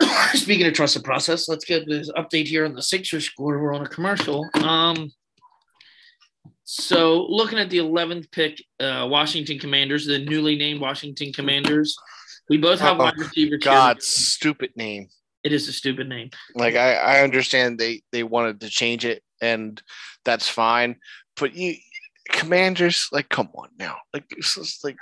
speaking 0.34 0.66
of 0.66 0.74
trust 0.74 0.94
the 0.94 1.00
process, 1.00 1.48
let's 1.48 1.64
get 1.64 1.86
this 1.86 2.10
update 2.12 2.46
here 2.46 2.64
on 2.66 2.74
the 2.74 2.82
Sixers 2.82 3.24
score. 3.24 3.58
We're 3.62 3.74
on 3.74 3.82
a 3.84 3.88
commercial. 3.88 4.46
Um, 4.54 5.10
so 6.64 7.26
looking 7.28 7.58
at 7.58 7.70
the 7.70 7.78
11th 7.78 8.30
pick, 8.30 8.62
uh, 8.78 9.06
Washington 9.10 9.58
Commanders, 9.58 10.06
the 10.06 10.18
newly 10.18 10.56
named 10.56 10.80
Washington 10.80 11.32
Commanders. 11.32 11.96
We 12.48 12.58
both 12.58 12.80
have 12.80 12.96
Oh, 13.00 13.04
wide 13.04 13.16
receiver. 13.18 13.50
here. 13.50 13.58
God, 13.58 14.02
stupid 14.02 14.70
name. 14.76 15.08
It 15.44 15.52
is 15.52 15.68
a 15.68 15.72
stupid 15.72 16.08
name. 16.08 16.30
Like 16.54 16.76
I, 16.76 16.94
I 16.94 17.22
understand 17.22 17.78
they 17.78 18.02
they 18.12 18.22
wanted 18.22 18.60
to 18.60 18.68
change 18.68 19.04
it 19.04 19.22
and 19.40 19.80
that's 20.24 20.48
fine, 20.48 20.96
but 21.36 21.54
you 21.54 21.74
commanders 22.30 23.08
like 23.12 23.28
come 23.28 23.48
on 23.54 23.68
now. 23.78 23.96
Like 24.12 24.24
it's 24.30 24.54
just 24.54 24.84
like 24.84 24.98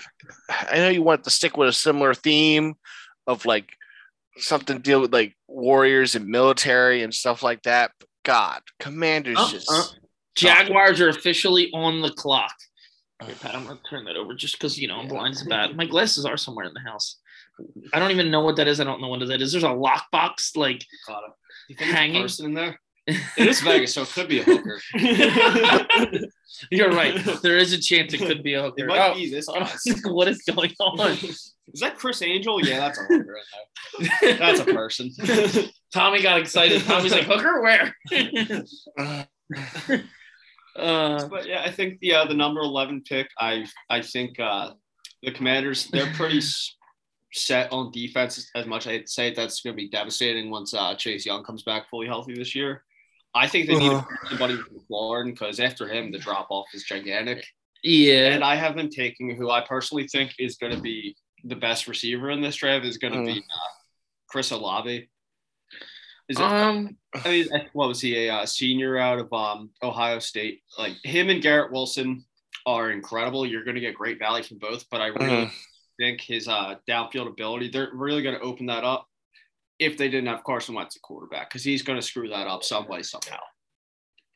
I 0.48 0.76
know 0.76 0.88
you 0.88 1.02
want 1.02 1.24
to 1.24 1.30
stick 1.30 1.56
with 1.56 1.68
a 1.68 1.72
similar 1.72 2.14
theme 2.14 2.74
of 3.26 3.44
like 3.46 3.70
something 4.38 4.76
to 4.76 4.82
deal 4.82 5.00
with 5.00 5.12
like 5.12 5.36
warriors 5.46 6.14
and 6.14 6.26
military 6.26 7.02
and 7.02 7.12
stuff 7.12 7.42
like 7.42 7.62
that. 7.62 7.92
But 7.98 8.08
God, 8.24 8.60
commanders 8.80 9.38
Uh, 9.38 9.50
just 9.50 9.70
uh, 9.70 9.84
Jaguars 10.36 11.00
are 11.00 11.08
officially 11.08 11.70
on 11.72 12.00
the 12.00 12.10
clock. 12.10 12.54
Here, 13.24 13.34
Pat, 13.40 13.56
I'm 13.56 13.66
gonna 13.66 13.80
turn 13.90 14.04
that 14.04 14.16
over 14.16 14.34
just 14.34 14.54
because 14.54 14.78
you 14.78 14.86
know 14.86 14.96
I'm 14.96 15.08
blind 15.08 15.34
as 15.34 15.42
a 15.42 15.46
bat. 15.46 15.74
My 15.74 15.86
glasses 15.86 16.24
are 16.24 16.36
somewhere 16.36 16.66
in 16.66 16.74
the 16.74 16.80
house. 16.80 17.18
I 17.92 17.98
don't 17.98 18.10
even 18.10 18.30
know 18.30 18.40
what 18.40 18.56
that 18.56 18.68
is. 18.68 18.80
I 18.80 18.84
don't 18.84 19.00
know 19.00 19.08
what 19.08 19.26
that 19.26 19.40
is. 19.42 19.52
There's 19.52 19.64
a 19.64 19.68
lockbox 19.68 20.56
like 20.56 20.84
Got 21.06 21.24
it. 21.24 21.30
You 21.68 21.76
think 21.76 21.78
there's 21.78 21.92
a 21.92 21.96
Hanging? 21.96 22.22
person 22.22 22.46
in 22.46 22.54
there? 22.54 22.80
It 23.06 23.46
is 23.48 23.60
Vegas, 23.62 23.94
so 23.94 24.02
it 24.02 24.08
could 24.08 24.28
be 24.28 24.40
a 24.40 24.44
hooker. 24.44 24.80
You're 26.70 26.90
right. 26.90 27.14
There 27.42 27.56
is 27.56 27.72
a 27.72 27.78
chance 27.80 28.12
it 28.12 28.18
could 28.18 28.42
be 28.42 28.52
a 28.54 28.66
It 28.66 28.70
hooker. 28.70 28.86
might 28.86 29.10
Oh, 29.10 29.14
be 29.14 29.30
this 29.30 29.46
guy. 29.46 29.66
what 30.10 30.28
is 30.28 30.42
going 30.42 30.72
on? 30.80 31.12
Is 31.12 31.54
that 31.80 31.96
Criss 31.96 32.20
Angel? 32.22 32.62
Yeah, 32.66 32.80
that's 32.80 32.98
a 32.98 33.02
hooker 33.04 33.36
in 33.98 34.08
there. 34.20 34.36
That's 34.38 34.60
a 34.60 34.64
person. 34.66 35.10
Tommy 35.94 36.20
got 36.22 36.38
excited. 36.40 36.82
Tommy's 36.82 37.12
like, 37.12 37.24
hooker, 37.24 37.62
where? 37.62 37.94
uh, 40.76 41.26
but 41.28 41.46
yeah, 41.46 41.62
I 41.64 41.70
think 41.70 42.00
the 42.00 42.14
uh, 42.14 42.24
the 42.26 42.34
number 42.34 42.60
eleven 42.60 43.02
pick. 43.02 43.28
I 43.38 43.66
I 43.90 44.02
think 44.02 44.38
uh, 44.38 44.72
the 45.22 45.32
Commanders 45.32 45.88
they're 45.92 46.12
pretty 46.14 46.38
s- 46.38 46.74
set 47.32 47.72
on 47.72 47.90
defense. 47.92 48.50
As 48.54 48.66
much 48.66 48.86
I 48.86 48.90
hate 48.90 49.06
to 49.06 49.12
say 49.12 49.32
that's 49.34 49.60
going 49.60 49.74
to 49.74 49.82
be 49.82 49.88
devastating 49.88 50.50
once 50.50 50.72
uh, 50.74 50.94
Chase 50.94 51.26
Young 51.26 51.44
comes 51.44 51.62
back 51.62 51.88
fully 51.88 52.06
healthy 52.06 52.34
this 52.34 52.54
year. 52.54 52.84
I 53.34 53.46
think 53.46 53.66
they 53.68 53.76
need 53.76 53.92
Uh-huh. 53.92 54.28
somebody 54.30 54.56
with 54.56 54.66
McLaurin 54.88 55.26
because 55.32 55.60
after 55.60 55.86
him, 55.86 56.10
the 56.10 56.18
drop 56.18 56.46
off 56.50 56.66
is 56.74 56.84
gigantic. 56.84 57.46
yeah. 57.82 58.28
And 58.32 58.42
I 58.42 58.54
have 58.56 58.74
them 58.76 58.88
taking 58.88 59.36
who 59.36 59.50
I 59.50 59.60
personally 59.60 60.08
think 60.08 60.34
is 60.38 60.56
going 60.56 60.74
to 60.74 60.80
be 60.80 61.16
the 61.44 61.54
best 61.56 61.86
receiver 61.86 62.30
in 62.30 62.40
this 62.40 62.56
draft 62.56 62.84
is 62.84 62.96
going 62.98 63.12
to 63.14 63.22
be 63.24 63.38
uh, 63.40 63.68
Chris 64.28 64.50
Olave. 64.50 65.08
Is 66.28 66.38
it, 66.38 66.42
Um, 66.42 66.96
I 67.24 67.28
mean, 67.28 67.46
what 67.74 67.88
was 67.88 68.00
he 68.00 68.26
a 68.26 68.34
uh, 68.34 68.46
senior 68.46 68.98
out 68.98 69.18
of 69.18 69.32
um, 69.32 69.70
Ohio 69.82 70.18
State? 70.18 70.62
Like 70.78 70.94
him 71.04 71.28
and 71.30 71.40
Garrett 71.42 71.70
Wilson 71.72 72.24
are 72.66 72.90
incredible. 72.90 73.46
You're 73.46 73.64
going 73.64 73.76
to 73.76 73.80
get 73.80 73.94
great 73.94 74.18
value 74.18 74.42
from 74.44 74.58
both, 74.58 74.84
but 74.90 75.00
I 75.00 75.06
really 75.06 75.46
Mhm. 75.46 75.52
Think 75.98 76.20
his 76.20 76.48
uh, 76.48 76.76
downfield 76.88 77.26
ability 77.26 77.68
they're 77.68 77.90
really 77.92 78.22
going 78.22 78.34
to 78.34 78.40
open 78.40 78.66
that 78.66 78.84
up 78.84 79.06
if 79.78 79.96
they 79.96 80.08
didn't 80.08 80.28
have 80.28 80.44
Carson 80.44 80.74
Wentz 80.74 80.96
at 80.96 81.02
quarterback 81.02 81.48
because 81.48 81.64
he's 81.64 81.82
going 81.82 81.98
to 81.98 82.06
screw 82.06 82.28
that 82.28 82.46
up 82.46 82.64
some 82.64 82.88
way 82.88 83.02
somehow. 83.02 83.38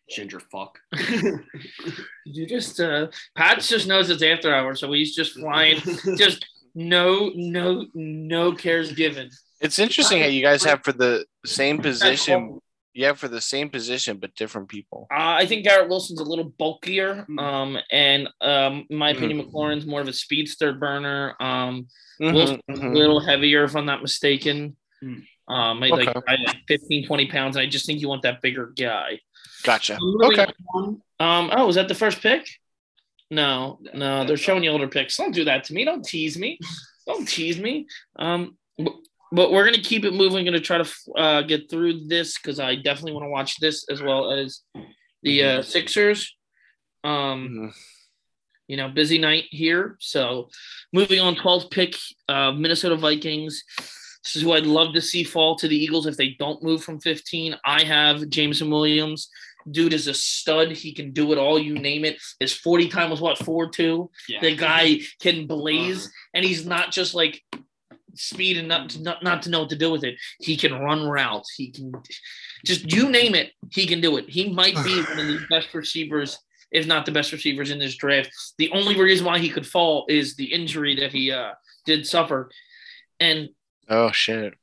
Ginger 0.09 0.41
fuck. 0.41 0.79
you 2.27 2.47
just 2.47 2.81
uh, 2.81 3.09
Pat 3.37 3.61
just 3.61 3.87
knows 3.87 4.11
it's 4.11 4.23
after 4.23 4.55
hours, 4.55 4.81
so 4.81 4.93
he's 4.93 5.15
just 5.15 5.39
flying. 5.39 5.81
just 6.17 6.47
no, 6.75 7.31
no, 7.35 7.87
no 7.95 8.53
cares 8.53 8.93
given. 8.93 9.31
It's 9.61 9.79
interesting 9.79 10.21
how 10.21 10.27
you 10.27 10.43
guys 10.43 10.65
have 10.65 10.83
for 10.83 10.93
the 10.93 11.25
same 11.47 11.79
position. 11.79 12.61
You 12.95 13.07
have 13.07 13.19
for 13.19 13.29
the 13.29 13.41
same 13.41 13.71
position, 13.71 14.19
but 14.19 14.35
different 14.35 14.69
people. 14.69 15.07
Uh, 15.11 15.33
I 15.41 15.47
think 15.47 15.65
Garrett 15.65 15.89
Wilson's 15.89 16.21
a 16.21 16.25
little 16.25 16.45
bulkier, 16.45 17.25
Hmm. 17.27 17.39
um, 17.39 17.79
and 17.91 18.29
um, 18.43 18.87
in 18.91 18.97
my 18.99 19.11
opinion, 19.11 19.43
McLaurin's 19.43 19.87
more 19.87 20.01
of 20.03 20.09
a 20.09 20.13
speedster 20.13 20.73
burner. 20.75 21.35
Um, 21.41 21.87
Mhm, 22.21 22.35
Wilson's 22.35 22.61
a 22.69 22.73
mhm. 22.73 22.95
little 22.95 23.21
heavier, 23.21 23.65
if 23.65 23.75
I'm 23.75 23.87
not 23.87 24.03
mistaken. 24.03 24.77
Hmm. 25.01 25.21
Um, 25.49 25.83
I 25.83 25.89
like 25.89 26.09
I 26.09 26.37
like 26.47 26.57
15, 26.69 27.07
20 27.07 27.27
pounds. 27.27 27.57
I 27.57 27.67
just 27.67 27.85
think 27.87 28.01
you 28.01 28.09
want 28.09 28.23
that 28.23 28.41
bigger 28.43 28.73
guy. 28.79 29.19
Gotcha. 29.65 29.99
Okay. 30.25 30.47
on. 30.75 31.03
Um, 31.19 31.51
oh, 31.57 31.69
is 31.69 31.75
that 31.77 31.89
the 31.89 31.95
first 31.95 32.21
pick? 32.21 32.47
No, 33.31 33.81
no, 33.95 34.25
they're 34.25 34.37
showing 34.37 34.63
you 34.63 34.71
older 34.71 34.89
picks. 34.89 35.17
Don't 35.17 35.33
do 35.35 35.45
that 35.45 35.65
to 35.65 35.73
me. 35.75 35.85
Don't 35.85 36.05
tease 36.05 36.37
me. 36.39 36.59
Don't 37.07 37.27
tease 37.27 37.59
me. 37.59 37.87
Um, 38.17 38.57
but, 39.33 39.51
we're 39.53 39.65
gonna 39.65 39.83
keep 39.83 40.05
it 40.05 40.13
moving. 40.15 40.45
Gonna 40.45 40.61
try 40.61 40.79
to 40.79 40.91
uh, 41.17 41.43
get 41.43 41.69
through 41.71 42.07
this 42.07 42.39
because 42.39 42.61
I 42.61 42.77
definitely 42.77 43.13
want 43.13 43.25
to 43.25 43.31
watch 43.31 43.59
this 43.59 43.85
as 43.91 44.01
well 44.03 44.31
as 44.33 44.61
the 45.23 45.43
uh, 45.45 45.63
Sixers. 45.63 46.35
Um, 47.05 47.49
Mhm. 47.49 47.73
you 48.69 48.77
know, 48.77 48.89
busy 48.89 49.19
night 49.19 49.45
here. 49.51 49.97
So 50.01 50.49
moving 50.93 51.21
on, 51.21 51.35
12th 51.37 51.71
pick, 51.71 51.97
uh, 52.29 52.53
Minnesota 52.53 52.97
Vikings. 52.97 53.65
This 54.25 54.37
is 54.37 54.43
who 54.43 54.53
I'd 54.53 54.67
love 54.67 54.95
to 54.95 55.01
see 55.03 55.25
fall 55.25 55.57
to 55.57 55.67
the 55.67 55.77
Eagles 55.77 56.07
if 56.07 56.17
they 56.17 56.37
don't 56.39 56.63
move 56.63 56.83
from 56.85 57.01
15. 57.01 57.57
I 57.65 57.83
have 57.83 58.29
Jameson 58.29 58.71
Williams. 58.71 59.29
Dude 59.71 59.93
is 59.93 60.07
a 60.07 60.15
stud. 60.15 60.71
He 60.73 60.93
can 60.95 61.13
do 61.13 61.33
it 61.33 61.39
all. 61.39 61.59
You 61.59 61.75
name 61.75 62.05
it. 62.05 62.19
His 62.39 62.53
40 62.53 62.89
time 62.89 63.11
was 63.11 63.21
what, 63.21 63.39
4 63.39 63.69
2? 63.71 64.11
Yeah. 64.29 64.41
The 64.41 64.55
guy 64.57 65.01
can 65.21 65.47
blaze, 65.55 66.09
and 66.35 66.45
he's 66.45 66.65
not 66.65 66.93
just 66.93 67.15
like 67.15 67.43
speed 68.15 68.59
and 68.59 68.69
not, 68.69 68.99
not 68.99 69.23
not 69.23 69.43
to 69.43 69.51
know 69.51 69.61
what 69.61 69.71
to 69.71 69.77
do 69.77 69.91
with 69.91 70.05
it. 70.05 70.17
He 70.41 70.57
can 70.57 70.75
run 70.75 71.07
routes. 71.07 71.55
He 71.57 71.71
can 71.71 71.93
just 72.65 72.93
you 72.93 73.09
name 73.11 73.35
it, 73.35 73.53
he 73.71 73.87
can 73.87 74.01
do 74.01 74.17
it. 74.17 74.29
He 74.29 74.51
might 74.51 74.75
be 74.85 75.03
one 75.03 75.19
of 75.19 75.27
the 75.27 75.47
best 75.51 75.73
receivers, 75.75 76.39
if 76.71 76.87
not 76.87 77.07
the 77.07 77.13
best 77.13 77.33
receivers 77.33 77.71
in 77.71 77.79
this 77.79 77.97
draft. 77.97 78.31
The 78.59 78.71
only 78.73 79.01
reason 79.01 79.27
why 79.27 79.39
he 79.39 79.51
could 79.51 79.67
fall 79.67 80.07
is 80.09 80.37
the 80.37 80.53
injury 80.53 80.95
that 80.97 81.13
he 81.13 81.31
uh, 81.33 81.53
did 81.87 82.07
suffer, 82.07 82.51
and 83.21 83.49
Oh 83.89 84.13
shit. 84.13 84.55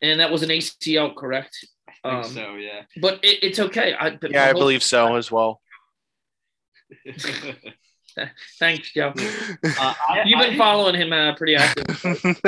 and 0.00 0.20
that 0.20 0.30
was 0.30 0.42
an 0.42 0.48
ACL, 0.50 1.14
correct? 1.14 1.66
I 1.88 1.92
think 2.10 2.24
Um, 2.26 2.30
so, 2.32 2.54
yeah. 2.56 2.82
But 3.00 3.24
it, 3.24 3.42
it's 3.42 3.58
okay. 3.58 3.94
I, 3.94 4.16
Yeah, 4.28 4.46
I 4.46 4.52
believe 4.52 4.82
so 4.82 5.16
as 5.16 5.30
well. 5.30 5.60
Thanks, 8.58 8.92
Joe. 8.92 9.12
Uh, 9.16 9.94
You've 10.24 10.40
been 10.40 10.54
I- 10.54 10.58
following 10.58 10.94
him 10.94 11.12
uh, 11.12 11.34
pretty 11.34 11.56
active. 11.56 12.40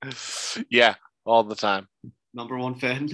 yeah, 0.70 0.94
all 1.24 1.44
the 1.44 1.54
time. 1.56 1.88
number 2.34 2.56
one 2.58 2.74
fan. 2.74 3.08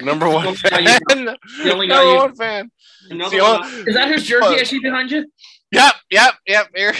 Number 0.00 0.28
one 0.28 0.54
fan. 0.56 0.84
The 0.84 1.36
only 1.72 1.86
Number 1.86 2.10
you- 2.12 2.16
one 2.16 2.34
fan. 2.34 2.70
Another 3.10 3.36
the 3.36 3.42
one, 3.42 3.88
Is 3.88 3.94
that 3.94 4.08
his 4.08 4.24
jersey 4.24 4.60
I 4.60 4.62
see 4.64 4.80
behind 4.80 5.10
you? 5.10 5.26
Yep, 5.72 5.94
yep, 6.10 6.34
yep. 6.46 6.68
Here. 6.74 6.94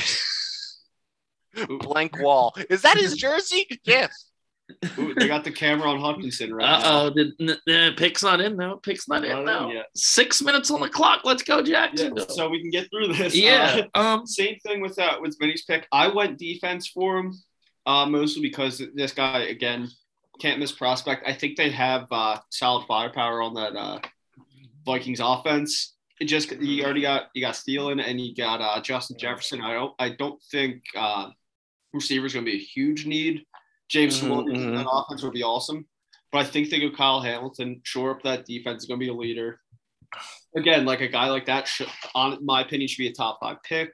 Blank 1.80 2.20
wall. 2.20 2.54
Is 2.68 2.82
that 2.82 2.98
his 2.98 3.16
jersey? 3.16 3.66
Yes. 3.84 4.25
Ooh, 4.98 5.14
they 5.14 5.28
got 5.28 5.44
the 5.44 5.50
camera 5.52 5.88
on 5.90 6.00
Hutchinson 6.00 6.52
right 6.52 6.64
Uh-oh, 6.82 7.10
the, 7.10 7.32
the, 7.38 7.58
the 7.66 7.94
pick's 7.96 8.22
not 8.22 8.40
in 8.40 8.56
though. 8.56 8.76
Pick's 8.78 9.08
not 9.08 9.22
Not 9.22 9.30
in 9.30 9.38
in 9.38 9.44
now. 9.44 9.70
Six 9.94 10.42
minutes 10.42 10.70
on 10.70 10.80
the 10.80 10.88
clock. 10.88 11.20
Let's 11.24 11.42
go, 11.42 11.58
Yeah, 11.58 11.86
Jackson. 11.94 12.18
so 12.30 12.48
we 12.48 12.60
can 12.60 12.70
get 12.70 12.88
through 12.90 13.12
this. 13.14 13.34
Yeah. 13.34 13.82
Uh, 13.94 13.98
Um. 14.18 14.26
same 14.26 14.58
thing 14.66 14.80
with 14.80 14.96
that 14.96 15.20
with 15.22 15.36
Vinny's 15.40 15.62
pick. 15.64 15.86
I 15.92 16.08
went 16.08 16.38
defense 16.38 16.88
for 16.88 17.18
him, 17.18 17.32
uh, 17.86 18.06
mostly 18.06 18.42
because 18.42 18.82
this 18.94 19.12
guy 19.12 19.40
again 19.44 19.88
can't 20.40 20.58
miss 20.58 20.72
prospect. 20.72 21.22
I 21.26 21.32
think 21.32 21.56
they 21.56 21.70
have 21.70 22.06
uh, 22.10 22.38
solid 22.50 22.86
firepower 22.86 23.40
on 23.42 23.54
that 23.54 23.76
uh, 23.76 24.00
Vikings 24.84 25.20
offense. 25.22 25.94
It 26.20 26.24
just 26.26 26.50
you 26.50 26.82
already 26.84 27.02
got 27.02 27.26
you 27.34 27.40
got 27.42 27.54
Thielen 27.54 28.02
and 28.04 28.20
you 28.20 28.34
got 28.34 28.60
uh, 28.60 28.80
Justin 28.80 29.16
Jefferson. 29.18 29.60
I 29.60 29.74
don't 29.74 29.94
I 29.98 30.08
don't 30.10 30.42
think 30.50 30.82
uh, 30.96 31.28
receivers 31.92 32.32
going 32.34 32.44
to 32.44 32.50
be 32.50 32.56
a 32.56 32.60
huge 32.60 33.06
need. 33.06 33.44
James 33.88 34.22
Williams 34.22 34.62
in 34.62 34.72
mhm. 34.72 34.76
that 34.76 34.90
offense 34.90 35.22
would 35.22 35.32
be 35.32 35.42
awesome, 35.42 35.86
but 36.32 36.38
I 36.38 36.44
think 36.44 36.70
they 36.70 36.80
go 36.80 36.90
Kyle 36.90 37.20
Hamilton. 37.20 37.80
Shore 37.84 38.10
up 38.12 38.22
that 38.22 38.46
defense 38.46 38.82
is 38.82 38.88
going 38.88 39.00
to 39.00 39.04
be 39.04 39.10
a 39.10 39.14
leader. 39.14 39.60
Again, 40.56 40.84
like 40.84 41.00
a 41.00 41.08
guy 41.08 41.28
like 41.28 41.46
that, 41.46 41.68
should, 41.68 41.88
on 42.14 42.44
my 42.44 42.62
opinion, 42.62 42.88
should 42.88 42.98
be 42.98 43.08
a 43.08 43.12
top 43.12 43.38
five 43.40 43.62
pick 43.62 43.92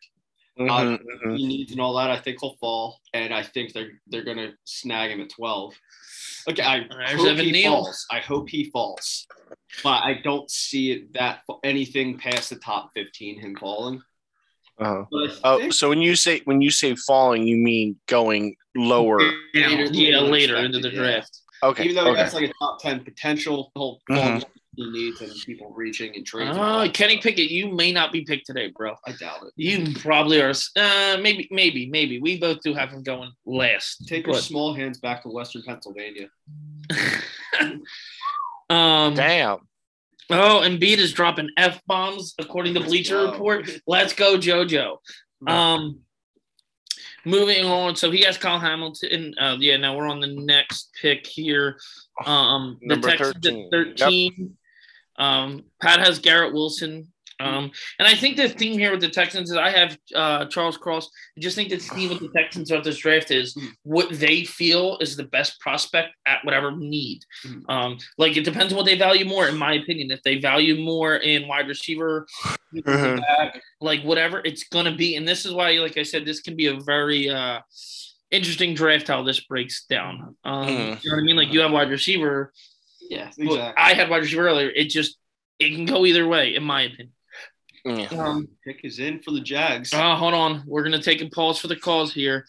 Mhm, 0.58 0.98
mhm. 1.24 1.38
he 1.38 1.46
needs 1.46 1.72
and 1.72 1.80
all 1.80 1.94
that, 1.94 2.10
I 2.10 2.18
think 2.18 2.38
he'll 2.40 2.56
fall, 2.56 3.00
and 3.14 3.32
I 3.32 3.42
think 3.42 3.72
they're 3.72 3.92
they're 4.06 4.24
gonna 4.24 4.52
snag 4.64 5.10
him 5.10 5.22
at 5.22 5.30
twelve. 5.30 5.74
Okay, 6.48 6.62
I 6.62 6.80
There's 6.80 7.20
hope 7.20 7.28
Evan 7.28 7.44
he 7.46 7.52
Neal. 7.52 7.72
falls. 7.84 8.06
I 8.10 8.18
hope 8.18 8.50
he 8.50 8.64
falls, 8.64 9.26
but 9.82 10.02
I 10.04 10.20
don't 10.22 10.50
see 10.50 10.92
it 10.92 11.12
that 11.14 11.40
anything 11.64 12.18
past 12.18 12.50
the 12.50 12.56
top 12.56 12.90
fifteen 12.92 13.40
him 13.40 13.56
falling. 13.56 14.02
Uh-huh. 14.78 15.04
Oh, 15.44 15.70
so 15.70 15.88
when 15.88 16.00
you 16.00 16.16
say 16.16 16.40
when 16.44 16.60
you 16.60 16.70
say 16.70 16.94
falling, 16.94 17.46
you 17.46 17.56
mean 17.56 17.96
going 18.08 18.56
lower? 18.74 19.20
Yeah, 19.54 19.68
later- 19.68 19.84
yeah, 19.92 20.18
later 20.20 20.30
later 20.30 20.56
into 20.56 20.80
the 20.80 20.90
yeah. 20.90 20.98
draft. 20.98 21.38
Okay. 21.64 21.84
even 21.84 21.94
though 21.96 22.10
okay. 22.10 22.20
that's 22.20 22.34
like 22.34 22.50
a 22.50 22.52
top 22.58 22.80
ten 22.80 23.04
potential, 23.04 23.70
he'll 23.76 24.00
fall 24.08 24.40
Mhm. 24.40 24.44
he 24.74 24.90
needs 24.90 25.20
and 25.20 25.30
people 25.46 25.70
reaching 25.76 26.12
and 26.16 26.26
trading. 26.26 26.54
Oh, 26.58 26.80
that 26.80 26.92
Kenny. 26.94 27.18
Pickett, 27.18 27.50
you 27.50 27.72
may 27.72 27.92
not 27.92 28.10
be 28.10 28.22
picked 28.24 28.46
today, 28.46 28.72
bro. 28.74 28.96
I 29.06 29.12
doubt 29.12 29.44
it. 29.44 29.52
You 29.54 29.94
probably 30.00 30.40
are. 30.42 30.52
Uh, 30.76 31.18
maybe, 31.20 31.46
maybe, 31.52 31.86
maybe. 31.88 32.18
We 32.18 32.40
both 32.40 32.60
do 32.64 32.74
have 32.74 32.90
him 32.90 33.04
going 33.04 33.30
last. 33.46 34.08
Take 34.08 34.26
your 34.26 34.38
small 34.38 34.74
hands 34.74 34.98
back 34.98 35.22
to 35.22 35.28
Western 35.28 35.62
Pennsylvania. 35.62 36.28
um. 38.70 39.14
Damn. 39.14 39.58
Oh, 40.30 40.62
Embiid 40.64 40.98
is 40.98 41.12
dropping 41.12 41.50
f 41.56 41.80
bombs 41.86 42.34
according 42.38 42.74
to 42.74 42.80
Bleacher. 42.80 43.26
Report. 43.26 43.68
Let's 43.86 44.12
go, 44.12 44.36
JoJo. 44.36 44.96
Um, 45.46 46.00
moving 47.24 47.64
on. 47.64 47.96
So 47.96 48.10
he 48.10 48.22
has 48.22 48.38
Kyle 48.38 48.58
Hamilton. 48.58 49.34
Uh, 49.38 49.56
yeah. 49.58 49.76
Now 49.76 49.96
we're 49.96 50.08
on 50.08 50.20
the 50.20 50.28
next 50.28 50.90
pick 51.00 51.26
here. 51.26 51.78
Um, 52.24 52.78
the 52.80 52.88
Number 52.88 53.10
Texans 53.10 53.34
13. 53.44 53.64
at 53.64 53.70
thirteen. 53.70 54.56
Um, 55.16 55.64
Pat 55.80 56.00
has 56.00 56.18
Garrett 56.18 56.52
Wilson. 56.54 57.11
Um, 57.42 57.70
and 57.98 58.06
I 58.08 58.14
think 58.14 58.36
the 58.36 58.48
theme 58.48 58.78
here 58.78 58.90
with 58.92 59.00
the 59.00 59.08
Texans 59.08 59.50
is 59.50 59.56
I 59.56 59.70
have 59.70 59.98
uh, 60.14 60.44
Charles 60.46 60.76
Cross. 60.76 61.08
I 61.36 61.40
just 61.40 61.56
think 61.56 61.70
the 61.70 61.76
theme 61.78 62.10
with 62.10 62.20
the 62.20 62.28
Texans 62.36 62.70
of 62.70 62.84
this 62.84 62.98
draft 62.98 63.30
is 63.30 63.56
what 63.82 64.08
they 64.18 64.44
feel 64.44 64.98
is 65.00 65.16
the 65.16 65.24
best 65.24 65.58
prospect 65.60 66.10
at 66.26 66.44
whatever 66.44 66.70
need. 66.76 67.20
Mhm. 67.46 67.62
Um, 67.68 67.98
like 68.18 68.36
it 68.36 68.44
depends 68.44 68.72
on 68.72 68.76
what 68.76 68.86
they 68.86 68.96
value 68.96 69.24
more, 69.24 69.48
in 69.48 69.56
my 69.56 69.74
opinion. 69.74 70.10
If 70.10 70.22
they 70.22 70.38
value 70.38 70.76
more 70.82 71.16
in 71.16 71.48
wide 71.48 71.68
receiver, 71.68 72.26
Mhm. 72.74 73.20
back, 73.20 73.60
like 73.80 74.02
whatever 74.02 74.40
it's 74.44 74.64
gonna 74.64 74.94
be. 74.94 75.16
And 75.16 75.26
this 75.28 75.44
is 75.44 75.52
why, 75.52 75.72
like 75.72 75.98
I 75.98 76.02
said, 76.04 76.24
this 76.24 76.40
can 76.40 76.56
be 76.56 76.66
a 76.66 76.78
very 76.80 77.28
uh, 77.28 77.60
interesting 78.30 78.74
draft 78.74 79.08
how 79.08 79.22
this 79.22 79.40
breaks 79.40 79.84
down. 79.86 80.36
Um, 80.44 80.66
Mhm. 80.66 81.04
You 81.04 81.10
know 81.10 81.16
what 81.16 81.20
I 81.22 81.24
mean? 81.24 81.36
Like 81.36 81.52
you 81.52 81.60
have 81.60 81.70
wide 81.72 81.90
receiver. 81.90 82.52
Yeah, 83.10 83.28
Exactly. 83.36 83.60
I 83.76 83.92
had 83.94 84.08
wide 84.08 84.22
receiver 84.22 84.46
earlier. 84.48 84.70
It 84.70 84.88
just 84.88 85.18
it 85.58 85.74
can 85.76 85.84
go 85.84 86.06
either 86.06 86.26
way, 86.26 86.54
in 86.54 86.64
my 86.64 86.82
opinion. 86.82 87.12
Yeah. 87.84 88.06
Um, 88.10 88.48
Pick 88.64 88.80
is 88.84 88.98
in 89.00 89.20
for 89.22 89.32
the 89.32 89.40
Jags. 89.40 89.92
uh, 89.92 90.14
hold 90.16 90.34
on, 90.34 90.62
we're 90.66 90.84
gonna 90.84 91.02
take 91.02 91.20
a 91.20 91.28
pause 91.28 91.58
for 91.58 91.68
the 91.68 91.76
calls 91.76 92.12
here. 92.12 92.44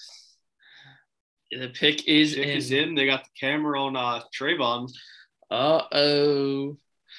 The 1.51 1.69
pick 1.69 2.07
is 2.07 2.33
Pick 2.35 2.45
in. 2.47 2.57
is 2.57 2.71
in. 2.71 2.95
They 2.95 3.05
got 3.05 3.23
the 3.23 3.29
camera 3.39 3.79
on 3.81 3.95
uh, 3.95 4.21
Travon. 4.37 4.91
Uh 5.51 5.81
oh. 5.91 6.77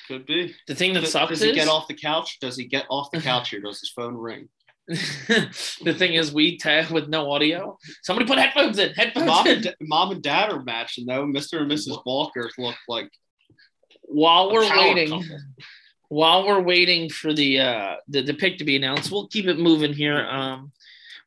Could 0.08 0.26
be. 0.26 0.54
The 0.66 0.74
thing 0.74 0.92
that 0.94 1.00
Does, 1.02 1.12
sucks 1.12 1.30
does 1.30 1.42
is 1.42 1.50
he 1.50 1.54
get 1.54 1.68
off 1.68 1.86
the 1.88 1.94
couch? 1.94 2.38
Does 2.40 2.56
he 2.56 2.64
get 2.66 2.84
off 2.90 3.10
the 3.12 3.20
couch 3.30 3.50
here? 3.50 3.60
Does 3.60 3.78
his 3.80 3.90
phone 3.90 4.14
ring? 4.16 4.48
the 4.88 5.94
thing 5.96 6.14
is 6.14 6.32
we 6.32 6.58
tag 6.58 6.90
with 6.90 7.08
no 7.08 7.30
audio. 7.30 7.78
Somebody 8.02 8.26
put 8.26 8.38
headphones 8.38 8.78
in. 8.78 8.92
Headphones 8.94 9.26
Mom 9.26 9.46
in. 9.46 9.54
and, 9.54 9.64
da- 9.64 9.74
Mom 9.80 10.10
and 10.10 10.22
Dad 10.22 10.50
are 10.52 10.62
matching 10.62 11.06
though. 11.06 11.24
Mr. 11.26 11.60
and 11.62 11.70
Mrs. 11.70 12.04
Walker 12.04 12.50
look 12.58 12.76
like 12.88 13.08
While 14.02 14.52
we're 14.52 14.66
power 14.68 14.78
waiting, 14.94 15.08
couple. 15.10 15.38
While 16.14 16.46
we're 16.46 16.62
waiting 16.62 17.10
for 17.10 17.32
the 17.32 17.58
uh 17.58 17.96
the, 18.06 18.22
the 18.22 18.34
pick 18.34 18.58
to 18.58 18.64
be 18.64 18.76
announced, 18.76 19.10
we'll 19.10 19.26
keep 19.26 19.46
it 19.46 19.58
moving 19.58 19.92
here. 19.92 20.18
Um 20.18 20.70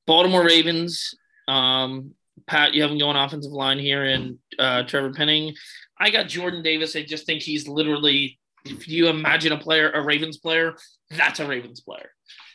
Baltimore 0.05 0.45
Ravens, 0.45 1.13
um, 1.49 2.11
Pat, 2.47 2.73
you 2.73 2.81
have 2.81 2.91
him 2.91 2.97
going 2.97 3.17
offensive 3.17 3.51
line 3.51 3.79
here 3.79 4.05
and 4.05 4.37
uh 4.57 4.83
Trevor 4.83 5.11
Penning. 5.11 5.53
I 5.99 6.09
got 6.09 6.29
Jordan 6.29 6.63
Davis. 6.63 6.95
I 6.95 7.03
just 7.03 7.25
think 7.25 7.41
he's 7.41 7.67
literally 7.67 8.39
if 8.63 8.87
you 8.87 9.07
imagine 9.09 9.51
a 9.51 9.57
player, 9.57 9.91
a 9.91 10.01
Ravens 10.01 10.37
player, 10.37 10.75
that's 11.11 11.41
a 11.41 11.47
Ravens 11.47 11.81
player. 11.81 12.09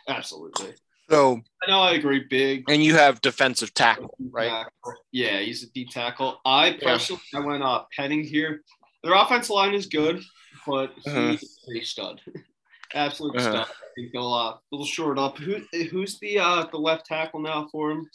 absolutely. 0.08 0.72
So, 1.10 1.42
I 1.62 1.70
know 1.70 1.80
I 1.80 1.92
agree. 1.92 2.24
Big 2.30 2.64
and 2.70 2.82
you 2.82 2.94
have 2.94 3.20
defensive 3.20 3.74
tackle, 3.74 4.16
right? 4.30 4.48
tackle. 4.48 4.94
Yeah, 5.10 5.40
he's 5.40 5.62
a 5.64 5.70
D 5.70 5.84
tackle. 5.84 6.40
I 6.46 6.78
personally, 6.82 7.20
I 7.34 7.40
went 7.40 7.62
uh 7.62 7.82
Penning 7.94 8.24
here. 8.24 8.62
Their 9.04 9.14
offensive 9.14 9.50
line 9.50 9.74
is 9.74 9.86
good, 9.86 10.22
but 10.66 10.90
Uh-huh. 11.06 11.30
he's 11.32 11.58
a 11.74 11.80
stud. 11.82 12.20
Absolute 12.94 13.36
Uh-huh. 13.36 13.50
stud. 13.64 13.66
I 13.68 13.88
think 13.94 14.12
they'll 14.12 14.32
uh, 14.32 14.56
they'll 14.70 14.84
short 14.84 15.18
up. 15.18 15.38
Who 15.38 15.60
who's 15.90 16.18
the 16.18 16.38
uh 16.38 16.66
the 16.70 16.78
left 16.78 17.06
tackle 17.06 17.40
now 17.40 17.68
for 17.70 17.90
him? 17.92 18.10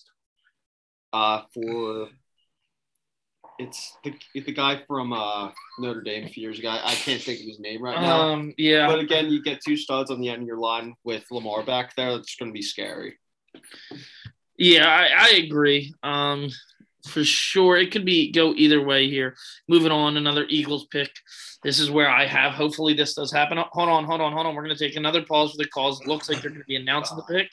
Uh 1.14 1.42
for 1.54 2.10
it's 3.60 3.98
the 4.04 4.14
the 4.36 4.52
guy 4.52 4.84
from 4.88 5.14
uh 5.14 5.50
Notre 5.80 6.02
Dame 6.02 6.26
a 6.26 6.30
few 6.30 6.44
years 6.44 6.60
ago. 6.60 6.70
I 6.70 6.94
can't 6.94 7.22
think 7.22 7.40
of 7.40 7.48
his 7.48 7.60
name 7.60 7.82
right 7.82 8.00
now. 8.00 8.22
Um, 8.34 8.54
yeah. 8.58 8.86
But 8.88 9.00
again, 9.00 9.32
you 9.32 9.42
get 9.42 9.62
two 9.66 9.78
studs 9.78 10.12
on 10.12 10.22
the 10.22 10.30
end 10.30 10.44
of 10.44 10.48
your 10.48 10.60
line 10.60 10.96
with 11.04 11.24
Lamar 11.32 11.64
back 11.64 11.96
there. 11.96 12.12
That's 12.16 12.36
going 12.36 12.52
to 12.52 12.54
be 12.54 12.62
scary. 12.62 13.18
Yeah, 14.60 14.88
I, 14.88 15.30
I 15.30 15.30
agree. 15.38 15.94
Um, 16.04 16.50
for 17.08 17.24
sure, 17.24 17.78
it 17.78 17.92
could 17.92 18.06
be 18.06 18.32
go 18.32 18.54
either 18.54 18.84
way 18.84 19.10
here. 19.10 19.36
Moving 19.68 19.92
on, 19.92 20.18
another 20.18 20.46
Eagles 20.50 20.88
pick. 20.88 21.12
This 21.64 21.80
is 21.80 21.90
where 21.90 22.10
I 22.10 22.26
have. 22.26 22.54
Hopefully, 22.54 22.94
this 22.94 23.14
does 23.14 23.32
happen. 23.32 23.58
Hold 23.58 23.90
on, 23.90 24.06
hold 24.06 24.22
on, 24.22 24.34
hold 24.34 24.46
on. 24.46 24.56
We're 24.56 24.64
going 24.64 24.76
to 24.76 24.88
take 24.88 24.96
another 24.96 25.24
pause 25.24 25.52
for 25.52 25.58
the 25.58 25.68
calls. 25.68 26.02
It 26.02 26.08
looks 26.08 26.30
like 26.30 26.42
they're 26.42 26.52
going 26.52 26.62
to 26.62 26.68
be 26.68 26.76
announcing 26.76 27.18
the 27.18 27.24
pick. 27.24 27.50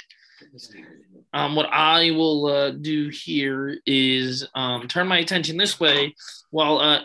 Um, 1.33 1.57
what 1.57 1.67
I 1.73 2.11
will 2.11 2.47
uh, 2.47 2.71
do 2.71 3.09
here 3.09 3.79
is 3.87 4.47
um, 4.55 4.87
turn 4.89 5.09
my 5.09 5.19
attention 5.19 5.57
this 5.57 5.81
way. 5.81 6.15
While 6.51 6.79
uh, 6.79 7.01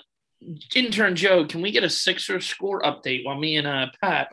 intern 0.76 1.16
Joe, 1.16 1.46
can 1.46 1.62
we 1.62 1.72
get 1.72 1.84
a 1.84 1.90
Sixer 1.90 2.40
score 2.42 2.82
update 2.82 3.26
while 3.26 3.40
me 3.40 3.58
and 3.58 3.68
uh, 3.68 3.88
Pat 4.02 4.30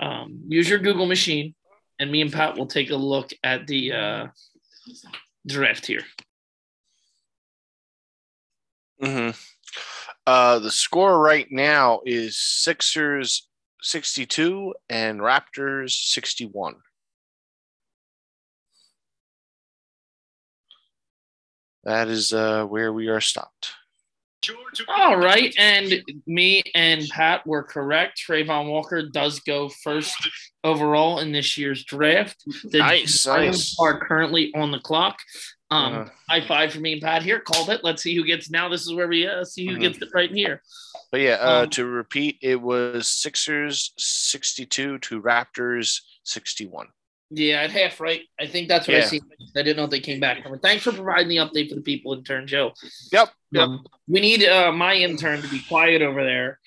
um, 0.00 0.42
use 0.48 0.68
your 0.68 0.78
Google 0.78 1.06
machine, 1.06 1.54
and 1.98 2.10
me 2.10 2.20
and 2.20 2.32
Pat 2.32 2.56
will 2.56 2.66
take 2.66 2.90
a 2.90 2.96
look 2.96 3.30
at 3.42 3.66
the 3.66 3.92
uh, 3.92 4.26
draft 5.46 5.86
here. 5.86 6.02
Hmm 9.02 9.30
Uh, 10.26 10.58
the 10.58 10.70
score 10.70 11.20
right 11.20 11.46
now 11.50 12.00
is 12.04 12.36
Sixers 12.38 13.48
62 13.82 14.74
and 14.88 15.20
Raptors 15.20 15.92
61. 15.92 16.76
That 21.84 22.08
is 22.08 22.32
uh, 22.32 22.64
where 22.64 22.92
we 22.92 23.06
are 23.06 23.20
stopped. 23.20 23.70
All 24.88 25.16
right, 25.16 25.54
and 25.58 26.02
me 26.26 26.62
and 26.74 27.08
Pat 27.08 27.46
were 27.46 27.62
correct. 27.62 28.20
Travon 28.28 28.68
Walker 28.68 29.02
does 29.08 29.40
go 29.40 29.68
first 29.68 30.16
overall 30.64 31.20
in 31.20 31.32
this 31.32 31.56
year's 31.56 31.84
draft. 31.84 32.36
The 32.64 32.78
Nice, 32.78 33.26
nice. 33.26 33.76
are 33.80 33.98
currently 34.00 34.52
on 34.54 34.72
the 34.72 34.80
clock. 34.80 35.18
Um, 35.70 35.94
Uh-huh. 35.94 36.10
high 36.28 36.46
five 36.46 36.72
for 36.72 36.78
me 36.80 36.92
and 36.92 37.02
Pat 37.02 37.22
here. 37.22 37.40
Called 37.40 37.70
it. 37.70 37.82
Let's 37.82 38.02
see 38.02 38.14
who 38.14 38.24
gets 38.24 38.50
now. 38.50 38.68
This 38.68 38.82
is 38.82 38.94
where 38.94 39.08
we 39.08 39.26
uh, 39.26 39.44
see 39.44 39.66
who 39.66 39.76
Mhm. 39.76 39.80
gets 39.80 39.98
it 40.02 40.10
right 40.14 40.30
here. 40.30 40.62
But 41.10 41.20
yeah, 41.20 41.34
uh, 41.40 41.62
Um, 41.64 41.70
to 41.70 41.84
repeat, 41.84 42.38
it 42.40 42.60
was 42.60 43.08
Sixers 43.08 43.92
62 43.96 44.98
to 44.98 45.20
Raptors 45.20 46.02
61. 46.22 46.88
Yeah, 47.30 47.62
at 47.62 47.72
half 47.72 48.00
right. 48.00 48.22
I 48.38 48.46
think 48.46 48.68
that's 48.68 48.86
what 48.86 48.98
I 48.98 49.00
see. 49.00 49.20
I 49.56 49.62
didn't 49.62 49.76
know 49.78 49.88
they 49.88 49.98
came 49.98 50.20
back 50.20 50.44
from. 50.44 50.56
Thanks 50.60 50.84
for 50.84 50.92
providing 50.92 51.26
the 51.28 51.38
update 51.38 51.68
for 51.70 51.74
the 51.74 51.80
people 51.80 52.12
intern 52.14 52.46
Joe. 52.46 52.72
Yep. 53.10 53.30
Yep. 53.50 53.62
Um, 53.62 53.84
we 54.06 54.20
need 54.20 54.44
uh, 54.44 54.70
my 54.70 54.94
intern 54.94 55.42
to 55.42 55.48
be 55.48 55.60
quiet 55.60 56.02
over 56.02 56.22
there. 56.22 56.60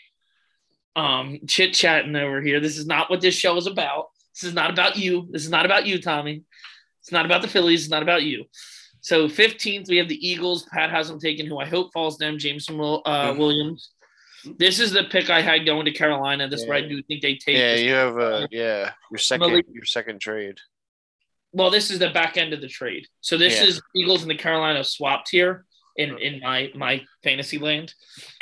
Um, 0.97 1.39
chit 1.47 1.74
chatting 1.74 2.14
over 2.18 2.41
here. 2.41 2.60
This 2.60 2.78
is 2.78 2.86
not 2.86 3.10
what 3.10 3.22
this 3.22 3.36
show 3.36 3.56
is 3.56 3.68
about. 3.68 4.08
This 4.36 4.43
is 4.43 4.54
not 4.54 4.70
about 4.70 4.97
you. 4.97 5.30
This 5.32 5.43
is 5.43 5.50
not 5.50 5.66
about 5.66 5.86
you, 5.86 6.02
Tommy. 6.02 6.43
It's 7.02 7.12
not 7.14 7.26
about 7.26 7.41
the 7.41 7.47
Phillies. 7.47 7.84
It's 7.84 7.89
not 7.91 8.04
about 8.04 8.24
you. 8.24 8.45
So 9.02 9.28
15th, 9.28 9.88
we 9.88 9.97
have 9.97 10.08
the 10.10 10.28
Eagles. 10.28 10.64
Pat 10.72 10.89
has 10.89 11.08
them 11.08 11.20
taken, 11.20 11.45
who 11.45 11.58
I 11.60 11.66
hope 11.66 11.91
falls 11.93 12.18
them, 12.18 12.38
Jameson 12.38 12.78
Will, 12.78 13.02
uh, 13.06 13.32
Mhm. 13.32 13.38
Williams. 13.38 13.91
This 14.58 14.80
is 14.80 14.91
the 14.91 15.04
pick 15.06 15.30
I 15.30 15.41
had 15.41 15.66
going 15.66 15.86
to 15.86 15.91
Carolina. 15.91 16.47
This 16.47 16.62
is 16.62 16.68
where 16.68 16.78
I 16.78 16.82
do 16.82 17.02
think 17.04 17.22
they 17.22 17.36
take. 17.36 17.58
Yeah, 17.58 17.76
you 17.76 17.93
have 17.93 18.18
uh, 18.18 18.47
yeah 18.52 18.91
your 19.12 19.18
second 19.18 19.50
Malik- 19.52 19.66
your 19.74 19.84
second 19.86 20.20
trade. 20.20 20.58
Well, 21.52 21.70
this 21.70 21.89
is 21.91 22.00
the 22.00 22.10
back 22.12 22.38
end 22.38 22.54
of 22.54 22.62
the 22.62 22.68
trade. 22.70 23.08
So 23.22 23.38
this 23.38 23.58
Yeah. 23.60 23.68
is 23.68 23.82
Eagles 23.95 24.22
and 24.22 24.32
the 24.32 24.36
Carolina 24.36 24.84
swapped 24.84 25.30
here 25.30 25.66
in 25.97 26.18
in 26.20 26.39
my 26.39 26.72
my 26.74 27.04
fantasy 27.24 27.58
land. 27.58 27.93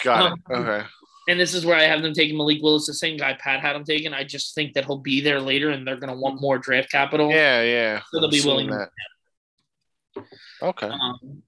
Got 0.04 0.32
Um, 0.34 0.44
it. 0.50 0.54
Okay. 0.54 0.86
And 1.30 1.40
this 1.40 1.54
is 1.54 1.66
where 1.66 1.76
I 1.76 1.84
have 1.84 2.02
them 2.04 2.14
taking 2.14 2.38
Malik 2.38 2.62
Willis, 2.62 2.86
the 2.86 2.94
same 2.94 3.18
guy 3.18 3.34
Pat 3.34 3.60
had 3.62 3.76
him 3.76 3.84
taken. 3.84 4.14
I 4.14 4.24
just 4.24 4.54
think 4.56 4.74
that 4.74 4.86
he'll 4.86 5.00
be 5.00 5.20
there 5.20 5.42
later, 5.42 5.72
and 5.72 5.86
they're 5.86 5.98
going 5.98 6.14
to 6.14 6.18
want 6.20 6.40
more 6.40 6.58
draft 6.58 6.90
capital. 6.92 7.30
Yeah, 7.32 7.64
yeah. 7.64 8.02
So 8.14 8.22
they'll 8.22 8.30
be 8.30 8.38
I've 8.38 8.44
seen 8.44 8.52
willing- 8.52 8.70
that. 8.70 8.90
Okay. 10.62 10.88
Um, 10.88 11.44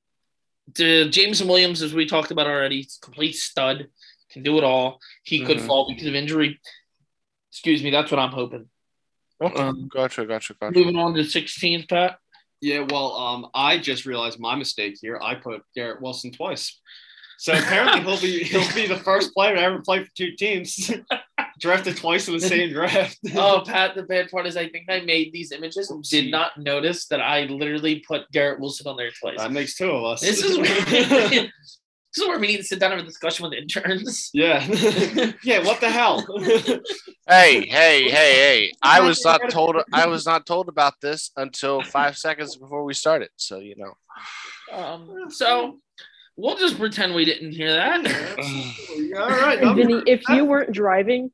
the 0.76 1.10
Jameson 1.10 1.48
Williams, 1.48 1.82
as 1.82 1.94
we 1.94 2.06
talked 2.06 2.32
about 2.32 2.48
already, 2.48 2.88
complete 3.02 3.34
stud, 3.36 3.88
can 4.32 4.44
do 4.44 4.58
it 4.58 4.64
all. 4.64 5.00
He 5.24 5.44
could 5.46 5.58
Mhm. 5.58 5.68
fall 5.68 5.88
because 5.90 6.08
of 6.08 6.16
injury. 6.16 6.60
Excuse 7.52 7.82
me, 7.84 7.90
that's 7.90 8.12
what 8.12 8.20
I'm 8.20 8.32
hoping. 8.32 8.70
Okay. 9.42 9.60
um, 9.60 9.88
gotcha. 9.88 10.26
Gotcha. 10.26 10.54
Gotcha. 10.54 10.78
Moving 10.78 10.98
on 10.98 11.14
to 11.16 11.24
16th, 11.24 11.88
Pat. 11.88 12.18
Yeah, 12.62 12.86
well, 12.90 13.16
um, 13.16 13.48
I 13.54 13.78
just 13.78 14.06
realized 14.06 14.38
my 14.40 14.54
mistake 14.56 14.98
here. 15.02 15.18
I 15.24 15.36
put 15.36 15.64
Garrett 15.76 16.02
Wilson 16.02 16.32
twice. 16.32 16.80
So 17.38 17.54
apparently 17.54 18.02
he'll 18.02 18.20
be 18.22 18.44
he'll 18.52 18.74
be 18.76 18.86
the 18.86 18.98
first 19.00 19.34
player 19.34 19.56
to 19.56 19.62
ever 19.62 19.82
play 19.82 20.04
for 20.04 20.12
two 20.16 20.36
teams, 20.36 20.92
drafted 21.60 21.98
twice 21.98 22.28
in 22.28 22.34
the 22.36 22.40
same 22.56 22.72
draft. 22.74 23.18
Oh, 23.36 23.62
Pat, 23.66 23.96
the 23.96 24.04
bad 24.04 24.30
part 24.32 24.48
is 24.48 24.58
I 24.58 24.70
think 24.70 24.86
I 24.90 25.02
made 25.02 25.32
these 25.32 25.52
images 25.52 25.90
and 25.92 26.04
did 26.04 26.32
not 26.32 26.58
notice 26.58 27.08
that 27.08 27.22
I 27.22 27.44
literally 27.44 28.00
put 28.08 28.30
Garrett 28.32 28.60
Wilson 28.60 28.88
on 28.88 28.98
there 28.98 29.12
twice. 29.20 29.38
that 29.38 29.52
makes 29.52 29.76
two 29.76 29.90
of 29.92 30.04
us. 30.04 30.22
This 30.22 30.44
is 30.44 30.58
where, 30.58 30.66
this 30.86 31.52
is 32.18 32.28
where 32.28 32.40
we 32.40 32.48
need 32.48 32.58
to 32.58 32.64
sit 32.64 32.80
down 32.80 32.92
and 32.92 33.00
have 33.02 33.08
a 33.08 33.10
discussion 33.10 33.44
with 33.44 33.54
interns. 33.54 34.30
yeah, 34.34 34.66
yeah. 35.44 35.64
What 35.66 35.80
the 35.80 35.90
hell? 35.90 36.26
Hey, 37.28 37.66
hey, 37.68 38.10
hey, 38.10 38.10
hey! 38.10 38.72
I 38.82 39.02
was 39.02 39.24
not 39.24 39.42
told. 39.50 39.76
I 39.94 40.08
was 40.08 40.26
not 40.26 40.46
told 40.46 40.68
about 40.70 40.96
this 41.02 41.32
until 41.38 41.84
five 41.84 42.18
seconds 42.18 42.56
before 42.56 42.84
we 42.84 42.94
started. 42.94 43.30
So 43.36 43.60
you 43.60 43.76
know. 43.78 43.94
Um, 44.72 45.30
so 45.30 45.80
we'll 46.36 46.58
just 46.58 46.80
pretend 46.80 47.14
we 47.14 47.26
didn't 47.26 47.52
hear 47.52 47.72
that. 47.74 48.08
All 49.20 49.30
right, 49.30 49.60
Vinny, 49.76 50.02
if 50.08 50.28
you 50.30 50.46
weren't 50.46 50.72
driving, 50.72 51.32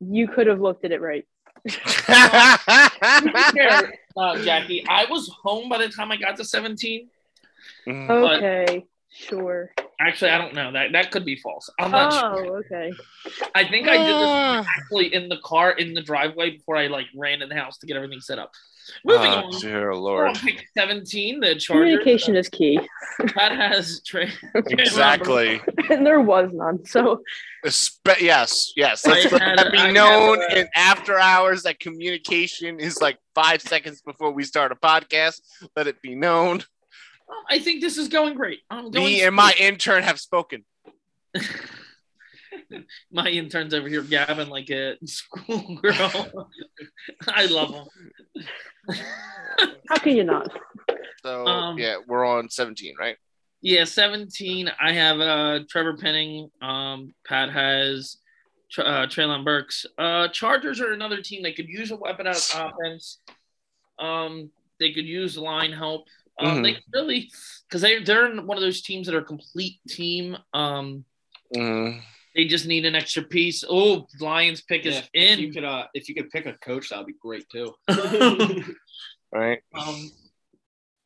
you 0.00 0.28
could 0.28 0.46
have 0.46 0.60
looked 0.60 0.84
at 0.84 0.92
it 0.92 1.00
right. 1.00 1.24
Uh, 4.16 4.38
Jackie, 4.44 4.86
I 4.88 5.06
was 5.06 5.28
home 5.42 5.68
by 5.68 5.78
the 5.78 5.88
time 5.88 6.12
I 6.12 6.16
got 6.16 6.36
to 6.36 6.44
17. 6.44 7.08
Mm, 7.88 8.36
Okay, 8.36 8.84
sure. 9.10 9.72
Actually, 10.00 10.30
I 10.30 10.38
don't 10.38 10.54
know. 10.54 10.70
That 10.70 10.92
that 10.92 11.10
could 11.10 11.24
be 11.24 11.34
false. 11.36 11.68
I'm 11.80 11.90
not 11.90 12.12
sure. 12.12 12.46
Oh, 12.46 12.56
okay. 12.58 12.92
I 13.56 13.64
think 13.64 13.88
I 13.88 13.96
did 13.96 14.06
this 14.06 14.30
Ah, 14.30 14.64
actually 14.78 15.12
in 15.12 15.28
the 15.28 15.38
car 15.38 15.72
in 15.72 15.94
the 15.94 16.02
driveway 16.02 16.50
before 16.50 16.76
I 16.76 16.86
like 16.86 17.06
ran 17.16 17.42
in 17.42 17.48
the 17.48 17.56
house 17.56 17.78
to 17.78 17.86
get 17.86 17.96
everything 17.96 18.20
set 18.20 18.38
up. 18.38 18.52
Moving 19.04 19.32
oh, 19.32 19.44
on. 19.52 19.60
dear 19.60 19.88
We're 19.88 19.94
Lord. 19.94 20.28
on 20.28 20.34
pick 20.36 20.66
17, 20.76 21.40
the 21.40 21.54
Chargers. 21.54 21.66
Communication 21.66 22.36
is 22.36 22.48
key, 22.48 22.78
That 23.36 23.52
has 23.52 24.00
tra- 24.06 24.28
Exactly. 24.54 25.60
and 25.90 26.06
there 26.06 26.20
was 26.20 26.50
none. 26.52 26.84
So 26.84 27.22
Espe- 27.64 28.20
yes, 28.20 28.72
yes. 28.76 29.06
Let's 29.06 29.30
let 29.32 29.56
that 29.56 29.72
be 29.72 29.78
I 29.78 29.90
known 29.90 30.42
uh, 30.42 30.54
in 30.56 30.68
after 30.76 31.18
hours 31.18 31.62
that 31.62 31.80
communication 31.80 32.78
is 32.78 33.00
like 33.00 33.18
five 33.34 33.62
seconds 33.62 34.02
before 34.02 34.32
we 34.32 34.44
start 34.44 34.72
a 34.72 34.76
podcast. 34.76 35.40
Let 35.76 35.86
it 35.86 36.02
be 36.02 36.14
known. 36.14 36.62
I 37.50 37.58
think 37.58 37.80
this 37.80 37.96
is 37.96 38.08
going 38.08 38.34
great. 38.34 38.60
I'm 38.70 38.90
going 38.90 39.04
Me 39.04 39.22
and 39.22 39.34
my 39.34 39.54
intern 39.58 40.02
have 40.02 40.20
spoken. 40.20 40.64
my 43.12 43.28
intern's 43.28 43.74
over 43.74 43.88
here 43.88 44.02
gabbing 44.02 44.48
like 44.48 44.70
a 44.70 44.96
schoolgirl. 45.04 46.50
I 47.28 47.46
love 47.46 47.74
him. 47.74 48.96
how 49.88 49.96
can 49.96 50.16
you 50.16 50.24
not? 50.24 50.50
So 51.22 51.46
Um, 51.46 51.78
yeah, 51.78 51.96
we're 52.06 52.24
on 52.24 52.50
17, 52.50 52.94
right? 52.98 53.16
Yeah, 53.62 53.84
17. 53.84 54.70
I 54.80 54.92
have 54.92 55.20
uh 55.20 55.60
Trevor 55.70 55.96
Penning. 55.96 56.50
Um, 56.60 57.14
Pat 57.26 57.50
has 57.50 58.18
uh, 58.78 59.06
Treylon 59.06 59.44
Burks. 59.44 59.86
Uh, 59.96 60.28
Chargers 60.28 60.80
are 60.80 60.92
another 60.92 61.22
team. 61.22 61.42
They 61.42 61.52
could 61.52 61.68
use 61.68 61.90
a 61.90 61.96
weapon 61.96 62.26
out 62.26 62.36
of 62.36 62.72
offense. 62.72 63.20
Um, 63.98 64.50
they 64.80 64.92
could 64.92 65.06
use 65.06 65.38
line 65.38 65.72
help. 65.72 66.06
Um, 66.38 66.62
They 66.62 66.72
could 66.74 66.82
really 66.92 67.30
because 67.68 67.80
they 67.80 68.02
they're 68.02 68.34
one 68.42 68.56
of 68.56 68.62
those 68.62 68.82
teams 68.82 69.06
that 69.06 69.14
are 69.14 69.22
complete 69.22 69.78
team. 69.88 70.36
Um, 70.52 71.04
Mm. 71.54 72.00
They 72.34 72.46
just 72.46 72.66
need 72.66 72.84
an 72.84 72.94
extra 72.94 73.22
piece. 73.22 73.62
Oh, 73.68 74.06
Lions 74.20 74.62
pick 74.62 74.86
is 74.86 74.96
Yeah, 74.96 75.02
if 75.12 75.38
you 75.38 75.46
in. 75.48 75.54
could, 75.54 75.64
uh, 75.64 75.84
if 75.94 76.08
you 76.08 76.14
could 76.14 76.30
pick 76.30 76.46
a 76.46 76.54
coach, 76.54 76.88
that 76.88 76.98
would 76.98 77.06
be 77.06 77.14
great 77.20 77.44
too. 77.50 77.72
All 77.88 79.40
right. 79.40 79.60
Um, 79.74 80.10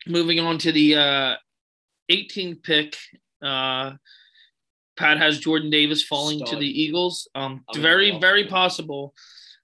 moving 0.06 0.40
on 0.40 0.58
to 0.58 0.72
the 0.72 0.96
uh, 0.96 1.34
18th 2.10 2.62
pick, 2.62 2.96
uh, 3.42 3.92
Pat 4.96 5.18
has 5.18 5.38
Jordan 5.38 5.70
Davis 5.70 6.02
falling 6.02 6.44
to 6.46 6.56
the 6.56 6.66
Eagles. 6.66 7.28
Um, 7.34 7.62
I'm 7.74 7.80
very, 7.82 8.06
involved. 8.06 8.22
very 8.22 8.46
possible. 8.46 9.14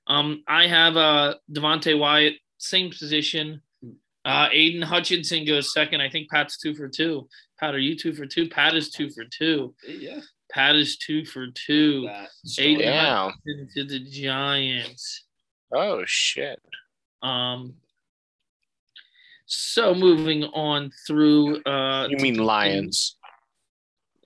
Um, 0.07 0.45
I 0.47 0.67
have 0.67 0.97
uh, 0.97 1.35
Devonte 1.51 1.99
Wyatt, 1.99 2.35
same 2.59 2.91
position. 2.91 3.63
Uh, 4.25 4.49
Aidan 4.53 4.83
Hutchinson 4.83 5.45
goes 5.45 5.73
second. 5.73 6.01
I 6.01 6.09
think 6.09 6.31
Pat's 6.31 6.59
two 6.59 6.75
for 6.75 6.89
two. 6.89 7.29
Pat, 7.59 7.75
are 7.75 7.79
you 7.79 7.97
two 7.97 8.13
for 8.15 8.27
two? 8.27 8.49
Pat 8.49 8.75
is 8.75 8.91
two 8.91 9.11
for 9.11 9.25
two. 9.25 9.75
yeah. 9.89 10.21
Pat 10.55 10.77
is 10.77 10.97
two 10.97 11.25
for 11.25 11.49
two. 11.49 12.03
That 12.07 12.29
Aidan 12.59 12.81
Yeah. 12.81 13.31
Hutchinson 13.31 13.69
to 13.75 13.85
the 13.85 13.99
Giants. 13.99 15.25
Oh 15.75 16.05
shit. 16.07 16.61
Um, 17.23 17.75
so 19.47 19.95
moving 19.95 20.45
on 20.45 20.93
through. 21.07 21.63
Uh, 21.65 22.07
You 22.09 22.19
mean 22.19 22.37
lions? 22.39 23.17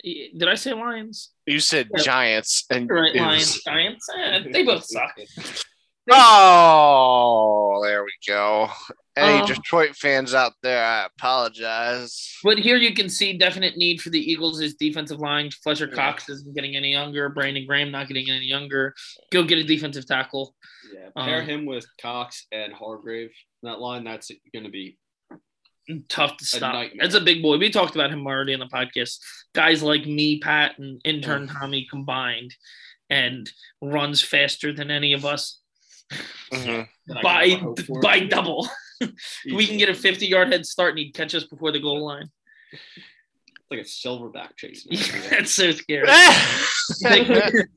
Did 0.05 0.49
I 0.49 0.55
say 0.55 0.73
Lions? 0.75 1.31
You 1.47 1.59
said 1.61 1.89
Yeah. 1.97 2.03
giants 2.05 2.65
and 2.71 2.89
Right, 2.89 3.15
it 3.17 3.21
was- 3.21 3.27
Lions, 3.27 3.65
Giants. 3.65 4.09
Eh, 4.17 4.41
they 4.53 4.63
both 4.65 4.85
suck. 4.85 5.19
Oh, 6.11 7.81
there 7.85 8.03
we 8.03 8.13
go. 8.27 8.71
Any 9.19 9.41
Um, 9.41 9.47
Detroit 9.47 9.97
fans 9.97 10.33
out 10.35 10.53
there, 10.63 10.85
I 10.85 11.07
apologize. 11.07 12.37
But 12.45 12.59
here 12.59 12.77
you 12.77 12.95
can 12.95 13.09
see 13.09 13.33
definite 13.37 13.77
need 13.77 14.01
for 14.01 14.11
the 14.11 14.21
Eagles 14.21 14.61
is 14.61 14.75
defensive 14.75 15.19
line. 15.19 15.51
Fletcher 15.51 15.89
Yeah. 15.89 15.95
Cox 15.97 16.29
isn't 16.29 16.55
getting 16.55 16.77
any 16.77 16.93
younger. 16.93 17.29
Brandon 17.29 17.67
Graham 17.67 17.91
not 17.91 18.07
getting 18.09 18.31
any 18.31 18.47
younger. 18.47 18.95
Go 19.33 19.43
get 19.43 19.59
a 19.59 19.65
defensive 19.65 20.07
tackle. 20.07 20.55
Yeah, 20.95 21.11
pair 21.25 21.41
Um, 21.43 21.49
him 21.49 21.67
with 21.67 21.87
Cox 22.01 22.47
and 22.53 22.73
Hargrave. 22.73 23.31
That 23.63 23.81
line, 23.81 24.05
that's 24.05 24.31
going 24.53 24.65
to 24.65 24.71
be 24.71 24.97
Tough 26.09 26.37
to 26.37 26.45
stop. 26.45 26.75
nightmare. 26.75 27.07
It's 27.07 27.15
a 27.15 27.21
big 27.21 27.41
boy. 27.43 27.57
We 27.57 27.71
talked 27.71 27.95
about 27.95 28.11
him 28.11 28.27
already 28.27 28.53
in 28.53 28.61
the 28.61 28.67
podcast. 28.67 29.19
Guys 29.55 29.83
like 29.83 30.05
me, 30.07 30.39
Pat, 30.39 30.79
and 30.79 31.01
intern 31.05 31.49
Tommy 31.49 31.87
combined, 31.91 32.55
and 33.11 33.51
runs 33.81 34.23
faster 34.23 34.71
than 34.73 34.91
any 34.91 35.15
of 35.15 35.25
us 35.25 35.61
Mhm. 36.53 36.89
by 37.23 37.49
can 37.49 37.53
ever 37.57 37.65
hope 37.65 37.81
for. 37.81 38.01
by 38.03 38.21
double. 38.21 38.69
we 39.47 39.67
can 39.67 39.79
get 39.79 39.89
a 39.89 39.95
50 39.95 40.27
yard 40.27 40.53
head 40.53 40.67
start 40.67 40.91
and 40.91 40.99
he'd 40.99 41.15
catch 41.15 41.35
us 41.35 41.45
before 41.45 41.73
the 41.73 41.81
goal 41.81 42.05
line. 42.05 42.29
It's 42.73 43.71
like 43.71 43.81
a 43.81 43.85
silverback 43.85 44.57
chasing. 44.57 44.97
That's 45.31 45.53
so 45.53 45.71
scary. 45.73 46.09
pick, 47.03 47.69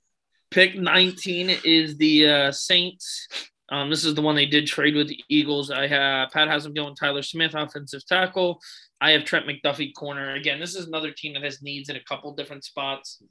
pick 0.51 0.75
19 0.75 1.57
is 1.63 1.97
the 1.97 2.29
uh, 2.29 2.51
Saints. 2.51 3.27
Um, 3.69 3.89
this 3.89 4.03
is 4.03 4.15
the 4.15 4.21
one 4.21 4.35
they 4.35 4.45
did 4.45 4.67
trade 4.67 4.95
with 4.95 5.07
the 5.07 5.23
Eagles. 5.29 5.71
I 5.71 5.87
have 5.87 6.29
Pat 6.31 6.49
has 6.49 6.63
them 6.63 6.73
going 6.73 6.93
Tyler 6.95 7.21
Smith, 7.21 7.55
offensive 7.55 8.05
tackle. 8.05 8.59
I 8.99 9.11
have 9.11 9.23
Trent 9.23 9.47
McDuffie, 9.47 9.93
corner. 9.95 10.35
Again, 10.35 10.59
this 10.59 10.75
is 10.75 10.87
another 10.87 11.11
team 11.11 11.33
that 11.33 11.43
has 11.43 11.61
needs 11.61 11.89
in 11.89 11.95
a 11.95 12.03
couple 12.03 12.33
different 12.35 12.65
spots. 12.65 13.23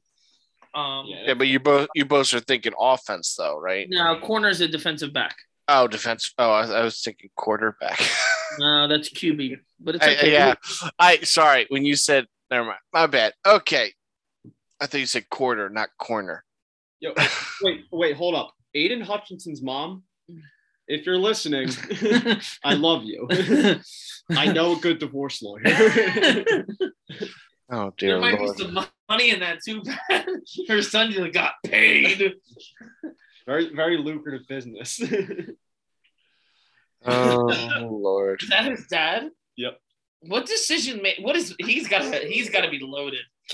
Um, 0.74 1.06
Yeah. 1.06 1.24
yeah, 1.26 1.34
but 1.34 1.48
you 1.48 1.60
both 1.60 1.88
you 1.94 2.04
both 2.04 2.32
are 2.32 2.40
thinking 2.40 2.72
offense 2.78 3.34
though, 3.36 3.58
right? 3.58 3.86
Now, 3.90 4.18
corner 4.18 4.48
is 4.48 4.60
a 4.60 4.68
defensive 4.68 5.12
back. 5.12 5.36
Oh, 5.72 5.86
defense. 5.86 6.34
Oh, 6.36 6.50
I, 6.50 6.66
I 6.66 6.82
was 6.82 7.00
thinking 7.00 7.30
quarterback. 7.36 8.00
No, 8.58 8.88
that's 8.88 9.08
QB, 9.08 9.60
but 9.78 9.94
it's 9.94 10.04
I- 10.04 10.16
okay. 10.16 10.32
yeah, 10.32 10.54
I 10.98 11.18
sorry 11.18 11.66
when 11.68 11.84
you 11.84 11.94
said 11.94 12.26
never 12.50 12.64
mind. 12.64 12.80
My 12.92 13.06
bad. 13.06 13.32
Okay, 13.46 13.92
I 14.80 14.86
thought 14.86 14.98
you 14.98 15.06
said 15.06 15.30
quarter, 15.30 15.68
not 15.70 15.88
corner. 16.00 16.42
Yo, 16.98 17.12
wait, 17.62 17.84
wait, 17.92 18.16
hold 18.16 18.34
up. 18.34 18.52
Aidan 18.74 19.02
Hutchinson's 19.02 19.62
mom, 19.62 20.02
if 20.88 21.06
you're 21.06 21.16
listening, 21.16 21.68
I 22.64 22.74
love 22.74 23.04
you. 23.04 23.28
I 24.30 24.46
know 24.52 24.72
a 24.76 24.80
good 24.80 24.98
divorce 24.98 25.40
lawyer. 25.42 25.62
Oh 27.70 27.92
dear 27.96 28.14
there 28.14 28.20
might 28.20 28.40
lord. 28.40 28.56
be 28.56 28.64
some 28.64 28.84
money 29.08 29.30
in 29.30 29.38
that 29.40 29.60
too. 29.64 29.80
Pat. 30.10 30.26
Her 30.68 30.82
son 30.82 31.12
just 31.12 31.32
got 31.32 31.52
paid. 31.64 32.34
Very, 33.50 33.74
very 33.74 33.96
lucrative 33.96 34.46
business. 34.48 35.00
Oh 37.06 37.48
lord. 37.90 38.42
Is 38.42 38.50
that 38.50 38.70
his 38.70 38.86
dad? 38.86 39.30
Yep. 39.56 39.80
What 40.20 40.44
decision 40.44 41.00
made? 41.02 41.16
What 41.20 41.34
is 41.34 41.54
he's 41.58 41.88
got? 41.88 42.02
to 42.02 42.18
He's 42.28 42.50
got 42.50 42.60
to 42.60 42.70
be 42.70 42.78
loaded. 42.82 43.22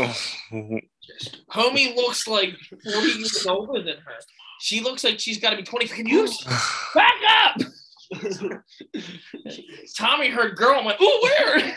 Homie 1.53 1.95
looks 1.95 2.27
like 2.27 2.57
forty 2.83 3.13
years 3.13 3.47
older 3.47 3.85
than 3.85 3.99
her. 3.99 4.15
She 4.61 4.81
looks 4.81 5.05
like 5.05 5.21
she's 5.21 5.39
got 5.39 5.51
to 5.51 5.57
be 5.57 5.63
twenty. 5.63 5.87
Can 5.87 6.09
you 6.09 6.27
back 6.95 7.15
up? 7.45 7.61
Tommy 9.97 10.29
heard 10.29 10.57
girl. 10.57 10.81
I'm 10.81 10.85
like, 10.85 11.01
ooh, 11.01 11.21
where? 11.23 11.77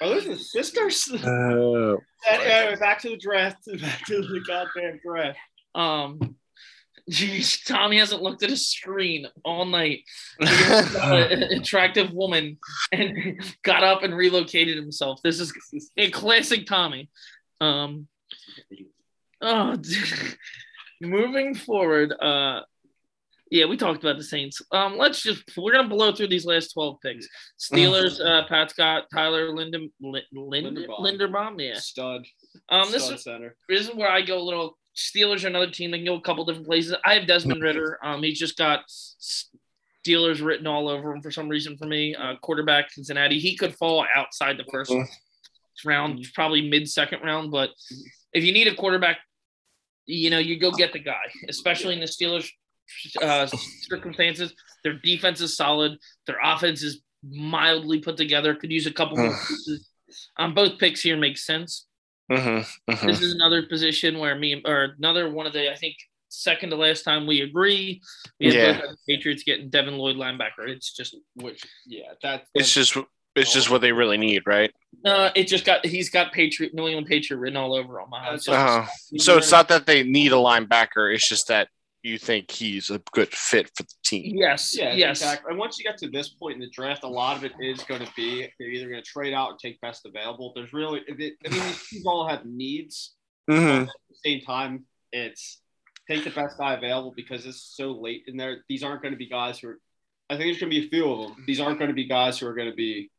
Are 0.00 0.08
those 0.08 0.26
the 0.26 0.36
sisters? 0.36 1.08
Oh. 1.24 1.98
Anyway, 2.30 2.76
back 2.78 3.00
to 3.00 3.08
the 3.10 3.16
draft. 3.16 3.66
Back 3.80 4.06
to 4.06 4.22
the 4.22 4.40
goddamn 4.46 5.00
draft. 5.04 5.38
Um, 5.74 6.36
geez, 7.08 7.62
Tommy 7.62 7.98
hasn't 7.98 8.22
looked 8.22 8.42
at 8.42 8.50
a 8.50 8.56
screen 8.56 9.26
all 9.44 9.64
night. 9.64 10.00
An 10.40 11.42
attractive 11.42 12.12
woman 12.12 12.58
and 12.92 13.42
got 13.62 13.82
up 13.82 14.02
and 14.02 14.16
relocated 14.16 14.76
himself. 14.76 15.20
This 15.22 15.40
is 15.40 15.52
a 15.96 16.10
classic 16.10 16.66
Tommy. 16.66 17.10
Um, 17.60 18.08
oh, 19.40 19.76
moving 21.00 21.54
forward. 21.54 22.12
Uh, 22.12 22.62
yeah, 23.52 23.66
we 23.66 23.76
talked 23.76 24.02
about 24.02 24.16
the 24.16 24.24
Saints. 24.24 24.62
Um, 24.72 24.96
let's 24.96 25.22
just 25.22 25.42
we're 25.58 25.72
gonna 25.72 25.86
blow 25.86 26.10
through 26.12 26.28
these 26.28 26.46
last 26.46 26.72
twelve 26.72 26.96
picks. 27.02 27.28
Steelers. 27.60 28.18
Uh, 28.18 28.46
Pat 28.48 28.70
Scott, 28.70 29.04
Tyler 29.12 29.54
Linden, 29.54 29.92
Lind, 30.00 30.24
Lind, 30.32 30.78
Linderbaum. 30.78 31.00
Linderbaum. 31.00 31.60
Yeah. 31.60 31.74
Stud. 31.78 32.24
Um, 32.70 32.90
this 32.90 33.04
stud 33.04 33.42
is 33.42 33.52
this 33.68 33.88
is 33.88 33.94
where 33.94 34.10
I 34.10 34.22
go 34.22 34.38
a 34.38 34.42
little. 34.42 34.78
Steelers 34.96 35.44
are 35.44 35.48
another 35.48 35.70
team. 35.70 35.90
They 35.90 35.98
can 35.98 36.06
go 36.06 36.14
a 36.16 36.20
couple 36.20 36.44
different 36.44 36.66
places. 36.66 36.94
I 37.04 37.14
have 37.14 37.26
Desmond 37.26 37.62
Ridder. 37.62 37.98
Um, 38.02 38.22
he's 38.22 38.38
just 38.38 38.58
got 38.58 38.80
Steelers 40.06 40.44
written 40.44 40.66
all 40.66 40.88
over 40.88 41.12
him 41.12 41.22
for 41.22 41.30
some 41.30 41.48
reason 41.48 41.76
for 41.76 41.86
me. 41.86 42.14
Uh, 42.14 42.34
quarterback 42.42 42.90
Cincinnati. 42.90 43.38
He 43.38 43.56
could 43.56 43.74
fall 43.76 44.04
outside 44.14 44.58
the 44.58 44.64
first 44.70 44.90
Mhm. 44.90 45.06
round, 45.84 46.26
probably 46.34 46.68
mid 46.68 46.88
second 46.90 47.20
round. 47.22 47.50
But 47.50 47.70
if 48.32 48.44
you 48.44 48.52
need 48.52 48.68
a 48.68 48.74
quarterback, 48.74 49.18
you 50.06 50.30
know 50.30 50.38
you 50.38 50.58
go 50.58 50.70
get 50.72 50.92
the 50.92 50.98
guy, 50.98 51.22
especially 51.48 51.94
in 51.94 52.00
the 52.00 52.06
Steelers 52.06 52.50
uh, 53.22 53.46
circumstances. 53.88 54.52
Their 54.84 54.94
defense 54.94 55.40
is 55.40 55.56
solid. 55.56 55.98
Their 56.26 56.36
offense 56.42 56.82
is 56.82 57.00
mildly 57.22 58.00
put 58.00 58.16
together. 58.16 58.54
Could 58.54 58.72
use 58.72 58.86
a 58.86 58.92
couple 58.92 59.16
more 59.16 59.30
pieces. 59.48 59.88
Um, 60.38 60.52
both 60.54 60.78
picks 60.78 61.00
here 61.00 61.16
make 61.16 61.38
sense. 61.38 61.86
Mhm, 62.30 62.66
mhm. 62.90 63.06
This 63.06 63.20
is 63.20 63.34
another 63.34 63.62
position 63.66 64.18
where 64.18 64.34
me 64.34 64.62
or 64.64 64.94
another 64.98 65.30
one 65.30 65.46
of 65.46 65.52
the 65.52 65.70
I 65.70 65.76
think 65.76 65.96
second 66.28 66.70
to 66.70 66.76
last 66.76 67.02
time 67.02 67.26
we 67.26 67.42
agree. 67.42 68.00
We 68.40 68.54
Yeah. 68.54 68.80
the 68.80 68.96
Patriots 69.08 69.42
getting 69.42 69.68
Devin 69.68 69.98
Lloyd 69.98 70.16
linebacker. 70.16 70.66
It's 70.68 70.92
just 70.94 71.14
Which, 71.34 71.62
yeah, 71.86 72.12
that, 72.22 72.44
It's 72.54 72.72
just 72.72 72.96
It's 73.34 73.52
just 73.52 73.70
what 73.70 73.80
they 73.80 73.92
really 73.92 74.18
need, 74.18 74.42
right? 74.46 74.70
Uh, 75.06 75.30
it 75.34 75.44
just 75.48 75.64
got 75.64 75.84
he's 75.86 76.10
got 76.10 76.32
Patriot 76.32 76.74
New 76.74 76.86
England 76.86 77.06
Patriot 77.06 77.40
written 77.40 77.56
all 77.56 77.74
over 77.74 77.98
him. 78.00 78.12
Uh, 78.12 78.32
That's 78.32 78.44
so- 78.44 78.52
Uh, 78.52 78.86
so 79.18 79.38
it's 79.38 79.50
not 79.50 79.68
that 79.68 79.86
they 79.86 80.02
need 80.02 80.32
a 80.32 80.36
linebacker. 80.36 81.12
It's 81.14 81.28
just 81.28 81.48
that 81.48 81.68
you 82.02 82.18
think 82.18 82.50
he's 82.50 82.90
a 82.90 82.98
good 83.12 83.28
fit 83.32 83.70
for 83.76 83.84
the 83.84 83.92
team. 84.04 84.36
yes, 84.36 84.76
Yeah, 84.76 84.92
yes. 84.92 85.20
exactly. 85.20 85.50
And 85.50 85.58
once 85.58 85.78
you 85.78 85.84
get 85.84 85.98
to 85.98 86.08
this 86.10 86.30
point 86.30 86.54
in 86.54 86.60
the 86.60 86.70
draft, 86.70 87.04
a 87.04 87.08
lot 87.08 87.36
of 87.36 87.44
it 87.44 87.52
is 87.60 87.82
going 87.84 88.04
to 88.04 88.12
be 88.16 88.48
they're 88.58 88.68
either 88.68 88.88
going 88.90 89.02
to 89.02 89.08
trade 89.08 89.32
out 89.32 89.50
and 89.50 89.58
take 89.58 89.80
best 89.80 90.04
available. 90.04 90.52
There's 90.54 90.72
really, 90.72 91.00
I 91.08 91.14
mean, 91.14 91.32
these 91.44 91.88
teams 91.88 92.06
all 92.06 92.26
have 92.26 92.44
needs. 92.44 93.14
Mhm. 93.48 93.82
At 93.82 93.88
the 94.08 94.16
same 94.24 94.40
time, 94.40 94.84
it's 95.12 95.60
take 96.10 96.24
the 96.24 96.30
best 96.30 96.58
guy 96.58 96.74
available 96.74 97.12
because 97.14 97.46
it's 97.46 97.62
so 97.76 97.92
late 97.92 98.24
in 98.26 98.36
there. 98.36 98.64
These 98.68 98.82
aren't 98.82 99.02
going 99.02 99.12
to 99.14 99.18
be 99.18 99.28
guys 99.28 99.60
who 99.60 99.68
are. 99.68 99.78
I 100.28 100.34
think 100.36 100.46
there's 100.46 100.58
going 100.60 100.72
to 100.72 100.80
be 100.80 100.86
a 100.86 100.90
few 100.90 101.08
of 101.12 101.18
them. 101.28 101.44
These 101.46 101.60
aren't 101.60 101.78
going 101.78 101.90
to 101.90 101.94
be 101.94 102.06
guys 102.08 102.38
who 102.38 102.46
are 102.48 102.54
going 102.54 102.70
to 102.70 102.74
be 102.74 103.10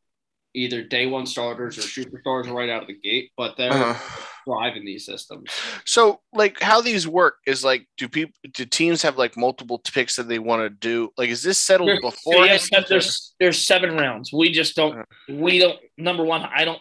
either 0.54 0.82
day 0.82 1.06
one 1.06 1.26
starters 1.26 1.76
or 1.78 1.82
superstars 1.82 2.48
right 2.50 2.70
out 2.70 2.82
of 2.82 2.88
the 2.88 2.94
gate, 2.98 3.30
but 3.36 3.56
they're 3.56 3.72
Uh-huh. 3.72 4.26
driving 4.46 4.84
these 4.84 5.04
systems. 5.04 5.50
So, 5.84 6.20
like, 6.32 6.60
how 6.60 6.80
these 6.80 7.08
work 7.08 7.36
is 7.46 7.64
like, 7.64 7.86
do 7.96 8.08
people, 8.08 8.34
do 8.52 8.64
teams 8.64 9.02
have 9.02 9.18
like 9.18 9.36
multiple 9.36 9.78
picks 9.80 10.16
that 10.16 10.28
they 10.28 10.38
want 10.38 10.62
to 10.62 10.70
do? 10.70 11.10
Like, 11.18 11.30
is 11.30 11.42
this 11.42 11.58
settled 11.58 11.88
There's, 11.88 12.00
before? 12.00 12.46
yes, 12.46 12.68
there's 12.88 13.34
there's 13.40 13.66
seven 13.66 13.96
rounds. 13.96 14.32
We 14.32 14.52
just 14.52 14.76
don't. 14.76 15.04
We 15.28 15.58
don't. 15.58 15.78
Number 15.98 16.24
one, 16.24 16.42
I 16.42 16.64
don't. 16.64 16.80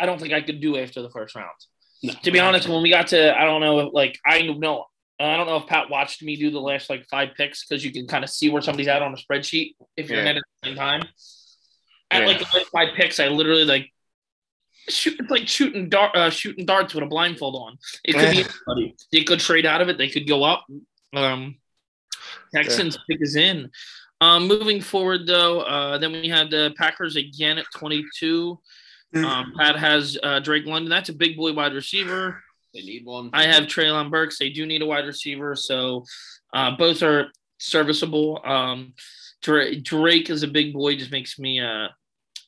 I 0.00 0.06
don't 0.06 0.20
think 0.20 0.32
I 0.32 0.40
could 0.40 0.60
do 0.60 0.76
after 0.78 1.02
the 1.02 1.10
first 1.10 1.34
round. 1.36 1.50
To 2.24 2.30
be 2.30 2.38
honest, 2.40 2.68
when 2.68 2.82
we 2.82 2.90
got 2.90 3.06
to, 3.08 3.38
I 3.38 3.44
don't 3.44 3.60
know, 3.60 3.76
like 3.92 4.18
I 4.26 4.42
know, 4.42 4.84
I 5.20 5.36
don't 5.36 5.46
know 5.46 5.56
if 5.56 5.66
Pat 5.66 5.88
watched 5.88 6.22
me 6.22 6.36
do 6.36 6.50
the 6.50 6.60
last 6.60 6.90
like 6.90 7.06
five 7.10 7.30
picks 7.36 7.64
because 7.66 7.84
you 7.84 7.92
can 7.92 8.06
kind 8.06 8.24
of 8.24 8.28
see 8.30 8.50
where 8.50 8.60
somebody's 8.60 8.88
at 8.88 9.00
on 9.02 9.14
a 9.14 9.16
spreadsheet 9.16 9.74
if 9.96 10.10
you're 10.10 10.18
in 10.20 10.26
Yeah. 10.26 10.32
it 10.32 10.36
at 10.38 10.42
the 10.62 10.68
same 10.68 10.76
time. 10.76 11.02
At 12.14 12.20
Yeah. 12.22 12.26
like 12.26 12.38
the 12.38 12.46
last 12.58 12.70
five 12.70 12.94
picks, 12.94 13.18
I 13.20 13.28
literally 13.28 13.64
like 13.64 13.90
shoot, 14.88 15.16
it's 15.18 15.30
like 15.30 15.48
shooting 15.48 15.88
dart, 15.88 16.14
uh, 16.16 16.30
shooting 16.30 16.64
darts 16.66 16.94
with 16.94 17.04
a 17.04 17.06
blindfold 17.06 17.56
on. 17.56 17.78
It 18.04 18.12
could 18.14 18.30
be 18.30 18.38
anybody. 18.68 18.96
They 19.12 19.24
could 19.24 19.40
trade 19.40 19.66
out 19.66 19.80
of 19.80 19.88
it. 19.88 19.98
They 19.98 20.08
could 20.08 20.26
go 20.28 20.44
up. 20.44 20.64
Um, 21.14 21.56
Texans 22.54 22.98
pick 23.08 23.18
is 23.20 23.36
in. 23.36 23.70
Um, 24.20 24.46
moving 24.46 24.80
forward, 24.80 25.26
though, 25.26 25.60
uh, 25.60 25.98
then 25.98 26.12
we 26.12 26.28
had 26.28 26.50
the 26.50 26.72
Packers 26.78 27.16
again 27.16 27.58
at 27.58 27.66
22. 27.74 28.58
Um, 29.14 29.52
Pat 29.58 29.76
has 29.76 30.18
uh, 30.22 30.40
Drake 30.40 30.66
London. 30.66 30.90
That's 30.90 31.08
a 31.08 31.12
big 31.12 31.36
boy 31.36 31.52
wide 31.52 31.72
receiver. 31.72 32.42
They 32.72 32.80
need 32.82 33.04
one. 33.04 33.30
I 33.32 33.46
have 33.46 33.64
Treylon 33.64 34.10
Burks. 34.10 34.38
They 34.38 34.50
do 34.50 34.66
need 34.66 34.82
a 34.82 34.86
wide 34.86 35.06
receiver, 35.06 35.54
so 35.54 36.04
uh, 36.52 36.72
both 36.76 37.02
are 37.02 37.30
serviceable. 37.58 38.40
Um, 38.44 38.94
Dra- 39.42 39.76
Drake 39.76 40.30
is 40.30 40.42
a 40.42 40.48
big 40.48 40.72
boy. 40.72 40.96
Just 40.96 41.12
makes 41.12 41.38
me, 41.38 41.60
uh, 41.60 41.88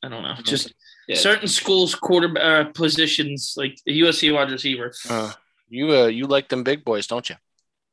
I 0.03 0.09
don't 0.09 0.23
know, 0.23 0.35
just 0.45 0.73
Yeah. 1.09 1.17
certain 1.17 1.49
schools 1.49 1.95
quarter 1.95 2.31
uh, 2.39 2.65
positions 2.75 3.55
like 3.57 3.79
the 3.87 4.01
USC 4.01 4.33
wide 4.33 4.51
receiver. 4.51 4.93
Uh, 5.09 5.33
you, 5.69 5.91
uh, 5.93 6.07
you 6.07 6.27
like 6.27 6.49
them 6.49 6.63
big 6.65 6.85
boys, 6.85 7.07
don't 7.07 7.29
you? 7.29 7.37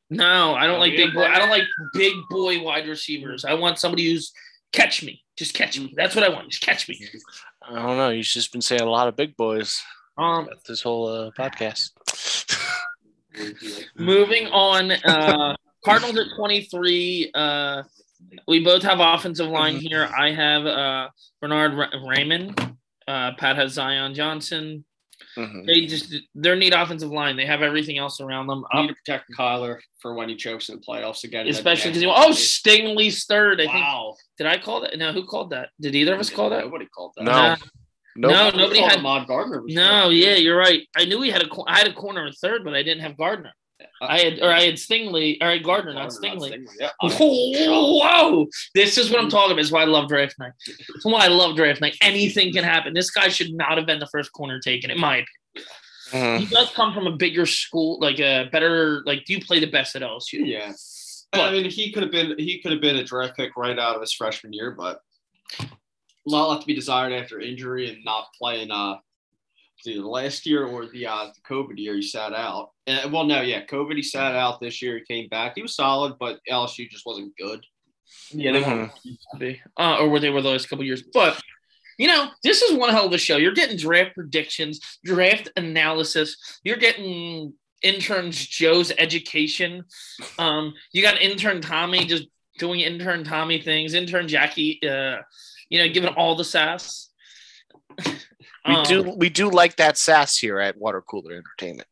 No, 0.09 0.53
I 0.53 0.67
don't 0.67 0.75
Oh, 0.75 0.79
like 0.79 0.91
yeah, 0.93 1.05
big 1.05 1.13
boy. 1.15 1.23
I 1.25 1.39
don't 1.39 1.49
like 1.49 1.63
big 1.93 2.13
boy 2.29 2.61
wide 2.61 2.87
receivers. 2.87 3.45
I 3.45 3.53
want 3.55 3.79
somebody 3.79 4.11
who's 4.11 4.31
catch 4.71 5.01
me, 5.03 5.23
just 5.37 5.53
catch 5.53 5.79
me. 5.79 5.93
That's 5.95 6.13
what 6.15 6.23
I 6.23 6.29
want. 6.29 6.49
Just 6.51 6.61
catch 6.63 6.87
me. 6.89 7.07
I 7.67 7.75
don't 7.75 7.97
know. 7.97 8.09
You've 8.09 8.25
just 8.25 8.51
been 8.51 8.61
saying 8.61 8.81
a 8.81 8.89
lot 8.89 9.07
of 9.07 9.15
big 9.15 9.35
boys 9.37 9.81
Um, 10.17 10.49
this 10.67 10.81
whole 10.81 11.07
uh, 11.07 11.31
podcast. 11.31 11.91
moving 13.97 14.47
on, 14.47 14.91
uh, 14.91 15.55
Cardinals 15.83 16.17
at 16.17 16.27
23. 16.35 17.31
Uh, 17.33 17.83
we 18.47 18.63
both 18.63 18.83
have 18.83 18.99
offensive 18.99 19.47
line 19.47 19.75
here. 19.77 20.09
I 20.17 20.31
have 20.31 20.65
uh, 20.65 21.09
Bernard 21.41 21.73
Ra- 21.73 21.91
Raimann. 22.05 22.75
Uh, 23.07 23.31
Pat 23.37 23.55
has 23.57 23.73
Zion 23.73 24.13
Johnson. 24.13 24.85
Mhm. 25.37 25.65
They 25.65 25.85
just 25.85 26.13
they're 26.35 26.55
neat 26.55 26.73
offensive 26.75 27.09
line. 27.09 27.35
They 27.37 27.45
have 27.45 27.61
everything 27.61 27.97
else 27.97 28.19
around 28.21 28.47
them. 28.47 28.63
need 28.73 28.79
Um, 28.79 28.87
to 28.89 28.93
protect 28.93 29.25
Kyler 29.37 29.79
for 29.99 30.13
when 30.15 30.29
he 30.29 30.35
chokes 30.35 30.69
in 30.69 30.75
the 30.75 30.81
playoffs 30.81 31.23
again. 31.23 31.47
especially 31.47 31.91
because 31.91 32.03
oh 32.03 32.31
Stingley's 32.31 33.25
third. 33.25 33.59
I 33.59 33.65
think 33.65 33.75
wow. 33.75 34.15
did 34.37 34.47
I 34.47 34.57
call 34.57 34.81
that? 34.81 34.97
No, 34.97 35.11
who 35.11 35.25
called 35.25 35.49
that? 35.51 35.69
Did 35.79 35.95
either 35.95 36.13
of 36.13 36.19
us 36.19 36.29
call 36.29 36.49
that? 36.51 36.63
Nobody 36.65 36.85
called 36.87 37.13
that. 37.17 37.23
No. 37.23 37.31
Nah. 37.31 37.55
Nope. 38.15 38.31
No, 38.31 38.49
nobody 38.51 38.81
had- 38.81 39.01
Mod 39.01 39.27
Gardner. 39.27 39.63
No, 39.65 40.03
first. 40.05 40.17
yeah, 40.17 40.35
you're 40.35 40.57
right. 40.57 40.87
I 40.95 41.05
knew 41.05 41.17
we 41.19 41.31
had 41.31 41.41
a 41.41 41.47
cor- 41.47 41.65
I 41.67 41.77
had 41.79 41.87
a 41.87 41.93
corner 41.93 42.27
at 42.27 42.35
third, 42.35 42.63
but 42.63 42.75
I 42.75 42.83
didn't 42.83 43.01
have 43.01 43.17
Gardner. 43.17 43.53
I 44.01 44.19
had 44.19 44.39
or 44.41 44.51
I 44.51 44.61
had 44.61 44.75
Stingley 44.75 45.37
or 45.41 45.47
I 45.47 45.53
had 45.53 45.63
Gardner, 45.63 45.93
not 45.93 46.09
Gardner, 46.09 46.29
Stingley. 46.29 46.65
Yeah. 46.79 46.89
Whoa! 47.01 48.47
This 48.75 48.97
is 48.97 49.09
what 49.09 49.19
I'm 49.19 49.29
talking 49.29 49.51
about. 49.51 49.57
This 49.57 49.67
is 49.67 49.71
why 49.71 49.81
I 49.83 49.85
love 49.85 50.07
draft 50.07 50.35
night. 50.39 50.53
This 50.65 50.77
is 50.79 51.05
why 51.05 51.25
I 51.25 51.27
love 51.27 51.55
draft 51.55 51.81
night. 51.81 51.95
Anything 52.01 52.53
can 52.53 52.63
happen. 52.63 52.93
This 52.93 53.11
guy 53.11 53.29
should 53.29 53.53
not 53.53 53.77
have 53.77 53.85
been 53.85 53.99
the 53.99 54.07
first 54.07 54.31
corner 54.33 54.59
taken, 54.59 54.91
in 54.91 54.99
my 54.99 55.17
opinion. 55.17 55.27
Mhm. 56.11 56.39
He 56.41 56.45
does 56.45 56.69
come 56.71 56.93
from 56.93 57.07
a 57.07 57.11
bigger 57.11 57.45
school, 57.47 57.99
like 57.99 58.19
a 58.19 58.47
better, 58.51 59.01
like, 59.05 59.25
do 59.25 59.33
you 59.33 59.41
play 59.43 59.59
the 59.59 59.65
best 59.71 59.95
at 59.95 60.03
LSU? 60.03 60.45
Yeah. 60.45 60.73
I 61.33 61.51
mean, 61.51 61.69
he 61.69 61.91
could 61.91 62.03
have 62.03 62.11
been 62.11 62.37
he 62.37 62.61
could 62.61 62.71
have 62.71 62.81
been 62.81 62.97
a 62.97 63.03
draft 63.03 63.35
pick 63.35 63.57
right 63.57 63.79
out 63.79 63.95
of 63.95 64.01
his 64.01 64.13
freshman 64.13 64.53
year, 64.53 64.71
but 64.71 64.99
a 65.59 65.65
lot 66.25 66.49
left 66.49 66.61
to 66.61 66.67
be 66.67 66.75
desired 66.75 67.13
after 67.13 67.39
injury 67.39 67.89
and 67.89 68.03
not 68.05 68.27
playing 68.37 68.69
uh 68.69 68.97
the 69.83 69.99
last 69.99 70.45
year 70.45 70.65
or 70.65 70.85
the 70.87 71.07
uh 71.07 71.29
the 71.33 71.41
COVID 71.41 71.77
year 71.77 71.95
he 71.95 72.01
sat 72.01 72.33
out. 72.33 72.71
And, 72.87 73.11
well, 73.11 73.23
no, 73.23 73.41
yeah, 73.41 73.65
COVID 73.65 73.95
he 73.95 74.03
sat 74.03 74.35
out 74.35 74.59
this 74.59 74.81
year. 74.81 74.97
He 74.97 75.03
came 75.13 75.29
back. 75.29 75.53
He 75.55 75.61
was 75.61 75.75
solid, 75.75 76.15
but 76.19 76.39
LSU 76.49 76.89
just 76.89 77.05
wasn't 77.05 77.35
good. 77.37 77.65
Yeah, 78.31 78.51
they 78.51 78.61
weren't 78.61 78.91
to 79.31 79.39
be, 79.39 79.61
uh, 79.77 79.97
or 79.99 80.09
were 80.09 80.19
they 80.19 80.29
were 80.29 80.41
the 80.41 80.49
last 80.49 80.69
couple 80.69 80.85
years. 80.85 81.03
But 81.13 81.41
you 81.97 82.07
know, 82.07 82.29
this 82.43 82.61
is 82.61 82.77
one 82.77 82.89
hell 82.89 83.05
of 83.05 83.13
a 83.13 83.17
show. 83.17 83.37
You're 83.37 83.53
getting 83.53 83.77
draft 83.77 84.15
predictions, 84.15 84.79
draft 85.03 85.49
analysis. 85.55 86.59
You're 86.63 86.77
getting 86.77 87.53
interns 87.81 88.45
Joe's 88.45 88.91
education. 88.97 89.83
Um, 90.39 90.73
you 90.91 91.03
got 91.03 91.21
intern 91.21 91.61
Tommy 91.61 92.05
just 92.05 92.27
doing 92.57 92.79
intern 92.79 93.23
Tommy 93.23 93.61
things. 93.61 93.93
Intern 93.93 94.27
Jackie, 94.27 94.79
uh, 94.87 95.17
you 95.69 95.79
know, 95.79 95.89
giving 95.93 96.13
all 96.15 96.35
the 96.35 96.43
sass. 96.43 97.09
We 98.67 98.75
Um, 98.75 98.83
do 98.85 99.03
we 99.17 99.29
do 99.29 99.49
like 99.49 99.75
that 99.77 99.97
sass 99.97 100.37
here 100.37 100.59
at 100.59 100.77
Water 100.77 101.01
Cooler 101.01 101.33
Entertainment. 101.33 101.87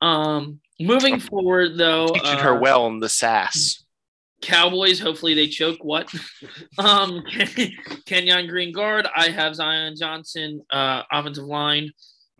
Um, 0.00 0.60
moving 0.78 1.18
forward 1.18 1.78
though, 1.78 2.08
Teaching 2.08 2.38
uh, 2.38 2.42
her 2.42 2.58
well 2.58 2.86
in 2.86 3.00
the 3.00 3.08
sass. 3.08 3.82
Cowboys, 4.42 5.00
hopefully 5.00 5.32
they 5.32 5.46
choke. 5.46 5.82
What? 5.82 6.12
um, 6.78 7.22
Kenyon 8.04 8.46
Green 8.46 8.72
guard. 8.72 9.08
I 9.16 9.30
have 9.30 9.54
Zion 9.54 9.96
Johnson, 9.96 10.60
uh, 10.70 11.02
offensive 11.10 11.44
line. 11.44 11.90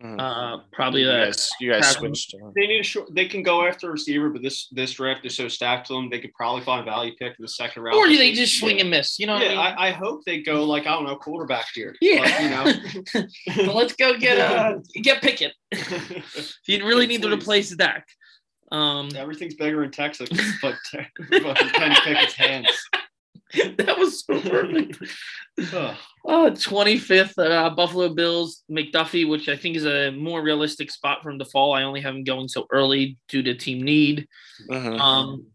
Mhm. 0.03 0.19
Uh, 0.19 0.61
probably 0.73 1.01
you 1.01 1.07
that. 1.07 1.25
guys, 1.27 1.49
you 1.61 1.71
guys 1.71 1.87
switched. 1.91 2.33
uh, 2.35 2.49
They 2.53 2.67
need 2.67 2.81
a 2.81 2.83
short. 2.83 3.15
They 3.15 3.27
can 3.27 3.41
go 3.43 3.65
after 3.65 3.87
a 3.87 3.91
receiver, 3.93 4.29
but 4.29 4.41
this 4.43 4.67
this 4.67 4.91
draft 4.91 5.25
is 5.25 5.35
so 5.37 5.47
stacked 5.47 5.87
to 5.87 5.93
them. 5.93 6.09
They 6.09 6.19
could 6.19 6.33
probably 6.33 6.63
find 6.63 6.81
a 6.81 6.83
value 6.83 7.13
pick 7.17 7.29
in 7.29 7.35
the 7.41 7.47
second 7.47 7.81
round. 7.83 7.95
Or 7.95 8.05
do 8.07 8.17
they 8.17 8.33
just 8.33 8.59
swing 8.59 8.81
and 8.81 8.89
miss? 8.89 9.17
You 9.19 9.27
know 9.27 9.35
what 9.35 9.43
Yeah, 9.43 9.51
I 9.51 9.69
mean? 9.69 9.75
I, 9.77 9.87
I 9.87 9.91
hope 9.91 10.25
they 10.25 10.41
go 10.41 10.65
like 10.65 10.83
I 10.85 10.91
don't 10.91 11.05
know 11.05 11.15
quarterback 11.15 11.67
here. 11.73 11.95
Yeah. 12.01 12.19
But, 12.19 12.41
you 12.43 13.21
know. 13.21 13.27
Well, 13.67 13.77
let's 13.77 13.93
go 13.95 14.17
get 14.17 14.37
uh, 14.37 14.79
get 15.01 15.21
Pickett. 15.21 15.53
You 16.67 16.85
really 16.85 17.07
need 17.07 17.21
to 17.21 17.31
replace 17.31 17.73
Dak. 17.75 18.05
Um, 18.71 19.09
Everything's 19.15 19.53
bigger 19.55 19.83
in 19.85 19.91
Texas, 19.91 20.27
but 20.61 20.75
but 21.29 21.57
Kenny 21.57 21.95
Pickett's 22.03 22.33
hands. 22.33 22.67
that 23.77 23.97
was 23.97 24.25
so 24.25 24.39
perfect. 24.41 24.97
Ugh. 25.73 25.95
Oh, 26.27 26.49
25th, 26.51 27.37
uh, 27.37 27.69
Buffalo 27.71 28.13
Bills, 28.13 28.63
McDuffie, 28.69 29.27
which 29.29 29.47
I 29.47 29.55
think 29.55 29.75
is 29.77 29.85
a 29.85 30.11
more 30.11 30.41
realistic 30.41 30.91
spot 30.91 31.21
from 31.21 31.37
the 31.37 31.45
fall. 31.45 31.73
I 31.73 31.83
only 31.83 32.01
have 32.01 32.15
him 32.15 32.23
going 32.23 32.47
so 32.47 32.65
early 32.71 33.17
due 33.29 33.43
to 33.43 33.53
team 33.55 33.81
need. 33.83 34.27
mhm. 34.69 34.99
Um, 34.99 35.45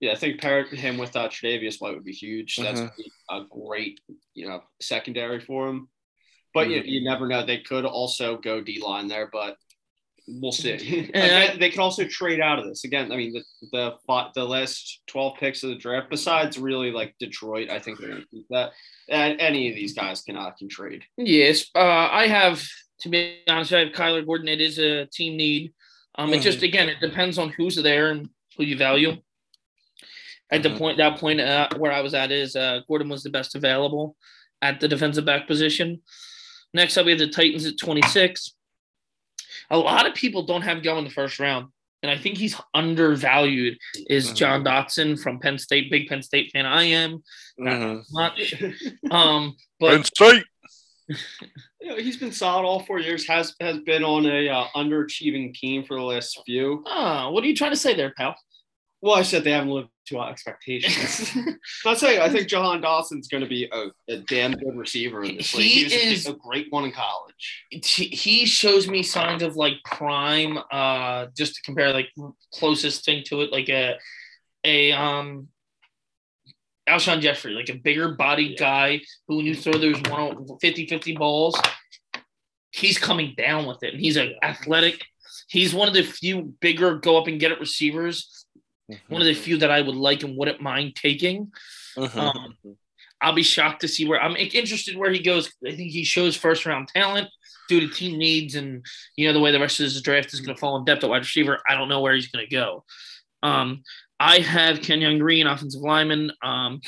Yeah, 0.00 0.12
I 0.12 0.14
think 0.14 0.40
pairing 0.40 0.74
him 0.76 0.96
with 0.96 1.14
uh, 1.16 1.28
Tre'Davious 1.28 1.80
White 1.80 1.94
would 1.94 2.04
be 2.04 2.12
huge. 2.12 2.56
That's 2.56 2.80
Mhm. 2.80 2.90
a 3.30 3.44
great, 3.50 4.00
you 4.34 4.48
know, 4.48 4.62
secondary 4.80 5.40
for 5.40 5.68
him. 5.68 5.88
But 6.54 6.70
you, 6.70 6.82
you 6.84 7.04
never 7.04 7.26
know. 7.28 7.44
They 7.44 7.58
could 7.58 7.84
also 7.84 8.38
go 8.38 8.60
D 8.62 8.80
line 8.80 9.08
there, 9.08 9.28
but 9.30 9.56
we'll 10.28 10.52
see. 10.52 10.70
Again, 11.14 11.58
they 11.58 11.70
could 11.70 11.80
also 11.80 12.04
trade 12.04 12.40
out 12.40 12.58
of 12.58 12.66
this. 12.66 12.84
Again, 12.84 13.10
I 13.10 13.16
mean, 13.16 13.32
the 13.32 13.42
the 13.72 14.30
the 14.34 14.44
last 14.44 15.00
twelve 15.06 15.36
picks 15.38 15.62
of 15.62 15.70
the 15.70 15.76
draft, 15.76 16.10
besides 16.10 16.58
really 16.58 16.90
like 16.90 17.14
Detroit, 17.18 17.70
I 17.70 17.78
think 17.78 17.98
they're 17.98 18.10
going 18.10 18.22
to 18.22 18.28
keep 18.28 18.46
that. 18.50 18.72
And 19.08 19.40
any 19.40 19.68
of 19.68 19.74
these 19.74 19.94
guys 19.94 20.22
can 20.22 20.36
uh, 20.36 20.50
can 20.58 20.68
trade. 20.68 21.02
Yes, 21.16 21.66
uh, 21.74 22.08
I 22.10 22.26
have 22.26 22.62
to 23.00 23.08
be 23.08 23.38
honest. 23.48 23.72
I 23.72 23.80
have 23.80 23.92
Kyler 23.92 24.24
Gordon. 24.24 24.48
It 24.48 24.60
is 24.60 24.78
a 24.78 25.06
team 25.06 25.36
need. 25.36 25.72
Um, 26.16 26.32
it 26.34 26.42
just 26.42 26.62
again, 26.62 26.88
it 26.88 27.00
depends 27.00 27.38
on 27.38 27.50
who's 27.50 27.76
there 27.76 28.10
and 28.10 28.28
who 28.56 28.64
you 28.64 28.76
value. 28.76 29.16
At 30.50 30.62
the 30.62 30.70
Mhm. 30.70 30.78
point, 30.78 30.98
that 30.98 31.18
point 31.18 31.40
uh, 31.40 31.68
where 31.76 31.92
I 31.92 32.00
was 32.00 32.14
at 32.14 32.32
is 32.32 32.56
uh, 32.56 32.80
Gordon 32.88 33.08
was 33.08 33.22
the 33.22 33.30
best 33.30 33.54
available 33.54 34.16
at 34.62 34.80
the 34.80 34.88
defensive 34.88 35.24
back 35.24 35.46
position. 35.46 36.02
Next 36.74 36.96
up, 36.96 37.06
we 37.06 37.12
have 37.12 37.18
the 37.18 37.28
Titans 37.28 37.66
at 37.66 37.78
26. 37.78 38.54
A 39.70 39.78
lot 39.78 40.06
of 40.06 40.14
people 40.14 40.44
don't 40.44 40.62
have 40.62 40.82
going 40.82 41.04
the 41.04 41.10
first 41.10 41.38
round, 41.38 41.68
and 42.02 42.10
I 42.10 42.16
think 42.16 42.38
he's 42.38 42.56
undervalued. 42.74 43.78
Is 44.08 44.30
Mhm. 44.30 44.34
John 44.36 44.64
Dotson 44.64 45.20
from 45.20 45.40
Penn 45.40 45.58
State? 45.58 45.90
Big 45.90 46.08
Penn 46.08 46.22
State 46.22 46.50
fan 46.52 46.66
I 46.66 46.84
am. 46.84 47.22
Not, 47.58 48.38
um, 49.10 49.56
but 49.80 49.90
Penn 49.92 50.04
State. 50.04 50.44
You 51.80 51.90
know, 51.90 51.96
he's 51.96 52.16
been 52.18 52.32
solid 52.32 52.66
all 52.66 52.80
four 52.80 52.98
years. 52.98 53.26
Has 53.28 53.54
has 53.60 53.78
been 53.80 54.02
on 54.04 54.26
a 54.26 54.48
uh, 54.48 54.66
underachieving 54.76 55.54
team 55.54 55.84
for 55.84 55.94
the 55.94 56.02
last 56.02 56.38
few. 56.44 56.82
Ah, 56.86 57.30
what 57.30 57.42
are 57.44 57.46
you 57.46 57.54
trying 57.56 57.70
to 57.70 57.76
say 57.78 57.94
there, 57.94 58.12
pal? 58.16 58.34
Well, 59.00 59.14
I 59.14 59.22
said 59.22 59.44
they 59.44 59.52
haven't 59.52 59.70
lived 59.70 59.90
to 60.08 60.18
our 60.18 60.30
expectations. 60.30 61.30
Not 61.84 61.98
saying 61.98 62.20
I 62.20 62.28
think 62.28 62.48
Jahan 62.48 62.82
Dotson's 62.82 63.28
going 63.28 63.42
to 63.44 63.48
be 63.48 63.68
a, 63.72 63.86
a 64.12 64.18
damn 64.26 64.52
good 64.52 64.76
receiver 64.76 65.22
in 65.22 65.36
this 65.36 65.54
league. 65.54 65.66
He 65.66 65.78
He 65.84 66.10
was 66.10 66.18
is- 66.20 66.26
a, 66.26 66.32
great 66.32 66.66
one 66.70 66.84
in 66.84 66.92
college. 66.92 67.64
he 67.70 68.04
he 68.06 68.44
shows 68.46 68.88
me 68.88 69.02
signs 69.04 69.42
of 69.42 69.54
like 69.56 69.74
prime 69.84 70.58
uh 70.72 71.26
just 71.36 71.54
to 71.56 71.62
compare 71.62 71.92
like 71.92 72.08
closest 72.54 73.04
thing 73.04 73.22
to 73.26 73.42
it 73.42 73.52
like 73.52 73.68
a 73.68 73.96
a 74.64 74.90
um 74.92 75.48
Alshon 76.88 77.20
Jeffery 77.20 77.52
like 77.52 77.68
a 77.68 77.74
bigger 77.74 78.14
bodied 78.14 78.52
Yeah. 78.52 78.56
guy 78.58 79.00
who 79.28 79.36
when 79.36 79.46
you 79.46 79.54
throw 79.54 79.74
those 79.74 80.00
50 80.60 80.86
50 80.86 81.16
balls 81.16 81.60
he's 82.72 82.98
coming 82.98 83.34
down 83.36 83.66
with 83.66 83.82
it 83.82 83.92
and 83.94 84.00
he's 84.00 84.16
like 84.16 84.30
athletic 84.42 85.04
he's 85.48 85.74
one 85.74 85.86
of 85.88 85.94
the 85.94 86.02
few 86.02 86.54
bigger 86.60 86.96
go 86.96 87.18
up 87.18 87.26
and 87.26 87.38
get 87.40 87.52
it 87.52 87.60
receivers 87.60 88.37
one 89.08 89.20
of 89.20 89.26
the 89.26 89.34
few 89.34 89.58
that 89.58 89.70
I 89.70 89.80
would 89.82 89.94
like 89.94 90.22
and 90.22 90.36
wouldn't 90.36 90.60
mind 90.62 90.96
taking 90.96 91.52
Mhm. 91.96 92.16
um, 92.16 92.54
I'll 93.20 93.32
be 93.32 93.42
shocked 93.42 93.80
to 93.80 93.88
see 93.88 94.06
where 94.06 94.22
I'm 94.22 94.36
interested 94.36 94.96
where 94.96 95.10
he 95.10 95.18
goes. 95.18 95.52
I 95.66 95.74
think 95.74 95.90
he 95.90 96.04
shows 96.04 96.36
first 96.36 96.64
round 96.66 96.86
talent 96.88 97.28
due 97.68 97.80
to 97.80 97.88
team 97.88 98.16
needs 98.16 98.54
and 98.54 98.86
you 99.16 99.26
know 99.26 99.32
the 99.32 99.40
way 99.40 99.50
the 99.50 99.58
rest 99.58 99.80
of 99.80 99.84
his 99.84 100.00
draft 100.00 100.32
is 100.32 100.40
going 100.40 100.54
to 100.54 100.60
fall 100.60 100.76
in 100.76 100.84
depth 100.84 101.02
at 101.02 101.10
wide 101.10 101.18
receiver. 101.18 101.58
I 101.68 101.74
don't 101.74 101.88
know 101.88 102.00
where 102.00 102.14
he's 102.14 102.28
going 102.28 102.46
to 102.46 102.54
go. 102.54 102.84
Um, 103.42 103.82
I 104.20 104.38
have 104.38 104.80
Kenyon 104.82 105.18
Green, 105.18 105.46
offensive 105.48 105.80
lineman. 105.80 106.32
Um, 106.42 106.80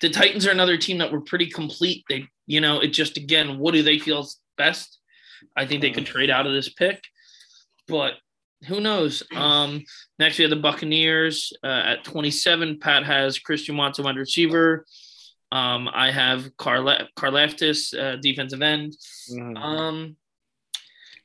the 0.00 0.08
Titans 0.10 0.46
are 0.46 0.50
another 0.50 0.76
team 0.78 0.98
that 0.98 1.12
were 1.12 1.20
pretty 1.20 1.46
complete. 1.50 2.04
They, 2.08 2.26
you 2.46 2.60
know, 2.60 2.80
it 2.80 2.88
just 2.88 3.16
again, 3.16 3.58
what 3.58 3.74
do 3.74 3.82
they 3.82 3.98
feel 3.98 4.20
is 4.20 4.40
best? 4.56 4.98
I 5.56 5.66
think 5.66 5.82
they 5.82 5.90
could 5.92 6.06
trade 6.06 6.30
out 6.30 6.46
of 6.46 6.52
this 6.52 6.68
pick, 6.70 7.02
but 7.86 8.14
who 8.66 8.80
knows? 8.80 9.22
Um, 9.34 9.84
next 10.18 10.38
we 10.38 10.42
have 10.42 10.50
the 10.50 10.56
Buccaneers 10.56 11.52
uh, 11.62 11.66
at 11.84 12.04
27. 12.04 12.78
Pat 12.80 13.04
has 13.04 13.38
Christian 13.38 13.76
Watson, 13.76 14.04
wide 14.04 14.16
receiver. 14.16 14.84
Um, 15.52 15.88
I 15.92 16.10
have 16.10 16.54
Carla- 16.56 17.08
Karlaftis, 17.16 17.96
uh, 17.98 18.16
defensive 18.16 18.60
end. 18.62 18.96
Mhm. 19.32 19.56
Um, 19.56 20.16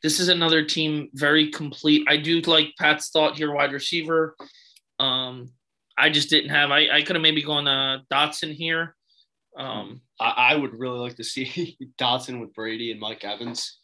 this 0.02 0.20
is 0.20 0.28
another 0.30 0.64
team 0.64 1.10
very 1.14 1.50
complete. 1.50 2.06
I 2.08 2.18
do 2.18 2.40
like 2.42 2.74
Pat's 2.78 3.10
thought 3.10 3.38
here, 3.38 3.52
wide 3.52 3.72
receiver. 3.74 4.36
Um, 5.00 5.50
I 5.98 6.10
just 6.10 6.30
didn't 6.30 6.50
have. 6.52 6.72
I, 6.72 6.90
I 6.90 7.02
could 7.04 7.16
have 7.16 7.24
maybe 7.24 7.42
gone 7.42 7.68
uh, 7.68 8.00
Dotson 8.12 8.54
here. 8.54 8.96
Um, 9.58 10.02
I, 10.20 10.30
I 10.30 10.56
would 10.56 10.74
really 10.78 11.00
like 11.00 11.16
to 11.18 11.24
see 11.24 11.78
Dotson 12.00 12.40
with 12.40 12.54
Brady 12.54 12.92
and 12.92 13.00
Mike 13.00 13.24
Evans. 13.24 13.80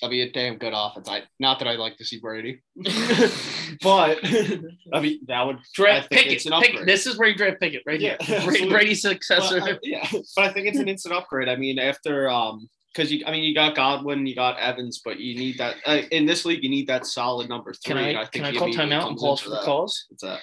That'd 0.00 0.10
be 0.12 0.22
a 0.22 0.30
damn 0.32 0.56
good 0.58 0.72
offense. 0.74 1.08
I 1.08 1.22
not 1.38 1.58
that 1.58 1.68
I 1.68 1.74
like 1.76 1.96
to 1.98 2.04
see 2.04 2.18
Brady, 2.20 2.60
but 3.82 4.18
I 4.92 5.00
mean 5.00 5.20
that 5.28 5.46
would 5.46 5.56
I 5.56 5.60
draft 5.74 6.08
think 6.08 6.22
Pickett. 6.22 6.32
it's 6.36 6.46
an 6.46 6.52
Pickett. 6.60 6.86
This 6.86 7.06
is 7.06 7.18
where 7.18 7.28
you 7.28 7.34
draft 7.34 7.60
Pickett 7.60 7.82
right 7.86 8.00
Yeah, 8.00 8.16
here. 8.20 8.36
absolutely. 8.38 8.68
Brady's 8.68 9.02
successor. 9.02 9.60
Well, 9.60 9.68
I- 9.74 9.78
yeah, 9.82 10.08
but 10.36 10.44
I 10.44 10.52
think 10.52 10.66
it's 10.66 10.78
an 10.78 10.88
instant 10.88 11.14
upgrade. 11.14 11.48
I 11.48 11.56
mean, 11.56 11.78
after 11.78 12.28
um, 12.30 12.68
because 12.94 13.12
you, 13.12 13.22
I 13.26 13.30
mean, 13.30 13.44
you 13.44 13.54
got 13.54 13.76
Godwin, 13.76 14.26
you 14.26 14.34
got 14.34 14.58
Evans, 14.58 15.00
but 15.04 15.20
you 15.20 15.36
need 15.38 15.58
that 15.58 15.76
uh, 15.86 16.00
in 16.10 16.26
this 16.26 16.44
league. 16.44 16.62
You 16.64 16.70
need 16.70 16.88
that 16.88 17.06
solid 17.06 17.48
number 17.48 17.72
three. 17.72 17.94
can 17.94 17.98
and 17.98 18.18
I, 18.18 18.22
think 18.22 18.32
can 18.32 18.44
I 18.46 18.52
call 18.52 18.62
immediately 18.64 18.90
timeout 18.90 19.00
and 19.06 19.08
comes 19.10 19.20
pause 19.22 19.40
for 19.40 19.50
the 19.50 19.60
calls? 19.60 20.06
What's 20.08 20.22
that? 20.24 20.40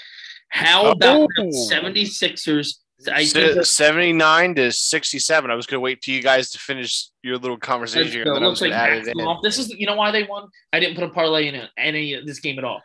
How 0.49 0.91
about 0.91 1.27
Oh. 1.37 1.43
the 1.43 1.69
76ers? 1.73 2.75
I 3.13 3.25
Se- 3.25 3.61
79 3.61 4.55
to 4.55 4.71
67. 4.71 5.51
I 5.51 5.55
was 5.55 5.67
going 5.67 5.75
to 5.77 5.81
wait 5.81 6.01
till 6.01 6.15
you 6.15 6.21
guys 6.21 6.49
to 6.51 6.59
finish 6.59 7.09
your 7.21 7.37
little 7.37 7.57
conversation 7.57 8.11
here, 8.11 8.23
and 8.23 8.35
then 8.35 8.43
I 8.43 8.47
was 8.47 8.61
Looks 8.61 8.71
like 8.71 8.79
add 8.79 9.07
it 9.07 9.07
in. 9.07 9.37
This 9.43 9.59
is 9.59 9.69
you 9.69 9.85
know 9.85 9.95
why 9.95 10.11
they 10.11 10.23
won. 10.23 10.47
I 10.73 10.79
didn't 10.79 10.95
put 10.95 11.03
a 11.03 11.09
parlay 11.09 11.47
in 11.47 11.61
any 11.77 12.13
of 12.13 12.25
this 12.25 12.39
game 12.39 12.57
at 12.57 12.65
all. 12.65 12.81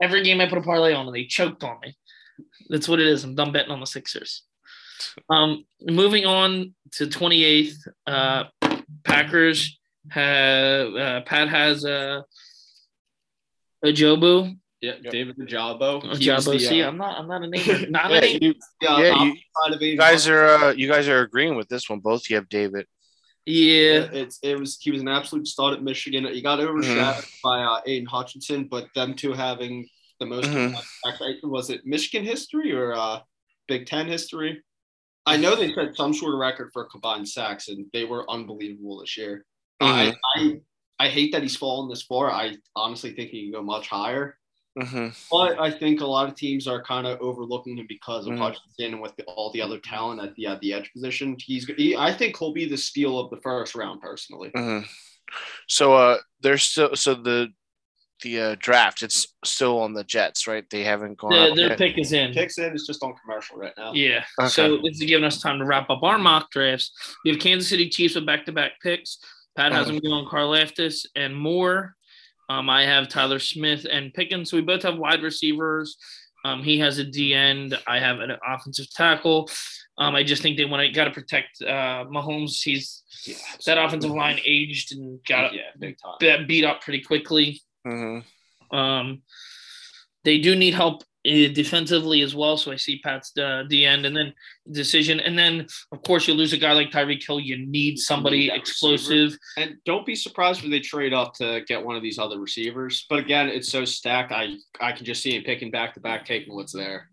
Every 0.00 0.22
game 0.22 0.40
I 0.40 0.48
put 0.48 0.58
a 0.58 0.62
parlay 0.62 0.94
on, 0.94 1.06
and 1.06 1.14
they 1.14 1.24
choked 1.24 1.62
on 1.64 1.78
me. 1.82 1.94
That's 2.70 2.88
what 2.88 2.98
it 2.98 3.06
is. 3.06 3.24
I'm 3.24 3.34
done 3.34 3.52
betting 3.52 3.70
on 3.70 3.80
the 3.80 3.86
Sixers. 3.86 4.42
Um, 5.28 5.64
moving 5.80 6.24
on 6.24 6.74
to 6.92 7.06
28th, 7.06 7.76
uh, 8.06 8.44
Packers 9.04 9.78
have 10.10 10.94
uh, 10.94 11.20
Pat 11.22 11.48
has 11.48 11.84
uh, 11.84 12.22
a 13.82 13.92
Jobu. 14.82 15.04
Yeah, 15.04 15.10
David 15.10 15.36
Ojabo. 15.38 16.02
A 16.12 16.16
He 16.16 16.30
was 16.30 16.44
See, 16.68 16.82
uh, 16.82 16.88
I'm 16.88 16.96
not. 16.98 17.18
I'm 17.18 17.28
not 17.28 17.42
a 17.42 17.46
name. 17.54 17.90
Not 17.90 18.10
a 18.12 18.20
name. 18.20 18.38
you, 18.42 18.54
yeah, 18.80 18.98
yeah, 18.98 19.24
you- 19.24 19.34
you 19.80 19.96
guys 19.98 20.26
are 20.28 20.44
uh, 20.46 20.72
you 20.72 20.88
guys 20.88 21.08
are 21.08 21.20
agreeing 21.20 21.54
with 21.56 21.68
this 21.68 21.88
one. 21.88 22.00
Both 22.00 22.28
you 22.28 22.36
have 22.36 22.48
David. 22.48 22.86
Yeah. 23.46 24.08
It's 24.12 24.38
it 24.42 24.58
was 24.58 24.78
he 24.80 24.90
was 24.90 25.00
an 25.00 25.08
absolute 25.08 25.46
stud 25.46 25.72
at 25.74 25.82
Michigan. 25.82 26.24
He 26.26 26.42
got 26.42 26.60
overshadowed 26.60 27.24
by 27.42 27.62
uh, 27.62 27.80
Aidan 27.86 28.06
Hutchinson, 28.06 28.64
but 28.70 28.86
them 28.94 29.14
two 29.14 29.32
having 29.32 29.88
the 30.20 30.26
most 30.26 30.48
Mhm. 30.48 30.76
actually, 31.06 31.38
was 31.42 31.70
it 31.70 31.84
Michigan 31.84 32.24
history 32.24 32.72
or 32.72 32.94
uh, 32.94 33.20
Big 33.68 33.86
Ten 33.86 34.06
history? 34.06 34.62
I 35.26 35.36
know 35.36 35.54
they 35.54 35.72
set 35.72 35.94
some 35.96 36.12
sort 36.14 36.34
of 36.34 36.40
record 36.40 36.70
for 36.72 36.84
combined 36.86 37.28
sacks, 37.28 37.68
and 37.68 37.86
they 37.92 38.04
were 38.04 38.28
unbelievable 38.30 39.00
this 39.00 39.16
year. 39.16 39.44
I, 39.80 40.14
I 40.36 40.60
I 41.00 41.08
hate 41.08 41.32
that 41.32 41.42
he's 41.42 41.56
fallen 41.56 41.88
this 41.88 42.02
far. 42.02 42.30
I 42.30 42.56
honestly 42.76 43.12
think 43.12 43.30
he 43.30 43.42
can 43.44 43.52
go 43.52 43.62
much 43.62 43.88
higher. 43.88 44.36
Hmm 44.80 45.08
But 45.30 45.60
I 45.60 45.70
think 45.70 46.00
a 46.00 46.06
lot 46.06 46.28
of 46.28 46.34
teams 46.34 46.66
are 46.66 46.82
kind 46.82 47.06
of 47.06 47.20
overlooking 47.20 47.76
him 47.76 47.86
because 47.88 48.26
of 48.26 48.32
Mhm. 48.32 48.38
Hutchinson 48.38 48.94
and 48.94 49.02
with 49.02 49.14
the, 49.16 49.24
all 49.24 49.50
the 49.52 49.60
other 49.60 49.78
talent 49.78 50.22
at 50.22 50.34
the 50.34 50.46
at 50.46 50.60
the 50.60 50.72
edge 50.72 50.90
position. 50.92 51.36
He's 51.38 51.66
he, 51.66 51.96
I 51.96 52.12
think 52.12 52.38
he'll 52.38 52.52
be 52.54 52.64
the 52.66 52.76
steal 52.76 53.18
of 53.18 53.30
the 53.30 53.36
first 53.38 53.74
round 53.74 54.00
personally. 54.00 54.50
hmm 54.54 54.80
So 55.68 55.94
uh, 55.94 56.18
there's 56.40 56.62
still 56.62 56.94
so 56.96 57.14
the 57.14 57.48
the 58.22 58.40
uh, 58.40 58.56
draft. 58.60 59.02
It's 59.02 59.34
still 59.44 59.80
on 59.80 59.94
the 59.94 60.04
Jets, 60.04 60.46
right? 60.46 60.64
They 60.70 60.84
haven't 60.84 61.18
gone. 61.18 61.32
The, 61.32 61.50
up 61.50 61.56
their 61.56 61.68
yet. 61.70 61.78
pick 61.78 61.98
is 61.98 62.12
in. 62.12 62.32
Picks 62.32 62.56
in 62.56 62.72
is 62.72 62.86
just 62.86 63.02
on 63.02 63.14
commercial 63.20 63.56
right 63.56 63.72
now. 63.76 63.92
Yeah. 63.94 64.24
Okay. 64.38 64.48
So 64.48 64.76
this 64.76 65.00
is 65.00 65.02
giving 65.08 65.24
us 65.24 65.40
time 65.40 65.58
to 65.58 65.64
wrap 65.64 65.90
up 65.90 66.02
our 66.04 66.18
mock 66.18 66.50
drafts. 66.52 66.92
We 67.24 67.32
have 67.32 67.40
Kansas 67.40 67.68
City 67.68 67.88
Chiefs 67.88 68.14
with 68.14 68.24
back-to-back 68.24 68.72
picks. 68.80 69.18
Pat 69.56 69.72
has 69.72 69.88
them 69.88 69.98
going 69.98 70.24
Karlaftis 70.26 71.04
and 71.16 71.34
Moore. 71.36 71.96
Um, 72.52 72.68
I 72.68 72.84
have 72.84 73.08
Tyler 73.08 73.38
Smith 73.38 73.86
and 73.90 74.12
Pickens. 74.12 74.50
So 74.50 74.56
we 74.56 74.62
both 74.62 74.82
have 74.82 74.98
wide 74.98 75.22
receivers. 75.22 75.96
Um, 76.44 76.62
he 76.62 76.78
has 76.80 76.98
a 76.98 77.04
D 77.04 77.34
end. 77.34 77.78
I 77.86 77.98
have 77.98 78.20
an 78.20 78.32
offensive 78.46 78.90
tackle. 78.90 79.48
Um, 79.98 80.14
I 80.14 80.22
just 80.22 80.42
think 80.42 80.56
they 80.56 80.64
want 80.64 80.82
to 80.82 80.90
got 80.90 81.04
to 81.04 81.10
protect 81.10 81.62
uh, 81.62 82.04
Mahomes. 82.10 82.62
He's 82.62 83.02
Yeah, 83.24 83.36
that 83.66 83.78
offensive 83.78 84.10
line 84.10 84.40
aged 84.44 84.92
and 84.92 85.20
got 85.26 85.52
yeah, 85.54 86.42
beat 86.46 86.64
up 86.64 86.80
pretty 86.82 87.02
quickly. 87.02 87.62
Mhm. 87.86 88.24
Um, 88.70 89.22
they 90.24 90.38
do 90.38 90.56
need 90.56 90.74
help 90.74 91.04
defensively 91.24 92.20
as 92.22 92.34
well. 92.34 92.56
So 92.56 92.72
I 92.72 92.76
see 92.76 92.98
Pat's 92.98 93.36
uh, 93.38 93.64
the 93.68 93.84
end 93.86 94.06
and 94.06 94.16
then 94.16 94.32
decision. 94.70 95.20
And 95.20 95.38
then, 95.38 95.66
of 95.92 96.02
course, 96.02 96.26
you 96.26 96.34
lose 96.34 96.52
a 96.52 96.56
guy 96.56 96.72
like 96.72 96.90
Tyreek 96.90 97.24
Hill. 97.24 97.40
You 97.40 97.64
need 97.66 97.98
somebody 97.98 98.48
that 98.48 98.56
explosive. 98.56 99.36
And 99.56 99.76
don't 99.84 100.04
be 100.04 100.14
surprised 100.16 100.62
when 100.62 100.70
they 100.70 100.80
trade 100.80 101.12
up 101.14 101.34
to 101.34 101.62
get 101.66 101.84
one 101.84 101.96
of 101.96 102.02
these 102.02 102.18
other 102.18 102.38
receivers. 102.40 103.06
But 103.08 103.20
again, 103.20 103.48
it's 103.48 103.70
so 103.70 103.84
stacked. 103.84 104.32
I 104.32 104.56
I 104.80 104.92
can 104.92 105.04
just 105.04 105.22
see 105.22 105.36
him 105.36 105.44
picking 105.44 105.70
back 105.70 105.94
to 105.94 106.00
back, 106.00 106.24
taking 106.24 106.54
what's 106.54 106.72
there. 106.72 107.08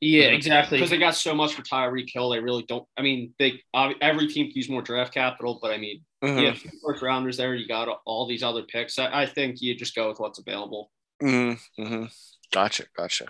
Yeah, 0.00 0.24
exactly. 0.26 0.78
Because 0.78 0.90
they 0.90 0.98
got 0.98 1.14
so 1.14 1.34
much 1.34 1.54
for 1.54 1.62
Tyreek 1.62 2.10
Hill, 2.12 2.28
they 2.30 2.40
really 2.40 2.64
don't. 2.64 2.86
I 2.98 3.02
mean, 3.02 3.32
they 3.38 3.62
every 4.02 4.26
team 4.26 4.46
can 4.48 4.56
use 4.56 4.68
more 4.68 4.82
draft 4.82 5.14
capital, 5.14 5.58
but 5.62 5.70
I 5.70 5.78
mean, 5.78 6.02
you 6.22 6.46
have 6.46 6.60
two 6.60 6.68
first 6.84 7.02
rounders 7.02 7.36
there. 7.36 7.54
You 7.54 7.66
got 7.68 7.88
all 8.04 8.26
these 8.26 8.42
other 8.42 8.64
picks. 8.64 8.98
I, 8.98 9.22
I 9.22 9.26
think 9.26 9.62
you 9.62 9.74
just 9.74 9.94
go 9.94 10.08
with 10.08 10.18
what's 10.20 10.38
available. 10.38 10.90
Mhm. 11.22 11.58
Mhm. 11.78 12.12
Gotcha. 12.52 12.84
Gotcha. 12.96 13.26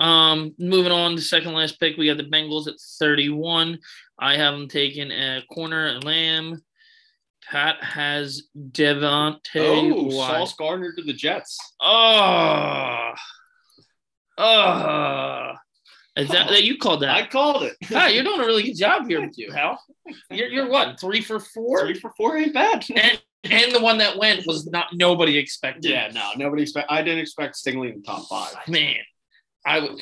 Um, 0.00 0.54
moving 0.58 0.92
on 0.92 1.14
to 1.16 1.20
second 1.22 1.52
last 1.52 1.78
pick, 1.78 1.96
we 1.96 2.06
got 2.06 2.16
the 2.16 2.24
Bengals 2.24 2.66
at 2.66 2.74
31. 2.98 3.78
I 4.18 4.36
have 4.36 4.54
them 4.54 4.66
taking 4.68 5.10
a 5.10 5.42
corner 5.52 6.00
lamb. 6.00 6.62
Pat 7.50 7.82
has 7.82 8.44
Devonte. 8.56 9.38
Oh, 9.56 10.04
Wyatt. 10.04 10.48
Sauce 10.48 10.54
Gardner 10.54 10.92
to 10.96 11.02
the 11.02 11.12
Jets. 11.12 11.58
Oh, 11.80 13.12
oh, 14.38 15.52
is 16.16 16.28
that, 16.28 16.48
that 16.48 16.64
you 16.64 16.76
called 16.78 17.00
that? 17.02 17.10
I 17.10 17.26
called 17.26 17.62
it. 17.64 17.76
Hi, 17.84 18.08
you're 18.08 18.24
doing 18.24 18.40
a 18.40 18.46
really 18.46 18.62
good 18.62 18.76
job 18.76 19.06
here 19.08 19.20
with 19.20 19.34
you, 19.38 19.50
Hal. 19.52 19.80
You're, 20.30 20.48
you're 20.48 20.68
what 20.68 21.00
three 21.00 21.20
for 21.20 21.40
four, 21.40 21.80
Three 21.80 21.94
for 21.98 22.12
four 22.16 22.36
ain't 22.36 22.54
bad. 22.54 22.84
and 22.94 23.20
and 23.44 23.72
the 23.72 23.80
one 23.80 23.98
that 23.98 24.18
went 24.18 24.46
was 24.46 24.66
not 24.66 24.88
nobody 24.92 25.38
expected. 25.38 25.90
yeah, 25.90 26.10
no, 26.12 26.30
nobody 26.36 26.62
expect. 26.62 26.90
I 26.90 27.02
didn't 27.02 27.20
expect 27.20 27.56
Stingley 27.56 27.90
in 27.92 28.00
the 28.00 28.06
top 28.06 28.28
five. 28.28 28.54
man. 28.68 28.96
I 29.66 29.80
would. 29.80 30.00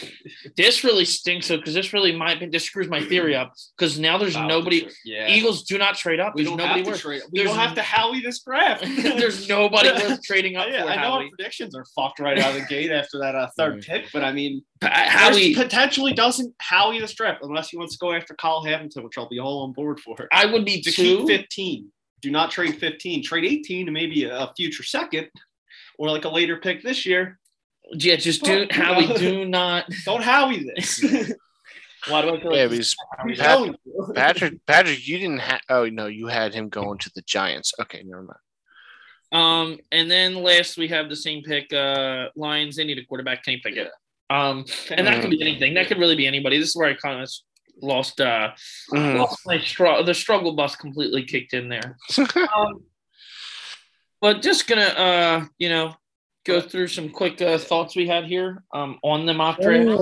This 0.56 0.84
really 0.84 1.04
stinks 1.04 1.48
though, 1.48 1.56
because 1.56 1.74
this 1.74 1.92
really 1.92 2.14
might 2.14 2.52
this 2.52 2.64
screws 2.64 2.88
my 2.88 3.02
theory 3.04 3.34
up. 3.34 3.54
Because 3.76 3.98
now 3.98 4.16
there's 4.16 4.36
nobody. 4.36 4.88
Yeah. 5.04 5.26
Eagles 5.28 5.64
do 5.64 5.78
not 5.78 5.96
trade 5.96 6.20
up. 6.20 6.34
we 6.36 6.42
There's 6.44 6.50
don't 6.50 6.58
nobody 6.58 6.78
have 6.80 6.84
to 6.86 6.90
worth. 6.92 7.00
trade. 7.00 7.22
We 7.32 7.38
there's 7.40 7.50
don't 7.50 7.58
have 7.58 7.74
to 7.74 7.82
Howie 7.82 8.20
this 8.20 8.40
draft. 8.40 8.84
there's 9.02 9.48
nobody 9.48 9.90
worth 9.90 10.22
trading 10.24 10.56
up 10.56 10.68
yeah, 10.70 10.84
for. 10.84 10.90
I 10.90 10.96
know 11.02 11.12
our 11.14 11.28
predictions 11.28 11.74
are 11.74 11.84
fucked 11.96 12.20
right 12.20 12.38
out 12.38 12.54
of 12.54 12.60
the 12.62 12.66
gate 12.68 12.92
after 12.92 13.18
that 13.18 13.34
uh, 13.34 13.48
third 13.56 13.82
pick, 13.82 14.06
but 14.12 14.22
I 14.22 14.32
mean, 14.32 14.62
Pa- 14.80 14.90
Howie 14.92 15.52
Howie, 15.52 15.54
potentially 15.54 16.12
doesn't 16.12 16.54
Howie 16.58 17.00
this 17.00 17.14
draft 17.14 17.40
unless 17.42 17.70
he 17.70 17.76
wants 17.76 17.94
to 17.94 17.98
go 17.98 18.12
after 18.12 18.34
Kyle 18.34 18.62
Hamilton, 18.62 19.02
which 19.02 19.18
I'll 19.18 19.28
be 19.28 19.40
all 19.40 19.64
on 19.64 19.72
board 19.72 19.98
for. 19.98 20.16
I 20.32 20.46
would 20.46 20.64
be 20.64 20.80
To 20.82 20.90
two. 20.92 21.26
keep 21.26 21.26
15, 21.26 21.90
do 22.22 22.30
not 22.30 22.52
trade 22.52 22.76
15. 22.78 23.24
Trade 23.24 23.44
18 23.44 23.86
to 23.86 23.92
maybe 23.92 24.22
a 24.24 24.52
future 24.56 24.84
second 24.84 25.28
or 25.98 26.10
like 26.10 26.24
a 26.24 26.28
later 26.28 26.58
pick 26.58 26.82
this 26.84 27.04
year. 27.04 27.40
Yeah, 27.92 28.16
just 28.16 28.42
do 28.44 28.66
Fuck, 28.66 28.72
Howie. 28.72 29.06
no. 29.06 29.16
Do 29.16 29.44
not. 29.46 29.84
Don't 30.04 30.22
Howie 30.22 30.64
this. 30.74 31.02
Why 32.08 32.22
do 32.22 32.34
I 32.36 32.40
feel 32.40 32.54
Yeah, 32.54 32.62
like 32.62 32.70
because 32.70 32.96
I'm 33.18 33.34
Pat- 33.34 34.14
Patrick, 34.14 34.66
Patrick, 34.66 35.06
you 35.08 35.18
didn't 35.18 35.40
have. 35.40 35.60
Oh 35.68 35.86
no, 35.86 36.06
you 36.06 36.26
had 36.28 36.54
him 36.54 36.68
going 36.68 36.98
to 36.98 37.10
the 37.14 37.22
Giants. 37.22 37.72
Okay, 37.80 38.02
never 38.04 38.22
mind. 38.22 38.38
Um, 39.30 39.78
and 39.92 40.10
then 40.10 40.36
last 40.42 40.78
we 40.78 40.88
have 40.88 41.08
the 41.08 41.16
same 41.16 41.42
pick. 41.42 41.72
Uh, 41.72 42.28
Lions. 42.36 42.76
They 42.76 42.84
need 42.84 42.98
a 42.98 43.04
quarterback. 43.04 43.44
Kenny 43.44 43.60
Pickett. 43.62 43.90
Um, 44.30 44.64
and 44.90 45.06
that 45.06 45.20
could 45.20 45.30
be 45.30 45.40
anything. 45.42 45.74
That 45.74 45.86
could 45.88 45.98
really 45.98 46.16
be 46.16 46.26
anybody. 46.26 46.58
This 46.58 46.70
is 46.70 46.76
where 46.76 46.88
I 46.88 46.94
kind 46.94 47.22
of 47.22 47.30
lost. 47.82 48.20
Uh, 48.20 48.50
Mhm. 48.92 49.18
lost 49.18 49.40
my 49.46 49.58
str- 49.60 50.02
The 50.04 50.14
struggle 50.14 50.52
bus 50.54 50.76
completely 50.76 51.24
kicked 51.24 51.52
in 51.54 51.68
there. 51.68 51.96
Um, 52.56 52.84
but 54.20 54.42
just 54.42 54.66
gonna, 54.66 54.82
uh, 54.82 55.44
you 55.58 55.68
know, 55.68 55.94
go 56.48 56.60
through 56.60 56.88
some 56.88 57.10
quick 57.10 57.40
uh, 57.40 57.58
thoughts 57.58 57.94
we 57.94 58.08
had 58.08 58.24
here. 58.24 58.64
Um, 58.72 58.98
on 59.04 59.26
the 59.26 59.34
mock 59.34 59.60
draft. 59.60 60.00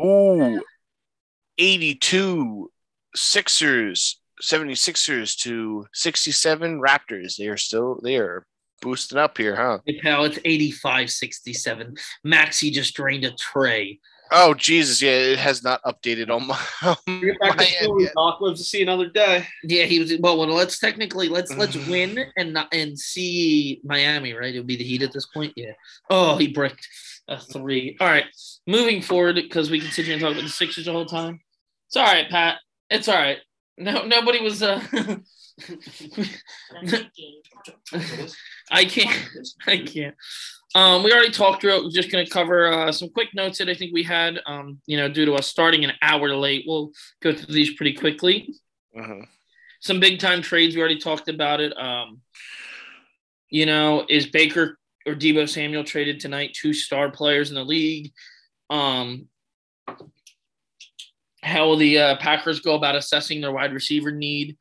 Ooh, 0.00 0.62
82 1.58 2.70
Sixers, 3.14 4.20
76ers 4.42 5.36
to 5.38 5.86
67 5.92 6.80
Raptors. 6.80 7.36
They 7.36 7.48
are 7.48 7.56
still 7.56 8.00
they 8.02 8.16
are 8.16 8.46
boosting 8.80 9.18
up 9.18 9.38
here, 9.38 9.56
huh? 9.56 9.78
Hey, 9.86 9.98
pal, 10.00 10.24
it's 10.24 10.38
85 10.44 11.10
67. 11.10 11.96
Maxey 12.24 12.70
just 12.70 12.94
drained 12.94 13.24
a 13.24 13.32
trey. 13.32 13.98
Oh 14.34 14.54
Jesus, 14.54 15.02
yeah, 15.02 15.10
it 15.10 15.38
has 15.38 15.62
not 15.62 15.82
updated 15.84 16.30
on 16.30 16.46
my, 16.46 16.58
on 16.82 17.20
Get 17.20 17.38
back 17.38 17.56
my 17.56 17.64
to 17.64 17.82
end 17.82 18.00
yet. 18.00 18.12
Doc 18.16 18.40
lives 18.40 18.60
to 18.60 18.64
see 18.64 18.82
another 18.82 19.08
day. 19.08 19.46
Yeah, 19.62 19.84
he 19.84 19.98
was 19.98 20.14
well. 20.20 20.38
Well, 20.38 20.48
let's 20.48 20.78
technically 20.78 21.28
let's 21.28 21.54
let's 21.56 21.76
win 21.88 22.18
and 22.36 22.52
not 22.52 22.72
and 22.72 22.98
see 22.98 23.80
Miami. 23.84 24.32
Right, 24.32 24.54
it 24.54 24.58
would 24.58 24.66
be 24.66 24.76
the 24.76 24.84
Heat 24.84 25.02
at 25.02 25.12
this 25.12 25.26
point. 25.26 25.52
Yeah. 25.56 25.72
Oh, 26.10 26.36
he 26.36 26.48
bricked 26.48 26.88
a 27.28 27.38
three. 27.38 27.96
All 28.00 28.08
right, 28.08 28.24
moving 28.66 29.02
forward 29.02 29.34
because 29.36 29.70
we 29.70 29.80
can 29.80 29.90
sit 29.90 30.06
here 30.06 30.14
and 30.14 30.22
talk 30.22 30.32
about 30.32 30.44
the 30.44 30.48
Sixers 30.48 30.86
the 30.86 30.92
whole 30.92 31.06
time. 31.06 31.40
It's 31.88 31.96
all 31.96 32.04
right, 32.04 32.28
Pat. 32.28 32.58
It's 32.90 33.08
all 33.08 33.16
right. 33.16 33.38
No, 33.76 34.06
nobody 34.06 34.40
was. 34.40 34.62
uh 34.62 34.82
I 38.70 38.84
can't. 38.86 39.28
I 39.66 39.76
can't. 39.78 40.14
Um, 40.74 41.02
we 41.02 41.12
already 41.12 41.30
talked 41.30 41.60
through 41.60 41.76
it. 41.76 41.84
We're 41.84 41.90
just 41.90 42.10
going 42.10 42.24
to 42.24 42.30
cover 42.30 42.72
uh, 42.72 42.92
some 42.92 43.10
quick 43.10 43.28
notes 43.34 43.58
that 43.58 43.68
I 43.68 43.74
think 43.74 43.92
we 43.92 44.02
had. 44.02 44.40
Um, 44.46 44.80
you 44.86 44.96
know, 44.96 45.08
due 45.08 45.26
to 45.26 45.34
us 45.34 45.46
starting 45.46 45.84
an 45.84 45.92
hour 46.00 46.34
late, 46.34 46.64
we'll 46.66 46.92
go 47.22 47.32
through 47.34 47.52
these 47.54 47.74
pretty 47.74 47.92
quickly. 47.92 48.54
Mhm. 48.96 49.26
Some 49.80 50.00
big 50.00 50.18
time 50.18 50.42
trades. 50.42 50.74
We 50.74 50.80
already 50.80 50.98
talked 50.98 51.28
about 51.28 51.60
it. 51.60 51.76
Um, 51.76 52.20
you 53.50 53.66
know, 53.66 54.06
is 54.08 54.26
Baker 54.26 54.78
or 55.06 55.14
Deebo 55.14 55.48
Samuel 55.48 55.84
traded 55.84 56.20
tonight? 56.20 56.56
Two 56.58 56.72
star 56.72 57.10
players 57.10 57.50
in 57.50 57.54
the 57.56 57.64
league. 57.64 58.12
Um, 58.70 59.28
how 61.42 61.66
will 61.66 61.76
the 61.76 61.98
uh, 61.98 62.16
Packers 62.16 62.60
go 62.60 62.76
about 62.76 62.94
assessing 62.94 63.40
their 63.40 63.52
wide 63.52 63.74
receiver 63.74 64.12
need 64.12 64.56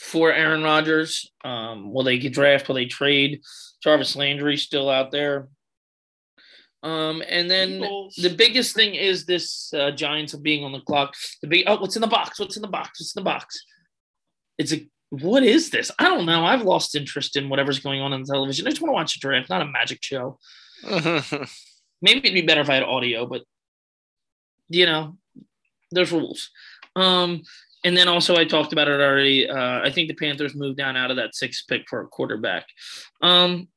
for 0.00 0.32
Aaron 0.32 0.62
Rodgers? 0.62 1.30
Um, 1.44 1.92
will 1.92 2.02
they 2.02 2.18
get 2.18 2.32
draft? 2.32 2.66
Will 2.68 2.74
they 2.74 2.86
trade? 2.86 3.42
Jarvis 3.82 4.16
Landry 4.16 4.56
still 4.56 4.88
out 4.88 5.10
there. 5.10 5.48
Um, 6.82 7.22
and 7.28 7.50
then 7.50 7.74
Eagles. 7.74 8.16
the 8.16 8.34
biggest 8.34 8.74
thing 8.74 8.94
is 8.94 9.24
this 9.24 9.72
uh, 9.72 9.92
Giants 9.92 10.34
of 10.34 10.42
being 10.42 10.64
on 10.64 10.72
the 10.72 10.80
clock. 10.80 11.14
The 11.40 11.48
big 11.48 11.64
oh, 11.66 11.80
what's 11.80 11.96
in 11.96 12.02
the 12.02 12.08
box? 12.08 12.40
What's 12.40 12.56
in 12.56 12.62
the 12.62 12.68
box? 12.68 13.00
What's 13.00 13.14
in 13.14 13.22
the 13.22 13.24
box? 13.24 13.64
It's 14.58 14.72
a 14.72 14.88
what 15.10 15.42
is 15.42 15.70
this? 15.70 15.90
I 15.98 16.04
don't 16.04 16.26
know. 16.26 16.44
I've 16.44 16.62
lost 16.62 16.96
interest 16.96 17.36
in 17.36 17.48
whatever's 17.48 17.80
going 17.80 18.00
on 18.00 18.12
on 18.12 18.24
television. 18.24 18.66
I 18.66 18.70
just 18.70 18.80
want 18.80 18.90
to 18.90 18.94
watch 18.94 19.16
a 19.16 19.20
draft, 19.20 19.50
not 19.50 19.62
a 19.62 19.66
magic 19.66 19.98
show. 20.02 20.38
Maybe 22.02 22.18
it'd 22.18 22.34
be 22.34 22.42
better 22.42 22.62
if 22.62 22.70
I 22.70 22.74
had 22.74 22.82
audio, 22.82 23.26
but 23.26 23.42
you 24.68 24.86
know, 24.86 25.16
there's 25.90 26.12
rules. 26.12 26.50
Um, 26.96 27.42
and 27.84 27.96
then 27.96 28.08
also 28.08 28.36
I 28.36 28.44
talked 28.44 28.72
about 28.72 28.88
it 28.88 29.00
already. 29.00 29.48
Uh, 29.48 29.80
I 29.82 29.90
think 29.90 30.08
the 30.08 30.14
Panthers 30.14 30.54
moved 30.54 30.78
down 30.78 30.96
out 30.96 31.10
of 31.10 31.16
that 31.16 31.34
sixth 31.34 31.66
pick 31.68 31.82
for 31.88 32.00
a 32.00 32.06
quarterback. 32.06 32.66
Um, 33.20 33.68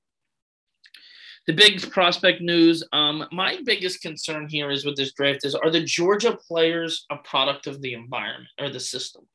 the 1.47 1.53
big 1.53 1.89
prospect 1.91 2.41
news. 2.41 2.83
Um, 2.91 3.25
my 3.31 3.59
biggest 3.65 4.01
concern 4.01 4.47
here 4.49 4.71
is 4.71 4.85
with 4.85 4.95
this 4.95 5.13
draft 5.13 5.45
is 5.45 5.55
are 5.55 5.69
the 5.69 5.83
Georgia 5.83 6.37
players 6.47 7.05
a 7.11 7.17
product 7.17 7.67
of 7.67 7.81
the 7.81 7.93
environment 7.93 8.49
or 8.59 8.69
the 8.69 8.79
system? 8.79 9.27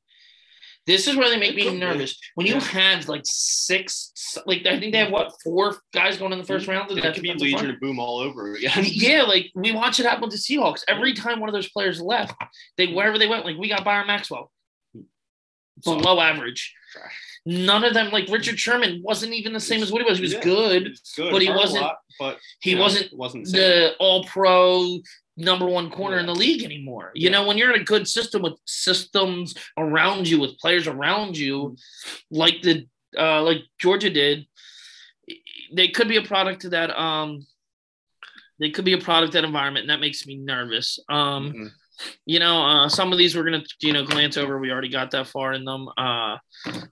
This 0.87 1.07
is 1.07 1.15
where 1.15 1.29
they 1.29 1.39
make 1.39 1.55
me 1.55 1.73
nervous. 1.77 2.19
When 2.35 2.47
you 2.47 2.59
have 2.59 3.09
like 3.09 3.23
six, 3.25 4.13
like 4.47 4.67
I 4.67 4.81
think 4.81 4.93
they 4.93 4.99
have 4.99 5.13
what 5.13 5.33
four 5.45 5.77
guys 5.93 6.17
going 6.17 6.33
in 6.33 6.39
the 6.39 6.45
first 6.45 6.67
round. 6.67 6.91
That 6.91 7.15
could 7.15 7.23
be 7.23 7.33
Legion 7.35 7.71
of 7.71 7.79
Boom 7.81 7.99
all 7.99 8.19
over 8.19 8.55
again. 8.55 8.73
Yeah, 8.87 9.23
like 9.23 9.51
we 9.55 9.73
watch 9.73 10.01
it 10.01 10.07
happen 10.07 10.23
with 10.23 10.33
the 10.33 10.37
Seahawks. 10.39 10.83
Every 10.89 11.13
time 11.13 11.39
one 11.39 11.49
of 11.49 11.55
those 11.55 11.71
players 11.71 12.01
left, 12.01 12.35
they 12.77 12.89
wherever 12.89 13.19
they 13.19 13.29
went, 13.29 13.45
like 13.45 13.57
we 13.57 13.69
got 13.69 13.85
Byron 13.85 14.07
Maxwell, 14.07 14.51
below 15.85 16.19
average. 16.19 16.75
None 17.47 17.84
of 17.84 17.95
them, 17.95 18.11
like 18.12 18.28
Richard 18.28 18.59
Sherman, 18.59 19.03
wasn't 19.03 19.32
even 19.32 19.53
the 19.53 19.61
same 19.61 19.82
as 19.82 19.91
what 19.91 20.03
he 20.03 20.09
was. 20.09 20.18
He 20.18 20.22
was 20.22 20.34
Yeah. 20.34 20.41
good. 20.43 20.97
Good, 21.16 21.32
But 21.32 21.43
he 21.43 21.49
wasn't- 21.51 21.82
lot, 21.82 21.97
but 22.18 22.38
He 22.61 22.74
know, 22.74 22.82
wasn't 22.82 23.12
wasn't 23.14 23.47
the 23.47 23.51
the 23.53 23.97
All 23.99 24.24
Pro 24.24 25.01
number 25.36 25.66
one 25.66 25.91
corner 25.91 26.18
in 26.18 26.26
the 26.26 26.34
league 26.34 26.62
anymore. 26.64 27.12
You 27.14 27.24
Yeah. 27.24 27.30
know, 27.30 27.47
when 27.47 27.57
you're 27.57 27.72
in 27.74 27.80
a 27.80 27.84
good 27.84 28.07
system 28.07 28.43
with 28.43 28.55
systems 28.66 29.55
around 29.78 30.28
you, 30.28 30.38
with 30.38 30.59
players 30.59 30.86
around 30.86 31.36
you, 31.38 31.76
like 32.30 32.61
the 32.62 32.86
uh, 33.18 33.43
like 33.43 33.62
Georgia 33.78 34.11
did, 34.11 34.47
they 35.72 35.88
could 35.88 36.09
be 36.09 36.16
a 36.16 36.22
product 36.22 36.64
of 36.64 36.72
that. 36.72 36.91
Um, 36.97 37.47
they 38.61 38.70
could 38.70 38.84
be 38.84 38.93
a 38.93 38.99
product 38.99 39.28
of 39.30 39.32
that 39.32 39.45
environment, 39.45 39.84
and 39.84 39.91
that 39.91 40.01
makes 40.01 40.26
me 40.26 40.36
nervous. 40.36 40.99
Um, 41.09 41.53
Mhm. 41.53 41.70
You 42.27 42.39
know, 42.39 42.63
uh, 42.63 42.89
some 42.89 43.13
of 43.13 43.19
these 43.19 43.37
we're 43.37 43.45
gonna, 43.45 43.65
you 43.81 43.93
know, 43.93 44.05
glance 44.05 44.37
over. 44.37 44.59
We 44.59 44.71
already 44.71 44.89
got 44.89 45.11
that 45.13 45.27
far 45.29 45.53
in 45.53 45.65
them. 45.65 45.89
Uh, 45.97 46.39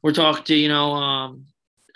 we're 0.02 0.12
talking 0.12 0.58
you 0.58 0.68
know, 0.68 0.92
um, 0.92 1.46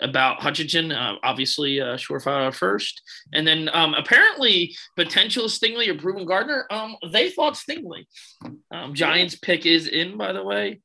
about 0.01 0.41
Hutchinson, 0.41 0.91
uh, 0.91 1.15
obviously, 1.23 1.79
uh, 1.79 1.95
surefire 1.95 2.53
first, 2.53 3.01
and 3.33 3.47
then 3.47 3.69
um, 3.73 3.93
apparently 3.93 4.75
potential 4.95 5.45
Stingley 5.45 5.87
or 5.87 5.97
proven 5.97 6.25
Gardner. 6.25 6.65
Um, 6.69 6.95
they 7.11 7.29
thought 7.29 7.53
Stingley. 7.53 8.05
Um, 8.71 8.93
Giants 8.93 9.35
pick 9.35 9.65
is 9.65 9.87
in, 9.87 10.17
by 10.17 10.33
the 10.33 10.43
way. 10.43 10.81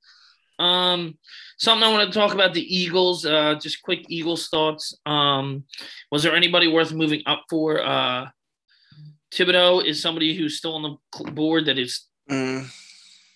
Um, 0.59 1.19
something 1.59 1.85
I 1.85 1.93
want 1.93 2.13
to 2.13 2.19
talk 2.19 2.35
about 2.35 2.55
the 2.55 2.77
Eagles. 2.77 3.25
Uh, 3.25 3.55
just 3.61 3.83
quick 3.83 4.05
Eagles 4.09 4.49
thoughts. 4.49 4.97
Um, 5.07 5.65
was 6.11 6.23
there 6.23 6.35
anybody 6.35 6.69
worth 6.69 6.93
moving 6.93 7.23
up 7.27 7.45
for? 7.49 7.83
Uh, 7.83 8.27
Thibodeaux 9.33 9.85
is 9.85 10.01
somebody 10.01 10.35
who's 10.37 10.57
still 10.57 10.75
on 10.75 10.83
the 10.83 11.31
board 11.33 11.67
that 11.67 11.79
is 11.79 12.07
Mm. 12.29 12.71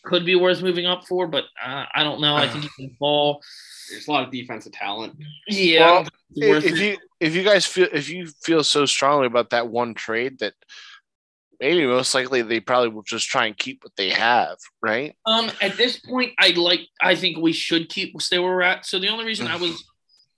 could 0.04 0.26
be 0.26 0.34
worth 0.34 0.62
moving 0.62 0.86
up 0.86 1.06
for, 1.06 1.26
but 1.26 1.44
uh, 1.64 1.86
I 1.94 2.02
don't 2.02 2.20
know. 2.20 2.34
I 2.34 2.48
think 2.48 2.64
he 2.64 2.70
can 2.88 2.96
fall. 2.98 3.42
There's 3.90 4.08
a 4.08 4.10
lot 4.10 4.24
of 4.24 4.32
defensive 4.32 4.72
talent. 4.72 5.16
Yeah, 5.48 5.80
Well, 5.80 5.88
I 5.88 5.94
don't 5.94 6.04
think 6.04 6.14
it's 6.30 6.48
worth 6.48 6.64
if 6.64 6.72
it. 6.72 6.84
you 6.84 6.96
if 7.20 7.34
you 7.36 7.42
guys 7.42 7.66
feel 7.66 7.88
if 7.92 8.08
you 8.08 8.26
feel 8.42 8.64
so 8.64 8.84
strongly 8.86 9.26
about 9.26 9.50
that 9.50 9.68
one 9.68 9.94
trade 9.94 10.38
that 10.40 10.54
maybe 11.60 11.86
most 11.86 12.12
likely 12.14 12.42
they 12.42 12.58
probably 12.58 12.88
will 12.88 13.02
just 13.02 13.28
try 13.28 13.46
and 13.46 13.56
keep 13.56 13.84
what 13.84 13.92
they 13.96 14.10
have, 14.10 14.58
right? 14.82 15.14
Um, 15.26 15.50
at 15.60 15.76
this 15.76 15.98
point, 15.98 16.32
I 16.38 16.48
like. 16.50 16.80
I 17.00 17.14
think 17.14 17.38
we 17.38 17.52
should 17.52 17.88
keep 17.88 18.20
stay 18.20 18.38
where 18.38 18.50
we're 18.50 18.62
at. 18.62 18.84
So 18.84 18.98
the 18.98 19.08
only 19.08 19.24
reason 19.24 19.46
I 19.46 19.56
was 19.56 19.84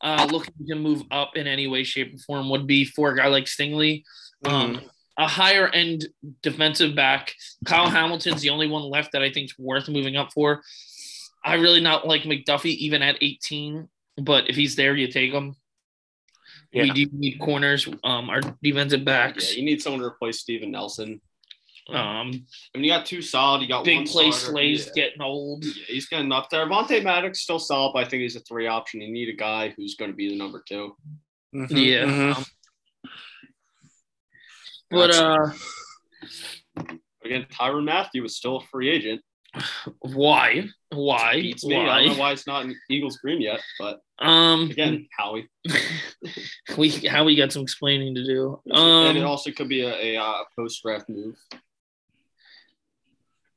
uh, 0.02 0.28
looking 0.30 0.52
to 0.68 0.74
move 0.74 1.02
up 1.10 1.36
in 1.36 1.46
any 1.46 1.66
way, 1.66 1.82
shape, 1.82 2.14
or 2.14 2.18
form 2.18 2.50
would 2.50 2.66
be 2.66 2.84
for 2.84 3.10
a 3.12 3.16
guy 3.16 3.28
like 3.28 3.44
Stingley, 3.44 4.04
um, 4.44 4.82
a 5.16 5.28
higher 5.28 5.68
end 5.68 6.06
defensive 6.42 6.94
back. 6.94 7.34
Kyle 7.64 7.88
Hamilton's 7.88 8.42
the 8.42 8.50
only 8.50 8.66
one 8.66 8.82
left 8.82 9.12
that 9.12 9.22
I 9.22 9.30
think 9.30 9.46
is 9.50 9.58
worth 9.58 9.88
moving 9.88 10.16
up 10.16 10.32
for. 10.32 10.62
I 11.44 11.54
really 11.54 11.80
not 11.80 12.06
like 12.06 12.22
McDuffie 12.22 12.74
even 12.76 13.02
at 13.02 13.18
18, 13.20 13.88
but 14.18 14.48
if 14.48 14.56
he's 14.56 14.76
there, 14.76 14.96
you 14.96 15.08
take 15.08 15.32
him. 15.32 15.54
We 16.72 16.84
Yeah. 16.84 16.92
do 16.94 17.06
need 17.12 17.38
corners. 17.38 17.86
Um, 18.02 18.28
our 18.30 18.40
defensive 18.62 19.04
backs. 19.04 19.44
Yeah, 19.44 19.48
backs. 19.48 19.56
you 19.56 19.64
need 19.64 19.82
someone 19.82 20.00
to 20.00 20.06
replace 20.06 20.40
Steven 20.40 20.70
Nelson. 20.72 21.20
Um, 21.90 22.46
I 22.74 22.78
mean, 22.78 22.84
you 22.84 22.88
got 22.90 23.04
two 23.04 23.20
solid. 23.20 23.60
You 23.60 23.68
got 23.68 23.78
one 23.80 23.84
big 23.84 24.06
play 24.08 24.30
starter. 24.30 24.52
Slays 24.52 24.86
Yeah. 24.86 24.92
getting 25.04 25.20
old. 25.20 25.64
Yeah, 25.66 25.72
he's 25.86 26.06
getting 26.06 26.32
up 26.32 26.48
there. 26.48 26.66
Vontae 26.66 27.04
Maddox 27.04 27.40
still 27.40 27.58
solid, 27.58 27.92
but 27.92 28.06
I 28.06 28.08
think 28.08 28.22
he's 28.22 28.36
a 28.36 28.40
three 28.40 28.66
option. 28.66 29.02
You 29.02 29.12
need 29.12 29.28
a 29.28 29.34
guy 29.36 29.68
who's 29.76 29.94
going 29.94 30.10
to 30.10 30.16
be 30.16 30.30
the 30.30 30.36
number 30.36 30.64
two. 30.66 30.96
Mhm, 31.54 31.70
Yeah. 31.70 32.04
mhm. 32.06 32.36
Um, 32.36 32.44
but 34.90 35.10
uh, 35.14 35.50
Again, 37.24 37.46
Tyrann 37.50 37.84
Mathieu 37.84 38.24
is 38.24 38.36
still 38.36 38.56
a 38.58 38.60
free 38.66 38.90
agent. 38.90 39.22
Why? 40.00 40.64
Why? 40.90 41.36
Me. 41.36 41.54
I 41.54 41.56
don't 41.62 41.70
know 41.70 42.12
Why? 42.12 42.18
why 42.18 42.32
it's 42.32 42.46
not 42.46 42.64
in 42.64 42.74
Eagles 42.90 43.16
green 43.18 43.40
yet, 43.40 43.60
but 43.78 44.00
Um, 44.18 44.68
again, 44.70 45.06
Howie. 45.16 45.48
we 46.76 46.90
how 46.90 47.24
we 47.24 47.36
got 47.36 47.52
some 47.52 47.62
explaining 47.62 48.14
to 48.16 48.24
do. 48.24 48.60
and 48.66 49.16
it 49.16 49.20
Um, 49.22 49.26
also 49.26 49.52
could 49.52 49.68
be 49.68 49.82
a, 49.82 50.16
a, 50.16 50.16
uh, 50.22 50.42
post 50.58 50.82
draft 50.82 51.08
move. 51.08 51.36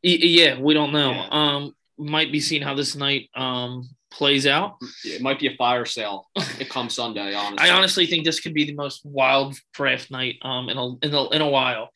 y- 0.03 0.19
yeah, 0.21 0.59
we 0.59 0.73
don't 0.73 0.91
know. 0.93 1.11
Yeah. 1.11 1.27
Um, 1.31 1.73
might 1.97 2.31
be 2.31 2.39
seeing 2.39 2.61
how 2.61 2.73
this 2.73 2.95
night 2.95 3.29
um 3.35 3.89
plays 4.09 4.47
out. 4.47 4.77
It 5.03 5.21
might 5.21 5.39
be 5.39 5.47
a 5.47 5.55
fire 5.55 5.85
sale. 5.85 6.27
It 6.59 6.69
comes 6.69 6.95
Sunday, 6.95 7.35
honestly. 7.35 7.69
I 7.69 7.75
honestly 7.75 8.05
think 8.07 8.25
this 8.25 8.39
could 8.39 8.53
be 8.53 8.65
the 8.65 8.73
most 8.73 9.05
wild 9.05 9.55
draft 9.73 10.09
night 10.09 10.37
um 10.41 10.69
in 10.69 10.77
a 10.77 10.87
in 11.05 11.13
a, 11.13 11.29
in 11.29 11.41
a 11.41 11.49
while. 11.49 11.89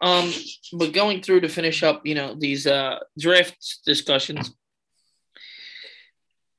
Um, 0.00 0.32
but 0.74 0.92
going 0.92 1.22
through 1.22 1.40
to 1.40 1.48
finish 1.48 1.82
up, 1.82 2.02
you 2.04 2.14
know, 2.14 2.36
these 2.38 2.66
uh 2.66 2.98
draft 3.18 3.80
discussions. 3.84 4.52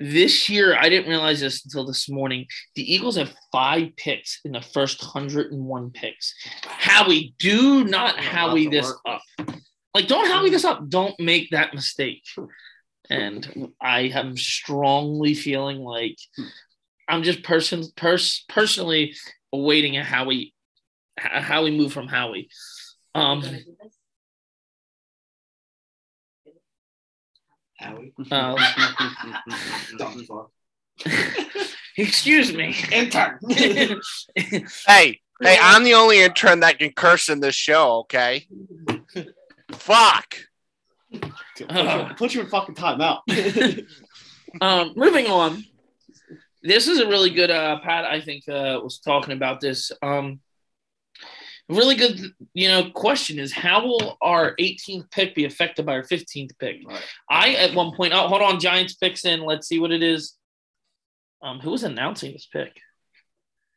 This 0.02 0.48
year, 0.48 0.78
I 0.78 0.88
didn't 0.88 1.10
realize 1.10 1.42
this 1.42 1.66
until 1.66 1.86
this 1.86 2.10
morning. 2.10 2.46
The 2.76 2.94
Eagles 2.94 3.18
have 3.18 3.36
five 3.52 3.90
picks 3.98 4.40
in 4.46 4.54
the 4.54 4.62
first 4.62 5.04
101 5.04 5.92
picks. 5.92 6.34
Howie, 6.64 7.36
do 7.38 7.84
not 7.84 8.18
Howie 8.18 8.68
this 8.68 8.94
up. 9.06 9.22
Like, 9.94 10.08
don't 10.08 10.28
Howie 10.28 10.52
this 10.52 10.64
up. 10.64 10.88
Don't 10.88 11.20
make 11.20 11.50
that 11.52 11.74
mistake. 11.74 12.24
And 13.10 13.72
I 13.82 14.02
am 14.02 14.38
strongly 14.38 15.34
feeling 15.34 15.80
like 15.80 16.18
I'm 17.08 17.24
just 17.24 17.44
person 17.44 17.84
pers- 17.96 18.46
personally 18.48 19.16
awaiting 19.52 19.98
a 19.98 20.04
Howie 20.04 20.54
a 21.18 21.42
Howie 21.42 21.76
move 21.76 21.92
from 21.92 22.08
Howie. 22.08 22.50
Um, 23.16 23.44
Howie. 27.78 28.14
um, 28.32 28.58
excuse 31.98 32.54
me. 32.54 32.76
Intern. 32.92 33.40
Hey, 34.86 35.22
hey, 35.42 35.58
I'm 35.62 35.84
the 35.84 35.94
only 35.94 36.22
intern 36.22 36.60
that 36.62 36.80
can 36.80 36.92
curse 36.92 37.30
in 37.30 37.40
this 37.40 37.56
show, 37.56 38.00
okay? 38.00 38.46
Fuck. 39.72 40.36
Uh. 41.68 42.14
Put 42.14 42.34
you 42.34 42.42
in 42.42 42.48
fucking 42.48 42.76
timeout. 42.76 43.22
um, 44.62 44.94
moving 44.96 45.28
on. 45.28 45.64
This 46.62 46.88
is 46.88 47.00
a 47.00 47.08
really 47.08 47.30
good 47.30 47.52
uh 47.52 47.80
Pat, 47.80 48.06
I 48.06 48.22
think, 48.22 48.48
uh 48.50 48.80
was 48.84 49.00
talking 49.00 49.34
about 49.34 49.62
this. 49.62 49.92
Um 50.02 50.42
really 51.70 51.96
good, 51.96 52.20
you 52.54 52.68
know, 52.68 52.90
question 52.90 53.40
is 53.40 53.54
how 53.54 53.86
will 53.86 54.18
our 54.22 54.56
18th 54.58 55.10
pick 55.12 55.36
be 55.36 55.46
affected 55.46 55.86
by 55.86 55.94
our 55.94 56.04
15th 56.04 56.58
pick? 56.60 56.78
Right. 56.86 57.04
I 57.30 57.54
at 57.54 57.74
one 57.74 57.96
point, 57.96 58.14
oh 58.14 58.28
hold 58.28 58.42
on, 58.42 58.60
Giants 58.60 58.96
picks 58.96 59.24
in. 59.24 59.42
Let's 59.42 59.68
see 59.68 59.80
what 59.80 59.92
it 59.92 60.04
is. 60.04 60.36
Um, 61.42 61.60
who 61.60 61.72
was 61.72 61.84
announcing 61.84 62.34
this 62.34 62.48
pick? 62.52 62.76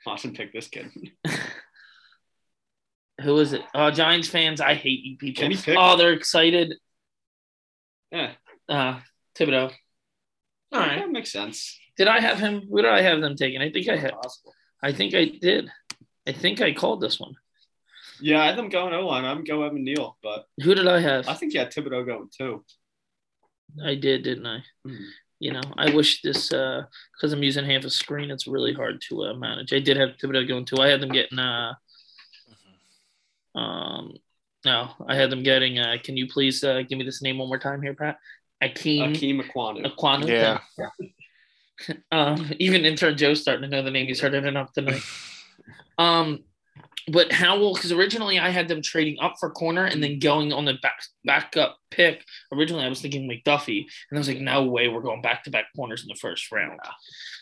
Austin 0.05 0.33
pick 0.35 0.53
this 0.53 0.67
kid. 0.67 0.91
Who 3.21 3.39
is 3.39 3.53
it? 3.53 3.63
Uh 3.73 3.93
Giants 3.93 4.29
fans, 4.29 4.61
I 4.61 4.75
hate 4.75 5.05
you 5.05 5.17
people. 5.17 5.49
Oh, 5.79 5.97
they're 5.97 6.13
excited. 6.13 6.75
Yeah, 8.13 8.33
Uh 8.69 9.01
Thibodeaux. 9.37 9.73
All 10.73 10.81
right. 10.81 10.99
that 11.01 11.11
makes 11.11 11.33
sense. 11.33 11.79
Did 11.97 12.09
I 12.09 12.21
have 12.21 12.39
him? 12.39 12.63
Who 12.71 12.83
did 12.83 12.91
I 12.91 13.03
have 13.03 13.21
them 13.21 13.37
taking? 13.37 13.61
I 13.61 13.71
think 13.71 13.89
I 13.89 13.97
had. 13.97 14.13
Possible. 14.13 14.55
I 14.83 14.93
think 14.93 15.15
I 15.15 15.25
did. 15.27 15.71
I 16.27 16.33
think 16.33 16.61
I 16.61 16.73
called 16.73 17.01
this 17.01 17.19
one. 17.19 17.35
Yeah, 18.21 18.41
I 18.43 18.47
have 18.47 18.57
them 18.57 18.69
going 18.69 18.95
O 18.95 19.07
line. 19.07 19.25
I'm 19.25 19.45
going 19.45 19.65
Evan 19.67 19.85
Neal, 19.85 20.17
but 20.23 20.47
Who 20.63 20.75
did 20.75 20.87
I 20.87 21.01
have? 21.01 21.27
I 21.29 21.35
think 21.35 21.53
you 21.55 21.61
had 21.61 21.73
Thibodeaux 21.73 22.07
going 22.07 22.29
too. 22.37 22.65
I 23.85 23.95
did, 23.95 24.23
didn't 24.23 24.47
I? 24.47 24.59
Mhm. 24.87 25.07
You 25.41 25.53
know, 25.55 25.63
I 25.77 25.91
wish 25.93 26.23
this 26.23 26.53
uh 26.53 26.83
because 27.15 27.33
I'm 27.33 27.43
using 27.43 27.65
half 27.65 27.85
a 27.85 27.91
screen, 27.91 28.31
it's 28.31 28.47
really 28.47 28.73
hard 28.73 29.01
to 29.09 29.25
uh, 29.25 29.35
manage. 29.35 29.73
I 29.73 29.81
did 29.81 29.97
have 29.97 30.11
Thibodeaux 30.19 30.47
going 30.47 30.65
too. 30.67 30.79
I 30.81 30.89
had 30.89 31.01
them 31.01 31.09
getting 31.11 31.39
uh 31.39 31.75
um 33.55 34.15
no, 34.65 34.91
I 35.07 35.17
had 35.17 35.31
them 35.31 35.43
getting 35.43 35.79
uh 35.79 35.97
can 36.03 36.17
you 36.17 36.27
please 36.29 36.63
uh 36.65 36.83
give 36.89 36.99
me 36.99 37.05
this 37.05 37.23
name 37.23 37.39
one 37.39 37.49
more 37.49 37.59
time 37.59 37.83
here, 37.83 37.95
Pat? 37.95 38.19
Akeem 38.63 39.15
Akeem 39.15 39.43
Ekwonu. 39.43 39.85
Ekwonu. 39.85 40.29
Yeah. 40.29 40.59
Um, 42.13 42.53
even 42.61 42.85
intern 42.85 43.17
Joe's 43.17 43.41
starting 43.41 43.63
to 43.63 43.69
know 43.69 43.83
the 43.83 43.91
name. 43.91 44.07
He's 44.07 44.21
heard 44.21 44.35
it 44.35 44.45
enough 44.45 44.73
tonight. 44.73 45.03
Um, 45.99 46.45
but 47.09 47.33
Howell, 47.33 47.75
because 47.75 47.93
originally 47.93 48.39
I 48.39 48.51
had 48.51 48.69
them 48.69 48.83
trading 48.83 49.19
up 49.21 49.35
for 49.41 49.51
corner 49.51 49.85
and 49.85 50.03
then 50.03 50.19
going 50.19 50.53
on 50.53 50.65
the 50.65 50.75
back 50.75 51.03
backup 51.25 51.79
pick. 51.91 52.25
Originally 52.53 52.85
I 52.85 52.89
was 52.89 53.01
thinking 53.01 53.29
McDuffie, 53.29 53.85
and 54.11 54.19
I 54.19 54.19
was 54.19 54.29
like, 54.29 54.41
no 54.41 54.65
way, 54.65 54.89
we're 54.89 55.01
going 55.01 55.23
back 55.23 55.45
to 55.45 55.51
back 55.51 55.67
corners 55.75 56.03
in 56.03 56.09
the 56.09 56.19
first 56.21 56.51
round. 56.53 56.79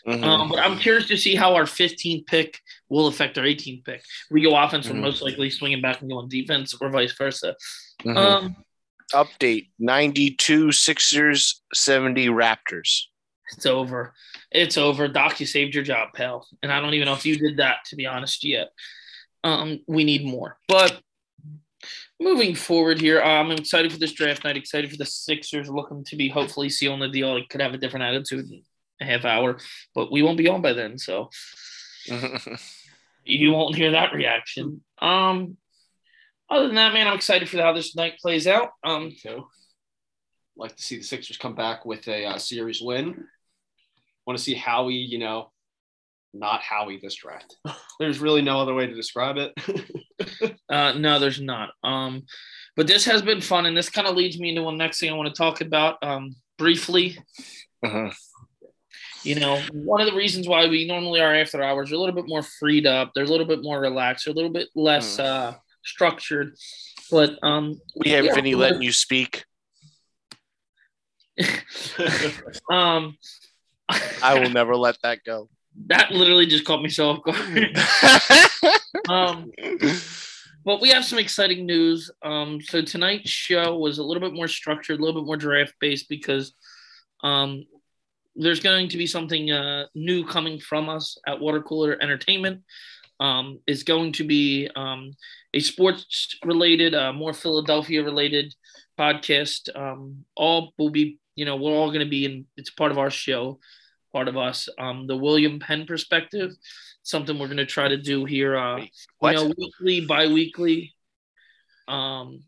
Mhm. 0.07 0.23
Um, 0.23 0.49
but 0.49 0.59
I'm 0.59 0.77
curious 0.79 1.07
to 1.07 1.17
see 1.17 1.35
how 1.35 1.55
our 1.55 1.65
15th 1.65 2.25
pick 2.25 2.59
will 2.89 3.07
affect 3.07 3.37
our 3.37 3.45
18th 3.45 3.83
pick. 3.85 4.03
We 4.29 4.41
go 4.41 4.55
offense, 4.55 4.87
we're 4.89 4.95
Mhm. 4.95 5.01
most 5.01 5.21
likely 5.21 5.49
swinging 5.49 5.81
back 5.81 6.01
and 6.01 6.09
going 6.09 6.27
defense, 6.29 6.73
or 6.79 6.89
vice 6.89 7.13
versa. 7.13 7.55
Mhm. 8.01 8.17
Um, 8.17 8.55
Update 9.13 9.69
92 9.77 10.71
Sixers, 10.71 11.61
70 11.73 12.27
Raptors. 12.27 13.01
It's 13.53 13.65
over. 13.65 14.13
It's 14.51 14.77
over. 14.77 15.09
Doc, 15.09 15.39
you 15.41 15.45
saved 15.45 15.75
your 15.75 15.83
job, 15.83 16.13
pal. 16.13 16.47
And 16.63 16.71
I 16.71 16.79
don't 16.79 16.93
even 16.93 17.07
know 17.07 17.13
if 17.13 17.25
you 17.25 17.37
did 17.37 17.57
that, 17.57 17.83
to 17.87 17.97
be 17.97 18.05
honest, 18.05 18.45
yet. 18.45 18.69
Um, 19.43 19.79
we 19.87 20.03
need 20.03 20.25
more. 20.25 20.57
But 20.67 21.01
moving 22.19 22.55
forward 22.55 23.01
here, 23.01 23.21
I'm 23.21 23.51
excited 23.51 23.91
for 23.91 23.99
this 23.99 24.13
draft 24.13 24.43
night. 24.43 24.57
Excited 24.57 24.91
for 24.91 24.97
the 24.97 25.05
Sixers 25.05 25.69
looking 25.69 26.03
to 26.05 26.15
be 26.15 26.29
hopefully 26.29 26.69
sealing 26.69 26.99
the 26.99 27.09
deal. 27.09 27.35
It 27.37 27.49
could 27.49 27.61
have 27.61 27.73
a 27.73 27.77
different 27.77 28.05
attitude 28.05 28.51
in 28.51 28.63
a 29.01 29.05
half 29.05 29.25
hour, 29.25 29.57
but 29.95 30.11
we 30.11 30.21
won't 30.21 30.37
be 30.37 30.47
on 30.47 30.61
by 30.61 30.73
then, 30.73 30.97
so 30.97 31.29
you 33.23 33.51
won't 33.51 33.75
hear 33.75 33.91
that 33.91 34.13
reaction. 34.13 34.83
Um, 34.99 35.57
other 36.49 36.67
than 36.67 36.75
that, 36.75 36.93
man, 36.93 37.07
I'm 37.07 37.15
excited 37.15 37.49
for 37.49 37.57
how 37.57 37.73
this 37.73 37.95
night 37.95 38.19
plays 38.19 38.45
out. 38.45 38.71
Um, 38.83 39.13
too. 39.19 39.47
Like 40.55 40.75
to 40.75 40.83
see 40.83 40.97
the 40.97 41.03
Sixers 41.03 41.37
come 41.37 41.55
back 41.55 41.85
with 41.85 42.07
a 42.07 42.25
uh, 42.25 42.37
series 42.37 42.81
win. 42.81 43.25
Want 44.27 44.37
to 44.37 44.43
see 44.43 44.53
Howie, 44.53 44.93
you 44.95 45.17
know, 45.17 45.50
not 46.33 46.61
Howie 46.61 46.99
this 47.01 47.15
draft. 47.15 47.57
There's 47.99 48.19
really 48.19 48.41
no 48.41 48.59
other 48.61 48.73
way 48.73 48.87
to 48.87 48.93
describe 48.95 49.37
it. 49.37 49.53
Uh, 50.69 50.93
no, 50.93 51.19
there's 51.19 51.41
not. 51.41 51.71
Um, 51.83 52.23
but 52.77 52.87
this 52.87 53.03
has 53.03 53.21
been 53.21 53.41
fun, 53.41 53.65
and 53.65 53.75
this 53.75 53.89
kind 53.89 54.07
of 54.07 54.15
leads 54.15 54.39
me 54.39 54.49
into 54.49 54.63
one 54.63 54.77
next 54.77 54.99
thing 55.01 55.09
I 55.09 55.13
want 55.15 55.27
to 55.27 55.37
talk 55.37 55.59
about 55.59 55.97
um, 56.01 56.33
briefly. 56.57 57.17
Mhm. 57.83 58.13
You 59.23 59.35
know, 59.35 59.61
one 59.73 59.99
of 59.99 60.07
the 60.07 60.15
reasons 60.15 60.47
why 60.47 60.67
we 60.67 60.87
normally 60.87 61.19
are 61.19 61.35
after 61.35 61.61
hours 61.61 61.91
are 61.91 61.95
a 61.95 61.97
little 61.97 62.15
bit 62.15 62.27
more 62.29 62.41
freed 62.43 62.87
up. 62.87 63.11
They're 63.13 63.25
a 63.25 63.27
little 63.27 63.45
bit 63.45 63.61
more 63.61 63.81
relaxed. 63.81 64.23
They're 64.25 64.31
a 64.31 64.35
little 64.35 64.51
bit 64.51 64.69
less 64.73 65.17
Mm. 65.17 65.25
uh, 65.25 65.53
structured. 65.83 66.55
But 67.11 67.37
um, 67.43 67.81
We 67.97 68.11
have 68.11 68.23
Yeah. 68.23 68.35
Vinny 68.35 68.55
letting 68.55 68.81
you 68.81 68.93
speak. 68.93 69.43
um, 72.71 73.17
I 74.23 74.39
will 74.39 74.49
never 74.51 74.75
let 74.77 74.97
that 75.03 75.23
go. 75.25 75.49
That 75.87 76.11
literally 76.11 76.45
just 76.45 76.65
caught 76.65 76.81
me 76.81 76.89
so 76.89 77.09
off 77.09 77.23
guard. 77.23 77.77
um, 79.09 79.51
But 80.63 80.81
we 80.81 80.89
have 80.89 81.05
some 81.05 81.19
exciting 81.19 81.65
news. 81.65 82.11
Um, 82.21 82.61
so 82.61 82.81
tonight's 82.81 83.29
show 83.29 83.77
was 83.77 83.97
a 83.97 84.03
little 84.03 84.21
bit 84.21 84.35
more 84.35 84.47
structured, 84.47 84.99
a 84.99 85.03
little 85.03 85.21
bit 85.21 85.25
more 85.25 85.37
draft 85.37 85.73
based 85.79 86.07
because 86.07 86.53
um, 87.23 87.65
there's 88.35 88.59
going 88.59 88.89
to 88.89 88.97
be 88.97 89.07
something 89.07 89.51
uh, 89.51 89.85
new 89.95 90.25
coming 90.25 90.59
from 90.59 90.87
us 90.87 91.17
at 91.27 91.39
Water 91.39 91.61
Cooler 91.61 91.97
Entertainment. 92.01 92.61
Um, 93.19 93.59
is 93.67 93.83
going 93.83 94.13
to 94.13 94.23
be 94.23 94.67
um, 94.75 95.11
a 95.53 95.59
sports 95.59 96.35
related, 96.43 96.95
uh, 96.95 97.13
more 97.13 97.33
Philadelphia 97.33 98.03
related 98.03 98.55
podcast. 98.99 99.69
Um, 99.75 100.25
all 100.35 100.73
will 100.79 100.89
be, 100.89 101.19
you 101.35 101.45
know, 101.45 101.55
we're 101.55 101.71
all 101.71 101.89
going 101.89 102.03
to 102.03 102.09
be 102.09 102.25
in. 102.25 102.45
It's 102.57 102.71
part 102.71 102.91
of 102.91 102.97
our 102.97 103.11
show, 103.11 103.59
part 104.11 104.27
of 104.27 104.37
us. 104.37 104.67
Um, 104.79 105.07
the 105.07 105.17
William 105.17 105.59
Penn 105.59 105.85
perspective, 105.85 106.51
something 107.03 107.37
we're 107.37 107.47
going 107.47 107.57
to 107.57 107.65
try 107.65 107.87
to 107.87 107.97
do 107.97 108.25
here. 108.25 108.57
Uh, 108.57 108.85
What? 109.19 109.31
you 109.35 109.37
know, 109.49 109.53
weekly, 109.57 110.05
bi-weekly. 110.05 110.93
Um, 111.87 112.43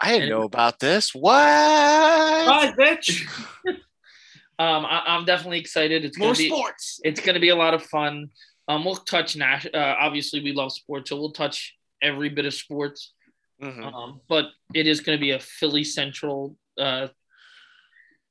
I 0.00 0.12
didn't 0.12 0.28
know 0.30 0.42
about 0.42 0.78
this. 0.78 1.14
What? 1.14 1.32
Bye, 1.34 2.72
bitch. 2.78 3.26
um, 3.66 4.84
I, 4.86 5.02
I'm 5.06 5.24
definitely 5.24 5.58
excited. 5.58 6.04
It's 6.04 6.16
gonna 6.16 6.28
More 6.28 6.34
be 6.36 6.48
sports. 6.48 7.00
it's 7.02 7.20
gonna 7.20 7.40
be 7.40 7.48
a 7.48 7.56
lot 7.56 7.74
of 7.74 7.82
fun. 7.84 8.28
Um, 8.68 8.84
we'll 8.84 8.94
touch 8.96 9.34
Nash. 9.34 9.66
Uh, 9.66 9.94
obviously, 9.98 10.40
we 10.42 10.52
love 10.52 10.72
sports, 10.72 11.10
so 11.10 11.16
we'll 11.16 11.32
touch 11.32 11.74
every 12.00 12.28
bit 12.28 12.44
of 12.46 12.54
sports. 12.54 13.12
Mhm. 13.60 13.92
Um, 13.92 14.20
but 14.28 14.46
it 14.74 14.86
is 14.86 15.00
gonna 15.00 15.18
be 15.18 15.32
a 15.32 15.40
Philly 15.40 15.82
central, 15.82 16.56
uh, 16.78 17.08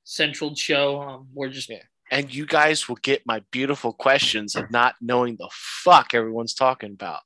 central 0.06 0.56
show. 0.56 1.02
Um, 1.02 1.28
we're 1.34 1.50
just 1.50 1.68
Yeah. 1.70 1.84
And 2.12 2.34
you 2.34 2.46
guys 2.46 2.88
will 2.88 2.98
get 2.98 3.26
my 3.26 3.42
beautiful 3.52 3.94
questions 3.94 4.56
of 4.56 4.72
not 4.72 4.96
knowing 5.02 5.36
the 5.38 5.50
fuck 5.52 6.14
everyone's 6.14 6.54
talking 6.54 6.92
about. 6.92 7.20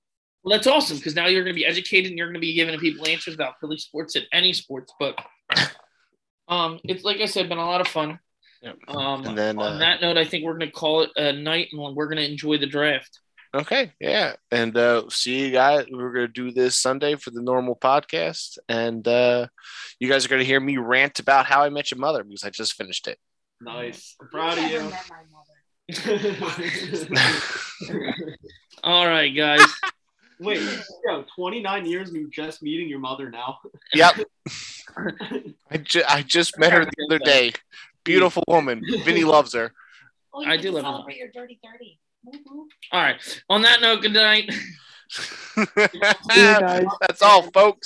Well, 0.44 0.56
that's 0.58 0.68
awesome 0.68 0.98
because 0.98 1.16
now 1.16 1.28
you're 1.28 1.44
going 1.44 1.56
to 1.56 1.60
be 1.60 1.66
educated 1.66 2.10
and 2.10 2.18
you're 2.18 2.28
going 2.28 2.36
to 2.36 2.40
be 2.40 2.54
giving 2.56 2.80
people 2.80 3.08
answers 3.08 3.36
about 3.36 3.60
Philly 3.60 3.78
sports 3.78 4.16
and 4.16 4.26
any 4.34 4.54
sports. 4.54 4.92
But 5.00 5.20
um, 6.48 6.80
it's 6.84 7.04
like 7.04 7.18
I 7.22 7.26
said, 7.26 7.48
been 7.48 7.60
a 7.60 7.66
lot 7.66 7.82
of 7.82 7.88
fun. 7.88 8.20
Yep. 8.64 8.78
Um, 8.88 9.26
And 9.26 9.38
then, 9.38 9.60
on 9.60 9.74
uh, 9.74 9.78
that 9.80 10.02
note, 10.02 10.18
I 10.18 10.26
think 10.26 10.44
we're 10.44 10.58
going 10.58 10.70
to 10.70 10.72
call 10.72 11.02
it 11.02 11.12
a 11.16 11.34
night 11.34 11.70
and 11.72 11.96
we're 11.96 12.08
going 12.08 12.18
to 12.18 12.30
enjoy 12.30 12.58
the 12.58 12.68
draft. 12.68 13.20
Okay, 13.54 13.92
yeah, 14.00 14.36
and 14.50 14.78
uh, 14.78 15.10
see 15.10 15.48
you 15.48 15.52
guys. 15.52 15.86
We're 15.92 16.14
gonna 16.14 16.30
do 16.30 16.54
this 16.54 16.78
Sunday 16.78 17.16
for 17.16 17.32
the 17.32 17.42
normal 17.42 17.76
podcast, 17.76 18.58
and 18.70 19.06
uh, 19.06 19.48
you 20.00 20.08
guys 20.08 20.24
are 20.24 20.30
gonna 20.30 20.46
hear 20.46 20.62
me 20.62 20.78
rant 20.78 21.20
about 21.20 21.48
How 21.48 21.64
I 21.64 21.70
Met 21.70 21.92
Your 21.92 22.00
Mother 22.00 22.24
because 22.24 22.46
I 22.46 22.50
just 22.50 22.76
finished 22.76 23.10
it. 23.10 23.20
Nice. 23.62 24.16
I'm 24.22 24.28
proud 24.30 24.58
of 24.58 24.64
you. 24.66 24.80
met 24.82 25.10
my 25.10 25.24
mother. 25.32 25.56
All 28.84 29.08
right, 29.08 29.30
guys. 29.30 29.66
Wait, 30.40 30.62
yo, 31.06 31.24
29 31.36 31.86
years 31.86 32.10
and 32.10 32.18
you're 32.18 32.30
just 32.30 32.64
meeting 32.64 32.90
your 32.90 32.98
mother 33.00 33.30
now. 33.30 33.60
Yep, 33.94 34.16
I, 35.70 35.78
ju- 35.78 36.04
I 36.08 36.24
just 36.24 36.58
met 36.58 36.74
her 36.74 36.84
the 36.86 37.06
other 37.08 37.20
day. 37.20 37.52
Beautiful 38.04 38.44
woman. 38.48 38.82
Vinny 39.06 39.24
loves 39.24 39.54
her. 39.54 39.72
Oh, 40.34 40.42
you 40.42 40.50
I 40.50 40.58
do 40.58 40.72
love 40.72 40.76
live 40.76 40.86
in- 40.86 40.92
celebrate 40.92 41.18
your 41.18 41.28
dirty 41.28 41.60
thirty. 41.64 42.00
Woo-hoo. 42.24 42.68
All 42.92 43.02
right. 43.02 43.44
On 43.50 43.62
that 43.62 43.82
note, 43.82 44.02
good 44.02 44.14
night. 44.14 44.52
See 45.12 45.62
you 45.66 45.66
guys. 46.60 46.86
That's 47.02 47.22
all, 47.22 47.44
folks. 47.52 47.80